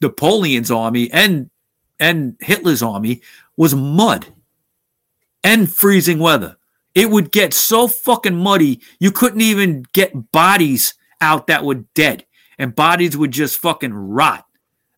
Napoleon's 0.00 0.70
army 0.70 1.10
and 1.12 1.50
and 1.98 2.36
Hitler's 2.40 2.82
army 2.82 3.22
was 3.56 3.74
mud 3.74 4.26
and 5.44 5.72
freezing 5.72 6.18
weather. 6.18 6.56
It 6.94 7.10
would 7.10 7.30
get 7.30 7.54
so 7.54 7.86
fucking 7.86 8.36
muddy, 8.36 8.80
you 8.98 9.12
couldn't 9.12 9.42
even 9.42 9.84
get 9.92 10.32
bodies 10.32 10.94
out 11.20 11.46
that 11.46 11.64
were 11.64 11.84
dead, 11.94 12.26
and 12.58 12.74
bodies 12.74 13.16
would 13.16 13.30
just 13.30 13.58
fucking 13.58 13.92
rot. 13.92 14.44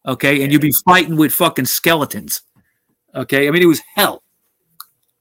Okay, 0.07 0.43
and 0.43 0.53
you'd 0.53 0.61
be 0.61 0.73
fighting 0.85 1.17
with 1.17 1.33
fucking 1.33 1.67
skeletons. 1.67 2.43
Okay, 3.15 3.47
I 3.47 3.51
mean 3.51 3.63
it 3.63 3.67
was 3.67 3.83
hell. 3.95 4.23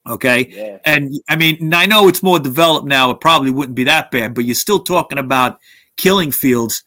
Okay, 0.06 0.48
yeah. 0.50 0.78
and 0.84 1.12
I 1.28 1.36
mean 1.36 1.72
I 1.72 1.86
know 1.86 2.08
it's 2.08 2.22
more 2.22 2.40
developed 2.40 2.86
now. 2.86 3.10
It 3.10 3.20
probably 3.20 3.50
wouldn't 3.50 3.76
be 3.76 3.84
that 3.84 4.10
bad, 4.10 4.34
but 4.34 4.44
you're 4.44 4.54
still 4.54 4.80
talking 4.80 5.18
about 5.18 5.58
killing 5.96 6.32
fields. 6.32 6.82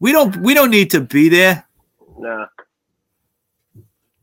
We 0.00 0.12
don't 0.12 0.36
we 0.38 0.54
don't 0.54 0.70
need 0.70 0.90
to 0.92 1.00
be 1.00 1.28
there. 1.28 1.66
Nah. 2.18 2.46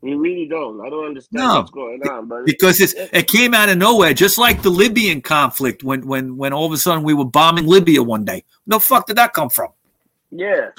We 0.02 0.14
really 0.14 0.48
don't. 0.48 0.86
I 0.86 0.90
don't 0.92 1.06
understand 1.08 1.48
no, 1.48 1.56
what's 1.56 1.72
going 1.72 2.08
on, 2.08 2.28
but 2.28 2.46
because 2.46 2.80
it's 2.80 2.94
it 2.94 3.28
came 3.28 3.56
out 3.56 3.70
of 3.70 3.80
nowhere, 3.80 4.14
just 4.14 4.38
like 4.38 4.62
the 4.62 4.70
Libyan 4.70 5.20
conflict 5.20 5.84
when 5.84 6.06
when 6.06 6.38
when 6.38 6.54
all 6.54 6.68
of 6.68 6.72
a 6.74 6.78
sudden 6.78 7.04
we 7.04 7.16
were 7.16 7.26
bombing 7.26 7.66
Libya 7.66 8.04
one 8.04 8.24
day. 8.24 8.44
No 8.68 8.78
fuck 8.78 9.08
did 9.08 9.18
that 9.18 9.34
come 9.34 9.50
from? 9.50 9.70
Yeah. 10.30 10.70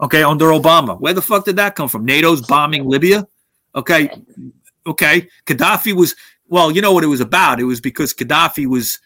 Okay, 0.00 0.22
under 0.22 0.46
Obama, 0.46 0.98
where 0.98 1.12
the 1.12 1.22
fuck 1.22 1.44
did 1.44 1.56
that 1.56 1.74
come 1.74 1.88
from? 1.88 2.06
NATO's 2.06 2.40
bombing 2.46 2.86
Libya. 2.86 3.26
Okay, 3.74 4.10
okay. 4.86 5.28
Gaddafi 5.46 5.92
was 5.92 6.16
well. 6.48 6.70
You 6.70 6.80
know 6.80 6.92
what 6.92 7.04
it 7.04 7.08
was 7.08 7.20
about? 7.20 7.60
It 7.60 7.64
was 7.64 7.80
because 7.80 8.14
Gaddafi 8.14 8.66
was 8.66 8.98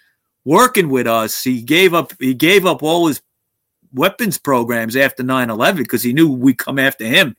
working 0.45 0.89
with 0.89 1.07
us. 1.07 1.43
He 1.43 1.63
gave 1.63 1.95
up. 1.95 2.13
He 2.21 2.33
gave 2.33 2.65
up 2.65 2.83
all 2.83 3.09
his 3.09 3.21
weapons 3.93 4.39
programs 4.39 4.97
after 4.97 5.23
9-11 5.23 5.77
because 5.79 6.03
he 6.03 6.13
knew 6.13 6.31
we'd 6.31 6.59
come 6.59 6.79
after 6.79 7.05
him. 7.05 7.37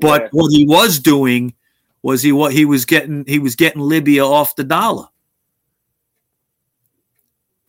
But 0.00 0.22
Yeah. 0.22 0.28
what 0.32 0.52
he 0.52 0.64
was 0.64 0.98
doing 0.98 1.54
was 2.02 2.22
he 2.22 2.32
what 2.32 2.52
he 2.52 2.64
was 2.64 2.84
getting 2.84 3.24
he 3.26 3.38
was 3.38 3.56
getting 3.56 3.80
Libya 3.80 4.24
off 4.24 4.56
the 4.56 4.64
dollar 4.64 5.08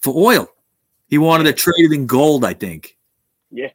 for 0.01 0.13
oil. 0.15 0.47
He 1.07 1.17
wanted 1.17 1.45
to 1.45 1.53
trade 1.53 1.91
it 1.91 1.93
in 1.93 2.07
gold, 2.07 2.43
I 2.43 2.53
think. 2.53 2.97
Yeah. 3.51 3.69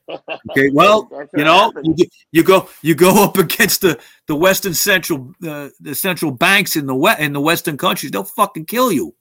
Okay, 0.50 0.68
well, 0.72 1.08
you 1.36 1.44
know, 1.44 1.72
you, 1.82 2.06
you 2.32 2.42
go 2.42 2.68
you 2.82 2.94
go 2.94 3.24
up 3.24 3.38
against 3.38 3.80
the 3.82 3.98
the 4.26 4.34
Western 4.36 4.74
Central 4.74 5.32
uh, 5.46 5.68
the 5.80 5.94
central 5.94 6.30
banks 6.32 6.76
in 6.76 6.86
the 6.86 6.94
west 6.94 7.20
in 7.20 7.32
the 7.32 7.40
Western 7.40 7.76
countries, 7.78 8.10
they'll 8.12 8.24
fucking 8.24 8.66
kill 8.66 8.92
you. 8.92 9.14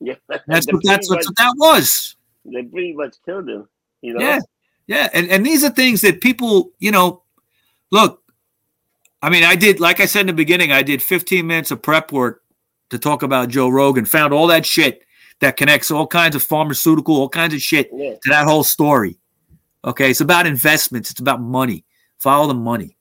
yeah. 0.00 0.14
That's 0.46 0.66
what 0.70 0.82
that's, 0.84 1.08
that's 1.08 1.26
what 1.26 1.36
that 1.36 1.54
was. 1.56 2.16
They 2.44 2.62
pretty 2.62 2.92
much 2.92 3.16
killed 3.24 3.48
him. 3.48 3.68
You 4.02 4.14
know. 4.14 4.20
Yeah, 4.24 4.38
yeah, 4.86 5.08
and 5.12 5.28
and 5.30 5.44
these 5.44 5.64
are 5.64 5.70
things 5.70 6.00
that 6.02 6.20
people, 6.20 6.70
you 6.78 6.90
know, 6.92 7.22
look. 7.90 8.22
I 9.20 9.30
mean, 9.30 9.42
I 9.42 9.56
did, 9.56 9.80
like 9.80 9.98
I 9.98 10.06
said 10.06 10.20
in 10.20 10.26
the 10.28 10.32
beginning, 10.32 10.70
I 10.70 10.82
did 10.82 11.02
15 11.02 11.44
minutes 11.44 11.72
of 11.72 11.82
prep 11.82 12.12
work 12.12 12.42
to 12.90 12.98
talk 13.00 13.24
about 13.24 13.48
Joe 13.48 13.68
Rogan. 13.68 14.04
Found 14.04 14.32
all 14.32 14.46
that 14.46 14.64
shit 14.64 15.02
that 15.40 15.56
connects 15.56 15.90
all 15.90 16.06
kinds 16.06 16.36
of 16.36 16.42
pharmaceutical, 16.44 17.16
all 17.16 17.28
kinds 17.28 17.52
of 17.52 17.60
shit 17.60 17.90
Yeah. 17.92 18.12
to 18.12 18.28
that 18.30 18.46
whole 18.46 18.62
story. 18.62 19.16
Okay, 19.84 20.10
it's 20.10 20.20
about 20.20 20.46
investments. 20.46 21.10
It's 21.10 21.20
about 21.20 21.40
money. 21.40 21.84
Follow 22.18 22.48
the 22.48 22.54
money. 22.54 22.96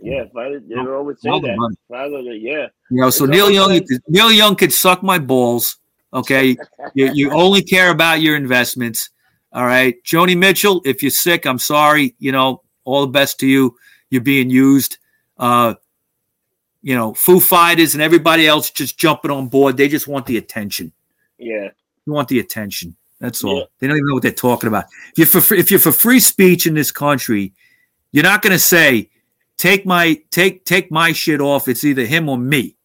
Yeah. 0.00 0.24
Father, 0.32 0.60
they 0.60 0.74
always 0.76 1.20
say 1.20 1.28
Follow 1.28 1.40
the 1.42 1.48
that. 1.48 1.56
money. 1.56 1.76
Father, 1.88 2.18
yeah. 2.34 2.66
You 2.90 3.00
know, 3.02 3.10
so 3.10 3.24
It's 3.24 3.30
Neil 3.32 3.50
Young, 3.50 3.70
like- 3.70 3.86
Neil 4.08 4.32
Young 4.32 4.56
could 4.56 4.72
suck 4.72 5.02
my 5.02 5.18
balls. 5.18 5.78
Okay, 6.14 6.56
you, 6.94 7.10
you 7.14 7.30
only 7.32 7.62
care 7.62 7.90
about 7.90 8.20
your 8.20 8.36
investments. 8.36 9.10
All 9.52 9.64
right, 9.64 9.94
Joni 10.04 10.36
Mitchell, 10.36 10.82
if 10.84 11.02
you're 11.02 11.10
sick, 11.10 11.46
I'm 11.46 11.58
sorry. 11.58 12.14
You 12.18 12.32
know, 12.32 12.62
all 12.84 13.02
the 13.02 13.12
best 13.12 13.38
to 13.40 13.46
you. 13.46 13.76
You're 14.10 14.20
being 14.22 14.50
used. 14.50 14.98
Uh, 15.38 15.74
you 16.82 16.94
know, 16.94 17.14
Foo 17.14 17.38
Fighters 17.40 17.94
and 17.94 18.02
everybody 18.02 18.46
else 18.46 18.70
just 18.70 18.98
jumping 18.98 19.30
on 19.30 19.48
board. 19.48 19.76
They 19.76 19.88
just 19.88 20.08
want 20.08 20.26
the 20.26 20.36
attention. 20.36 20.92
Yeah. 21.38 21.68
You 22.06 22.12
want 22.12 22.28
the 22.28 22.40
attention. 22.40 22.96
That's 23.22 23.44
all. 23.44 23.58
Yeah. 23.58 23.64
They 23.78 23.86
don't 23.86 23.96
even 23.96 24.08
know 24.08 24.14
what 24.14 24.24
they're 24.24 24.32
talking 24.32 24.66
about. 24.66 24.86
If 25.12 25.18
you're 25.18 25.26
for 25.28 25.40
free, 25.40 25.60
if 25.60 25.70
you're 25.70 25.78
for 25.78 25.92
free 25.92 26.18
speech 26.18 26.66
in 26.66 26.74
this 26.74 26.90
country, 26.90 27.52
you're 28.10 28.24
not 28.24 28.42
going 28.42 28.52
to 28.52 28.58
say, 28.58 29.10
"Take 29.56 29.86
my 29.86 30.20
take 30.32 30.64
take 30.64 30.90
my 30.90 31.12
shit 31.12 31.40
off." 31.40 31.68
It's 31.68 31.84
either 31.84 32.04
him 32.04 32.28
or 32.28 32.36
me. 32.36 32.76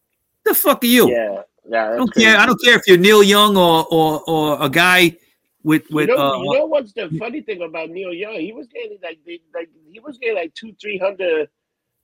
The 0.46 0.54
fuck 0.54 0.84
are 0.84 0.88
you? 0.88 1.10
Yeah. 1.10 1.42
Yeah. 1.68 1.90
I 1.90 1.96
don't 1.96 2.14
care. 2.14 2.38
I 2.38 2.46
don't 2.46 2.62
care 2.62 2.76
if 2.76 2.84
you're 2.86 3.00
Neil 3.00 3.24
Young 3.24 3.58
or 3.58 3.88
or, 3.90 4.22
or 4.28 4.64
a 4.64 4.70
guy 4.70 5.18
with 5.64 5.90
with 5.90 6.08
you 6.08 6.16
know, 6.16 6.22
uh, 6.22 6.38
you 6.38 6.60
know 6.60 6.66
what's 6.68 6.94
the 6.94 7.10
funny 7.18 7.42
thing 7.42 7.64
about 7.64 7.90
Neil 7.90 8.14
Young? 8.14 8.36
He 8.36 8.54
was 8.54 8.68
getting 8.68 9.00
like 9.02 9.18
like 9.56 9.70
he 9.92 10.00
was 10.00 10.20
getting 10.20 10.36
like 10.36 10.54
two 10.54 10.72
three 10.80 11.00
hundred 11.00 11.50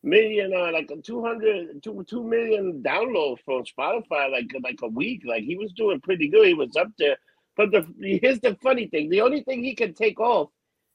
million 0.01 0.53
uh, 0.53 0.71
like 0.71 0.89
a 0.91 0.99
200 0.99 1.81
two, 1.81 2.03
2 2.03 2.23
million 2.23 2.83
downloads 2.83 3.39
from 3.45 3.63
Spotify 3.63 4.31
like 4.31 4.51
like 4.63 4.79
a 4.81 4.87
week. 4.87 5.21
Like 5.23 5.43
he 5.43 5.55
was 5.55 5.71
doing 5.73 6.01
pretty 6.01 6.29
good. 6.29 6.47
He 6.47 6.55
was 6.55 6.75
up 6.75 6.89
there. 6.97 7.15
But 7.55 7.71
the 7.71 7.85
here's 8.21 8.39
the 8.39 8.57
funny 8.61 8.87
thing: 8.87 9.09
the 9.09 9.21
only 9.21 9.43
thing 9.43 9.63
he 9.63 9.75
can 9.75 9.93
take 9.93 10.19
off 10.19 10.49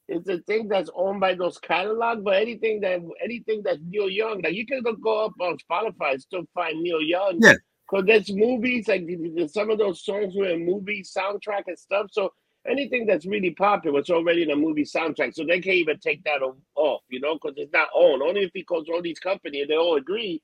is 0.08 0.24
the 0.24 0.38
thing 0.46 0.68
that's 0.68 0.90
owned 0.94 1.20
by 1.20 1.34
those 1.34 1.58
catalog. 1.58 2.24
But 2.24 2.36
anything 2.36 2.80
that 2.80 3.00
anything 3.22 3.62
that's 3.62 3.78
Neil 3.86 4.08
Young, 4.08 4.40
like 4.42 4.54
you 4.54 4.66
can 4.66 4.82
go- 4.82 5.26
up 5.26 5.34
on 5.40 5.58
Spotify 5.58 6.12
and 6.12 6.22
still 6.22 6.44
find 6.54 6.80
Neil 6.82 7.00
Young. 7.00 7.38
Yeah. 7.40 7.54
Because 7.88 8.06
there's 8.06 8.30
movies 8.30 8.86
like 8.86 9.08
some 9.50 9.70
of 9.70 9.78
those 9.78 10.04
songs 10.04 10.34
were 10.36 10.48
in 10.48 10.66
movie 10.66 11.02
soundtrack 11.02 11.62
and 11.68 11.78
stuff. 11.78 12.08
So 12.12 12.32
anything 12.68 13.06
that's 13.06 13.24
really 13.24 13.52
popular, 13.52 14.00
it's 14.00 14.10
already 14.10 14.42
in 14.42 14.50
a 14.50 14.56
movie 14.56 14.84
soundtrack. 14.84 15.34
So 15.34 15.44
they 15.44 15.60
can't 15.60 15.76
even 15.76 15.98
take 15.98 16.22
that 16.24 16.42
off, 16.74 17.00
you 17.08 17.20
know, 17.20 17.34
because 17.34 17.54
it's 17.56 17.72
not 17.72 17.88
owned. 17.94 18.22
Only 18.22 18.42
if 18.42 18.50
he 18.52 18.62
calls 18.62 18.88
all 18.92 19.00
these 19.00 19.18
companies 19.18 19.62
and 19.62 19.70
they 19.70 19.76
all 19.76 19.96
agree 19.96 20.42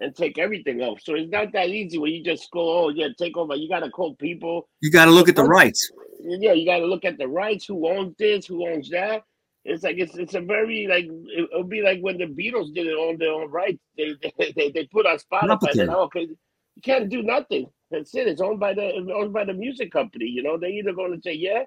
and 0.00 0.16
take 0.16 0.38
everything 0.38 0.80
off. 0.80 1.00
So 1.02 1.14
it's 1.14 1.30
not 1.30 1.52
that 1.52 1.68
easy 1.68 1.98
where 1.98 2.10
you 2.10 2.24
just 2.24 2.50
go, 2.50 2.86
oh 2.86 2.88
yeah, 2.88 3.08
take 3.18 3.36
over. 3.36 3.54
You 3.54 3.68
got 3.68 3.80
to 3.80 3.90
call 3.90 4.14
people. 4.16 4.68
you 4.80 4.90
got 4.90 5.04
to 5.04 5.10
look 5.10 5.28
at 5.28 5.36
the 5.36 5.44
rights. 5.44 5.90
Yeah, 6.22 6.52
you 6.52 6.66
got 6.66 6.78
to 6.78 6.86
look 6.86 7.04
at 7.04 7.18
the 7.18 7.28
rights. 7.28 7.66
Who 7.66 7.88
owns 7.88 8.14
this? 8.18 8.46
Who 8.46 8.66
owns 8.66 8.88
that? 8.90 9.22
It's 9.64 9.82
like 9.82 9.98
it's 9.98 10.16
it's 10.16 10.34
a 10.34 10.40
very 10.40 10.86
like 10.86 11.04
it, 11.04 11.48
it'll 11.52 11.64
be 11.64 11.82
like 11.82 12.00
when 12.00 12.16
the 12.16 12.24
Beatles 12.24 12.74
did 12.74 12.86
it 12.86 12.94
on 12.94 13.18
their 13.18 13.32
own 13.32 13.50
rights. 13.50 13.78
They 13.96 14.14
they, 14.38 14.52
they, 14.52 14.70
they 14.70 14.84
put 14.86 15.06
on 15.06 15.18
Spotify. 15.18 15.78
And, 15.78 15.90
oh, 15.90 16.04
okay, 16.04 16.22
you 16.22 16.82
can't 16.82 17.10
do 17.10 17.22
nothing. 17.22 17.66
That's 17.90 18.14
it. 18.14 18.26
It's 18.26 18.40
owned 18.40 18.60
by 18.60 18.72
the 18.72 18.94
owned 19.14 19.34
by 19.34 19.44
the 19.44 19.52
music 19.52 19.92
company. 19.92 20.26
You 20.26 20.42
know, 20.42 20.56
they 20.56 20.68
either 20.68 20.94
going 20.94 21.12
to 21.12 21.20
say 21.20 21.34
yeah, 21.34 21.64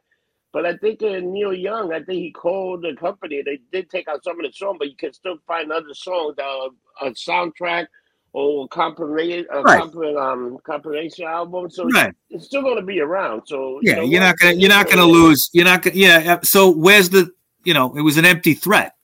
but 0.52 0.66
I 0.66 0.78
think 0.78 1.04
uh, 1.04 1.20
Neil 1.20 1.54
Young, 1.54 1.94
I 1.94 2.02
think 2.02 2.20
he 2.20 2.32
called 2.32 2.84
the 2.84 2.96
company. 2.96 3.44
They 3.44 3.60
did 3.72 3.92
take 3.92 4.08
out 4.08 4.24
some 4.24 4.40
of 4.40 4.46
the 4.46 4.54
songs, 4.54 4.78
but 4.80 4.90
you 4.90 4.96
can 4.96 5.14
still 5.14 5.38
find 5.46 5.72
other 5.72 5.94
songs 5.94 6.36
that 6.38 6.46
are 6.46 6.70
a 7.02 7.12
soundtrack 7.12 7.88
or 8.34 8.68
compilation, 8.68 9.46
uh, 9.54 9.62
Right. 9.62 9.82
compil- 9.82 10.20
um, 10.20 10.58
compilation 10.64 11.26
album. 11.26 11.70
So 11.70 11.88
Right. 11.90 12.14
it's 12.32 12.46
still 12.46 12.64
going 12.64 12.78
to 12.78 12.82
be 12.82 13.00
around. 13.00 13.44
So 13.46 13.80
you 13.82 13.92
Yeah, 13.92 13.96
know 13.98 14.02
you're 14.04 14.22
what? 14.22 14.28
not 14.28 14.38
gonna 14.40 14.54
you're 14.56 14.70
not 14.70 14.90
gonna 14.90 15.06
lose. 15.06 15.50
You're 15.54 15.66
not 15.66 15.84
gonna. 15.84 15.96
Yeah. 15.96 16.40
So 16.44 16.70
where's 16.72 17.10
the? 17.10 17.32
You 17.64 17.74
know, 17.74 17.96
it 17.96 18.02
was 18.02 18.18
an 18.18 18.26
empty 18.26 18.54
threat. 18.56 18.96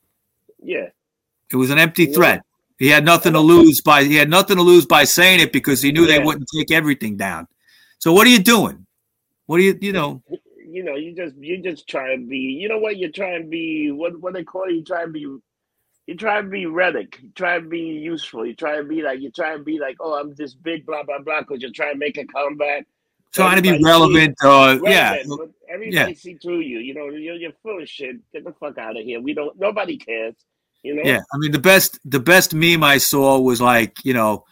Yeah, 0.62 0.90
It 1.52 1.56
was 1.56 1.70
an 1.70 1.80
empty 1.80 2.04
Yeah. 2.06 2.14
threat. 2.14 2.42
He 2.78 2.88
had 2.90 3.06
nothing 3.06 3.34
to 3.34 3.40
lose 3.40 3.82
by 3.82 4.04
he 4.04 4.16
had 4.16 4.30
nothing 4.30 4.58
to 4.58 4.64
lose 4.64 4.86
by 4.86 5.04
saying 5.06 5.40
it 5.40 5.54
because 5.54 5.82
he 5.82 5.92
knew 5.92 6.06
they 6.06 6.20
wouldn't 6.20 6.48
take 6.58 6.72
everything 6.72 7.16
down. 7.16 7.48
So 8.00 8.12
what 8.12 8.28
are 8.28 8.30
you 8.30 8.40
doing? 8.40 8.86
What 9.46 9.58
do 9.58 9.64
you 9.64 9.78
you 9.80 9.94
know? 9.94 10.22
you 10.68 10.84
know, 10.84 10.96
you 10.96 11.16
just 11.16 11.36
you 11.38 11.58
just 11.62 11.88
try 11.88 12.14
and 12.14 12.28
be. 12.30 12.38
You 12.38 12.68
know 12.70 12.78
what? 12.78 12.98
You 12.98 13.12
try 13.12 13.36
and 13.36 13.50
be 13.50 13.92
what 13.92 14.20
what 14.20 14.34
they 14.34 14.44
call 14.44 14.64
it. 14.64 14.74
You 14.74 14.84
try 14.84 15.04
and 15.04 15.14
be. 15.14 15.26
You 16.10 16.16
try 16.16 16.42
to 16.42 16.48
be 16.48 16.66
relic. 16.66 17.20
You 17.22 17.30
try 17.36 17.60
to 17.60 17.66
be 17.68 17.82
useful. 17.82 18.44
You 18.44 18.56
try 18.56 18.78
to 18.78 18.84
be 18.84 19.04
like. 19.04 19.20
You 19.20 19.30
try 19.30 19.56
to 19.56 19.62
be 19.62 19.78
like, 19.78 19.98
oh, 20.00 20.20
I'm 20.20 20.34
this 20.34 20.56
big 20.56 20.84
blah 20.84 21.04
blah 21.04 21.20
blah. 21.20 21.42
Because 21.42 21.62
you're 21.62 21.70
trying 21.70 21.94
to 21.94 22.00
make 22.00 22.18
a 22.18 22.26
comeback. 22.26 22.88
Trying 23.32 23.58
to 23.58 23.62
be 23.62 23.80
relevant. 23.84 24.36
Uh, 24.44 24.80
yeah. 24.86 25.12
Relevant, 25.18 25.54
but 25.68 25.72
everybody 25.72 26.16
see 26.16 26.34
through 26.34 26.62
you. 26.62 26.80
You 26.80 26.96
know, 26.96 27.10
you're, 27.10 27.36
you're 27.36 27.52
full 27.62 27.80
of 27.80 27.88
shit. 27.88 28.16
Get 28.34 28.44
the 28.44 28.54
fuck 28.54 28.80
out 28.80 28.98
of 28.98 29.04
here. 29.04 29.22
We 29.22 29.36
don't. 29.36 29.56
Nobody 29.60 29.98
cares. 29.98 30.34
You 30.82 30.96
know. 30.96 31.04
Yeah, 31.06 31.20
I 31.32 31.38
mean 31.38 31.52
the 31.52 31.60
best 31.60 32.00
the 32.04 32.20
best 32.20 32.56
meme 32.56 32.84
I 32.84 32.98
saw 32.98 33.38
was 33.38 33.62
like 33.62 34.04
you 34.04 34.16
know 34.16 34.46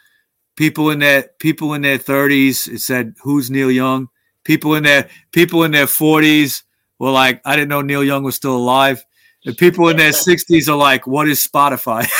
people 0.57 0.91
in 0.91 0.99
their 0.99 1.31
people 1.39 1.73
in 1.73 1.81
their 1.81 1.97
thirties. 1.97 2.67
It 2.67 2.81
said 2.81 3.15
who's 3.23 3.49
Neil 3.49 3.71
Young. 3.71 4.09
People 4.43 4.75
in 4.75 4.83
their 4.83 5.09
people 5.31 5.63
in 5.63 5.71
their 5.71 5.87
forties 5.87 6.63
were 6.99 7.09
like 7.09 7.41
I 7.45 7.55
didn't 7.55 7.69
know 7.69 7.81
Neil 7.81 8.03
Young 8.03 8.21
was 8.21 8.35
still 8.35 8.55
alive. 8.55 9.03
The 9.45 9.53
people 9.53 9.87
in 9.89 9.97
their 9.97 10.11
sixties 10.13 10.67
are 10.67 10.77
like 10.77 11.07
what 11.07 11.27
is 11.27 11.45
Spotify? 11.45 12.07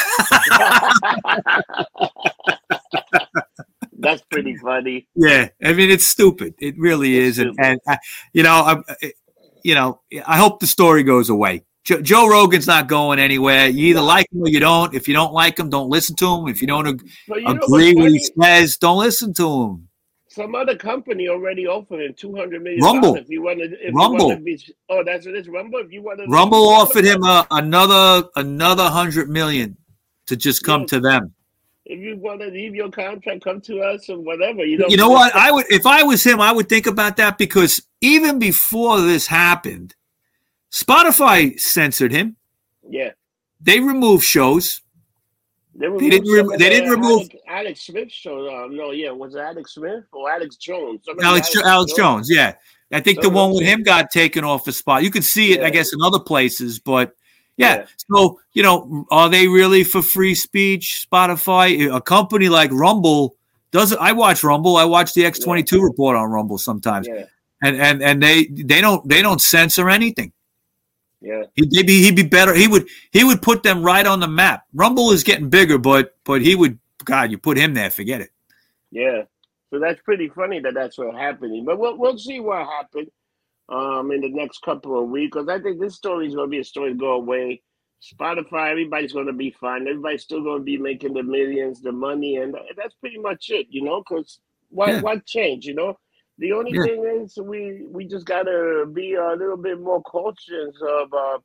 That's 3.99 4.22
pretty 4.30 4.56
funny. 4.57 5.07
yeah, 5.15 5.49
I 5.64 5.73
mean 5.73 5.89
it's 5.89 6.06
stupid. 6.07 6.53
It 6.60 6.76
really 6.77 7.18
It's 7.18 7.38
is, 7.38 7.39
and, 7.39 7.53
stupid. 7.53 7.65
and 7.72 7.80
I, 7.88 7.98
you 8.34 8.44
know 8.44 8.84
I 9.02 9.11
you 9.64 9.76
know 9.76 10.02
I 10.26 10.38
hope 10.38 10.60
the 10.60 10.68
story 10.68 11.03
goes 11.03 11.30
away. 11.30 11.64
Jo- 11.84 12.02
Joe 12.02 12.30
Rogan's 12.30 12.68
not 12.68 12.88
going 12.88 13.18
anywhere. 13.18 13.68
You 13.68 13.88
either 13.88 14.02
like 14.02 14.27
him 14.31 14.44
or 14.44 14.49
you 14.49 14.60
don't. 14.60 14.94
If 14.94 15.07
you 15.07 15.14
don't 15.14 15.34
like 15.34 15.57
him, 15.57 15.69
don't 15.69 15.89
listen 15.89 16.15
to 16.18 16.35
him. 16.35 16.48
If 16.48 16.61
you 16.61 16.68
don't 16.68 16.88
ag- 16.88 17.02
you 17.27 17.48
agree 17.48 17.94
what's 17.95 17.95
what 17.95 18.11
he 18.11 18.19
says, 18.41 18.77
don't 18.77 18.99
listen 18.99 19.34
to 19.35 19.64
him. 19.64 19.87
Some 20.38 20.54
other 20.54 20.76
company 20.76 21.28
already 21.28 21.66
offered 21.66 22.00
him 22.00 22.14
two 22.14 22.36
hundred 22.36 22.62
million. 22.62 22.84
Rumble. 22.84 23.16
If 23.16 23.28
you 23.28 23.42
wanted, 23.42 23.74
if 23.82 23.92
Rumble. 23.92 24.20
You 24.20 24.26
wanted 24.26 24.38
to 24.38 24.44
be, 24.44 24.76
oh, 24.88 25.04
that's 25.04 25.26
what 25.26 25.34
it 25.34 25.40
is. 25.40 25.48
Rumble. 25.50 25.80
If 25.80 25.92
you 25.92 26.04
wanted, 26.04 26.30
Rumble 26.30 26.70
offered 26.70 27.06
him 27.06 27.24
a, 27.24 27.48
another 27.50 28.28
another 28.36 28.84
hundred 28.84 29.30
million 29.32 29.78
to 30.28 30.36
just 30.36 30.64
come 30.64 30.82
Yeah. 30.82 30.88
to 30.88 31.00
them. 31.00 31.34
If 31.86 32.00
you 32.00 32.18
want 32.18 32.42
to 32.42 32.48
leave 32.50 32.76
your 32.76 32.92
contract, 32.92 33.44
come 33.44 33.62
to 33.62 33.80
us 33.80 34.08
or 34.10 34.20
whatever. 34.20 34.64
You 34.64 34.78
know. 34.78 34.86
You 34.90 34.98
know 34.98 35.10
what? 35.10 35.36
I 35.36 35.52
would 35.52 35.66
if 35.72 35.88
I 35.88 36.04
was 36.04 36.24
him, 36.24 36.40
I 36.40 36.52
would 36.52 36.70
think 36.70 36.86
about 36.86 37.18
that 37.18 37.40
because 37.40 37.82
even 38.02 38.38
before 38.38 39.02
this 39.02 39.26
happened, 39.26 39.96
Spotify 40.72 41.60
censored 41.60 42.12
him. 42.12 42.36
Yeah. 42.88 43.12
They 43.60 43.80
removed 43.80 44.24
shows. 44.24 44.82
They, 45.80 45.88
They 45.90 46.10
didn't 46.10 46.28
removed 46.28 46.36
rem- 46.38 46.45
some 46.45 46.54
of 46.54 46.60
they 46.60 46.70
didn't 46.70 46.90
remove- 46.90 47.20
Alex, 47.22 47.36
Alex 47.48 47.82
Smith 47.86 48.12
show. 48.12 48.64
Um, 48.66 48.76
no, 48.76 48.91
yeah, 48.91 49.12
was 49.12 49.36
it 49.36 49.40
Alex 49.40 49.76
Smith 49.76 50.06
or 50.12 50.32
Alex 50.32 50.56
Jones? 50.56 51.02
Somebody 51.06 51.28
Alex 51.28 51.52
Jo- 51.54 51.62
Alex 51.66 51.94
Jones, 51.94 52.28
yeah. 52.32 52.56
I 52.91 52.99
think 53.02 53.22
the 53.22 53.30
one 53.30 53.52
with 53.54 53.64
him 53.64 53.84
got 53.84 54.10
taken 54.12 54.44
off 54.44 54.64
the 54.64 54.72
spot. 54.72 55.04
You 55.04 55.12
could 55.12 55.26
see 55.26 55.52
it, 55.52 55.62
I 55.62 55.70
guess, 55.70 55.94
in 55.94 55.99
other 56.02 56.20
places, 56.20 56.80
but 56.80 57.14
yeah. 57.58 57.80
Yeah. 57.80 57.86
So 58.12 58.40
you 58.54 58.64
know, 58.64 59.06
are 59.12 59.30
they 59.30 59.48
really 59.48 59.84
for 59.84 60.02
free 60.02 60.36
speech? 60.36 61.06
Spotify, 61.12 61.94
a 61.94 61.99
company 62.02 62.49
like 62.49 62.72
Rumble 62.72 63.36
doesn't. 63.72 63.99
I 63.99 64.14
watch 64.14 64.44
Rumble. 64.44 64.78
I 64.78 64.86
watch 64.86 65.14
the 65.14 65.26
X 65.26 65.38
twenty 65.40 65.64
two 65.64 65.82
report 65.82 66.16
on 66.16 66.30
Rumble 66.32 66.58
sometimes, 66.58 67.08
Yeah, 67.08 67.26
and 67.62 67.76
and 67.76 68.02
and 68.02 68.24
they 68.24 68.45
they 68.45 68.80
don't 68.80 69.08
they 69.08 69.22
don't 69.22 69.41
censor 69.41 69.90
anything. 69.90 70.32
Yeah, 71.22 71.44
He'd 71.56 71.88
be 71.88 72.03
he'd 72.03 72.15
be 72.15 72.23
better. 72.23 72.53
He 72.53 72.68
would 72.68 72.88
he 73.11 73.23
would 73.23 73.41
put 73.41 73.64
them 73.64 73.84
right 73.84 74.06
on 74.06 74.19
the 74.19 74.27
map. 74.27 74.65
Rumble 74.73 75.11
is 75.11 75.23
getting 75.23 75.49
bigger, 75.49 75.77
but 75.77 76.15
but 76.23 76.41
he 76.41 76.56
would. 76.56 76.80
God, 77.06 77.31
you 77.31 77.38
put 77.38 77.57
him 77.57 77.73
there, 77.73 77.89
forget 77.89 78.22
it. 78.22 78.31
yeah. 78.91 79.23
So 79.73 79.80
that's 79.80 80.02
pretty 80.02 80.30
funny 80.30 80.60
that 80.61 80.73
that's 80.76 80.98
what 80.98 81.15
happening. 81.15 81.65
But 81.65 81.80
we'll 81.80 81.98
we'll 81.98 82.18
see 82.18 82.39
what 82.39 82.65
happened. 82.68 83.10
um, 83.69 84.11
in 84.11 84.22
the 84.22 84.30
next 84.30 84.61
couple 84.64 85.02
of 85.02 85.10
weeks. 85.10 85.35
Because 85.35 85.49
I 85.49 85.60
think 85.61 85.80
this 85.80 85.95
story 85.95 86.27
is 86.27 86.35
going 86.35 86.48
to 86.48 86.52
be 86.52 86.60
a 86.60 86.64
story 86.64 86.91
to 86.91 86.98
go 86.98 87.14
away. 87.14 87.61
Spotify, 88.02 88.72
everybody's 88.72 89.14
going 89.14 89.27
to 89.27 89.34
be 89.34 89.52
fine. 89.60 89.88
Everybody's 89.88 90.23
still 90.23 90.44
going 90.44 90.60
to 90.60 90.64
be 90.64 90.77
making 90.77 91.14
the 91.14 91.23
millions, 91.23 91.81
the 91.81 91.91
money, 91.91 92.38
and 92.38 92.56
that's 92.77 92.95
pretty 92.95 93.18
much 93.18 93.49
it, 93.49 93.68
you 93.69 93.84
know. 93.84 94.03
Because 94.07 94.39
what 94.69 94.89
yeah. 94.89 95.02
what 95.02 95.26
change, 95.26 95.65
you 95.65 95.73
know? 95.73 95.98
The 96.40 96.52
only 96.54 96.72
yeah. 96.74 96.84
thing 96.84 97.22
is 97.24 97.38
we 97.38 97.84
we 97.90 98.06
just 98.06 98.26
got 98.26 98.44
to 98.44 98.90
be 98.94 99.16
a 99.16 99.36
little 99.36 99.58
bit 99.58 99.80
more 99.80 100.02
cautious 100.02 100.76
of. 100.82 101.14
Uh, 101.14 101.40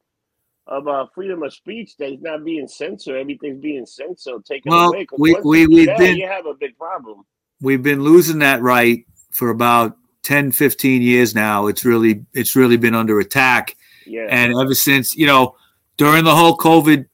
of 0.68 0.86
uh, 0.86 1.06
freedom 1.12 1.42
of 1.42 1.52
speech 1.52 1.96
that's 1.98 2.20
not 2.20 2.44
being 2.44 2.68
censored. 2.68 3.16
Everything's 3.16 3.60
being 3.60 3.84
censored, 3.84 4.44
taken 4.44 4.70
well, 4.70 4.90
away. 4.90 5.06
We, 5.18 5.36
we, 5.44 5.66
we've 5.66 5.96
been, 5.96 6.16
you 6.16 6.28
have 6.28 6.46
a 6.46 6.54
big 6.54 6.78
problem. 6.78 7.24
We've 7.60 7.82
been 7.82 8.04
losing 8.04 8.38
that 8.38 8.62
right 8.62 9.04
for 9.32 9.50
about 9.50 9.96
10, 10.22 10.52
15 10.52 11.02
years 11.02 11.34
now. 11.34 11.66
It's 11.66 11.84
really 11.84 12.24
it's 12.32 12.54
really 12.54 12.76
been 12.76 12.94
under 12.94 13.18
attack. 13.18 13.76
Yeah. 14.06 14.26
And 14.30 14.54
ever 14.60 14.74
since, 14.74 15.14
you 15.16 15.26
know, 15.26 15.56
during 15.96 16.24
the 16.24 16.34
whole 16.34 16.56
COVID 16.56 17.06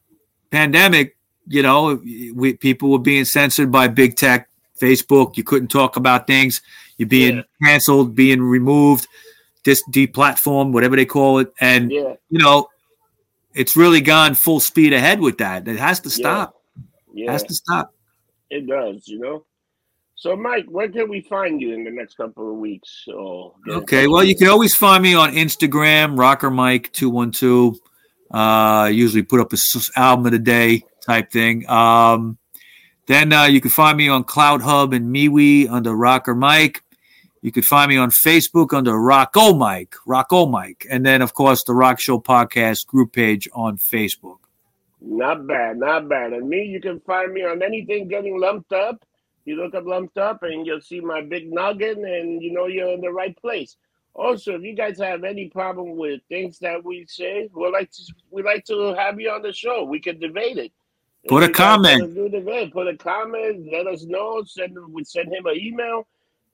pandemic, 0.50 1.16
you 1.46 1.62
know, 1.62 2.00
we 2.34 2.54
people 2.54 2.90
were 2.90 2.98
being 2.98 3.24
censored 3.24 3.72
by 3.72 3.88
big 3.88 4.16
tech, 4.16 4.48
Facebook. 4.80 5.36
You 5.36 5.44
couldn't 5.44 5.68
talk 5.68 5.96
about 5.96 6.26
things. 6.26 6.60
You're 6.98 7.08
being 7.08 7.36
yeah. 7.36 7.42
canceled, 7.64 8.14
being 8.14 8.42
removed, 8.42 9.08
dis 9.64 9.82
deplatformed, 9.90 10.72
whatever 10.72 10.96
they 10.96 11.06
call 11.06 11.38
it. 11.38 11.52
And 11.60 11.90
yeah. 11.90 12.14
you 12.28 12.38
know, 12.38 12.68
it's 13.54 13.76
really 13.76 14.00
gone 14.00 14.34
full 14.34 14.60
speed 14.60 14.92
ahead 14.92 15.20
with 15.20 15.38
that. 15.38 15.66
It 15.66 15.78
has 15.78 16.00
to 16.00 16.10
stop. 16.10 16.60
Yeah. 17.12 17.30
It 17.30 17.32
has 17.32 17.44
to 17.44 17.54
stop. 17.54 17.94
It 18.50 18.66
does, 18.66 19.08
you 19.08 19.18
know. 19.18 19.44
So, 20.14 20.34
Mike, 20.34 20.66
where 20.68 20.88
can 20.88 21.08
we 21.08 21.20
find 21.20 21.60
you 21.60 21.74
in 21.74 21.84
the 21.84 21.92
next 21.92 22.16
couple 22.16 22.50
of 22.50 22.56
weeks? 22.58 23.02
So, 23.04 23.54
okay, 23.68 24.08
well, 24.08 24.24
you 24.24 24.34
can 24.34 24.48
always 24.48 24.74
find 24.74 25.00
me 25.00 25.14
on 25.14 25.32
Instagram, 25.32 26.18
Rocker 26.18 26.50
Mike 26.50 26.92
two 26.92 27.08
one 27.08 27.30
two. 27.30 27.78
Uh, 28.30 28.90
usually 28.92 29.22
put 29.22 29.40
up 29.40 29.52
a 29.52 29.56
album 29.96 30.26
of 30.26 30.32
the 30.32 30.38
day 30.40 30.82
type 31.06 31.30
thing. 31.30 31.68
Um, 31.68 32.36
then 33.06 33.32
uh, 33.32 33.44
you 33.44 33.60
can 33.60 33.70
find 33.70 33.96
me 33.96 34.08
on 34.08 34.24
CloutHub 34.24 34.94
and 34.94 35.14
MeWe 35.14 35.70
under 35.70 35.94
Rocker 35.94 36.34
Mike. 36.34 36.82
You 37.40 37.52
could 37.52 37.64
find 37.64 37.88
me 37.88 37.96
on 37.96 38.10
Facebook 38.10 38.76
under 38.76 38.98
Rock 38.98 39.34
Rocko 39.34 39.56
Mike, 39.56 39.94
Rock 40.06 40.30
Rocko 40.30 40.50
Mike, 40.50 40.86
and 40.90 41.04
then 41.06 41.22
of 41.22 41.34
course 41.34 41.64
the 41.64 41.74
Rock 41.74 42.00
Show 42.00 42.18
podcast 42.18 42.86
group 42.86 43.12
page 43.12 43.48
on 43.52 43.78
Facebook. 43.78 44.38
Not 45.00 45.46
bad, 45.46 45.78
not 45.78 46.08
bad. 46.08 46.32
And 46.32 46.48
me, 46.48 46.64
you 46.64 46.80
can 46.80 46.98
find 47.00 47.32
me 47.32 47.44
on 47.44 47.62
anything 47.62 48.08
getting 48.08 48.40
lumped 48.40 48.72
up 48.72 49.04
you 49.48 49.56
look 49.56 49.74
up 49.74 49.86
Lumped 49.86 50.18
Up 50.18 50.42
and 50.42 50.66
you'll 50.66 50.82
see 50.82 51.00
my 51.00 51.22
big 51.22 51.50
noggin 51.50 52.04
and 52.04 52.42
you 52.42 52.52
know 52.52 52.66
you're 52.66 52.90
in 52.90 53.00
the 53.00 53.10
right 53.10 53.34
place. 53.40 53.76
Also, 54.12 54.54
if 54.56 54.62
you 54.62 54.74
guys 54.74 54.98
have 54.98 55.24
any 55.24 55.48
problem 55.48 55.96
with 55.96 56.20
things 56.28 56.58
that 56.58 56.84
we 56.84 57.06
say, 57.08 57.48
we 57.54 57.70
like 57.70 57.90
to 57.92 58.02
we 58.30 58.42
like 58.42 58.66
to 58.66 58.94
have 58.94 59.18
you 59.18 59.30
on 59.30 59.40
the 59.40 59.52
show. 59.52 59.84
We 59.84 60.00
can 60.00 60.20
debate 60.20 60.58
it. 60.58 60.70
Put 61.28 61.44
if 61.44 61.48
a 61.48 61.52
comment. 61.52 62.14
Do 62.14 62.28
debate, 62.28 62.74
put 62.74 62.88
a 62.88 62.96
comment. 62.98 63.72
Let 63.72 63.86
us 63.86 64.04
know. 64.04 64.42
Send 64.44 64.76
we 64.92 65.02
send 65.04 65.32
him 65.32 65.46
an 65.46 65.56
email 65.56 66.06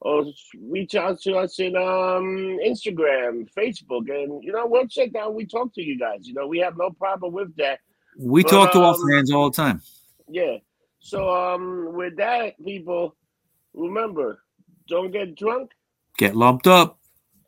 or 0.04 0.26
reach 0.60 0.94
out 0.94 1.20
to 1.22 1.34
us 1.36 1.58
in 1.58 1.74
um, 1.74 2.58
Instagram, 2.64 3.48
Facebook, 3.56 4.08
and 4.10 4.44
you 4.44 4.52
know 4.52 4.66
we'll 4.66 4.86
check 4.86 5.16
out. 5.16 5.34
We 5.34 5.46
talk 5.46 5.74
to 5.74 5.82
you 5.82 5.98
guys. 5.98 6.28
You 6.28 6.34
know 6.34 6.46
we 6.46 6.58
have 6.58 6.76
no 6.76 6.90
problem 6.90 7.32
with 7.32 7.56
that. 7.56 7.80
We 8.16 8.42
but, 8.42 8.50
talk 8.50 8.72
to 8.72 8.78
um, 8.78 8.84
our 8.84 9.10
fans 9.10 9.32
all 9.32 9.50
the 9.50 9.56
time. 9.56 9.82
Yeah. 10.28 10.58
So 11.00 11.34
um, 11.34 11.94
with 11.94 12.16
that, 12.18 12.62
people, 12.64 13.16
remember, 13.72 14.42
don't 14.88 15.10
get 15.10 15.34
drunk. 15.34 15.70
Get 16.16 16.36
lumped 16.36 16.66
up. 16.66 16.98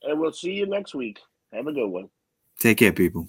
And 0.03 0.21
we'll 0.21 0.33
see 0.33 0.53
you 0.53 0.67
next 0.67 0.95
week. 0.95 1.19
Have 1.53 1.67
a 1.67 1.73
good 1.73 1.89
one. 1.89 2.09
Take 2.59 2.79
care, 2.79 2.93
people. 2.93 3.29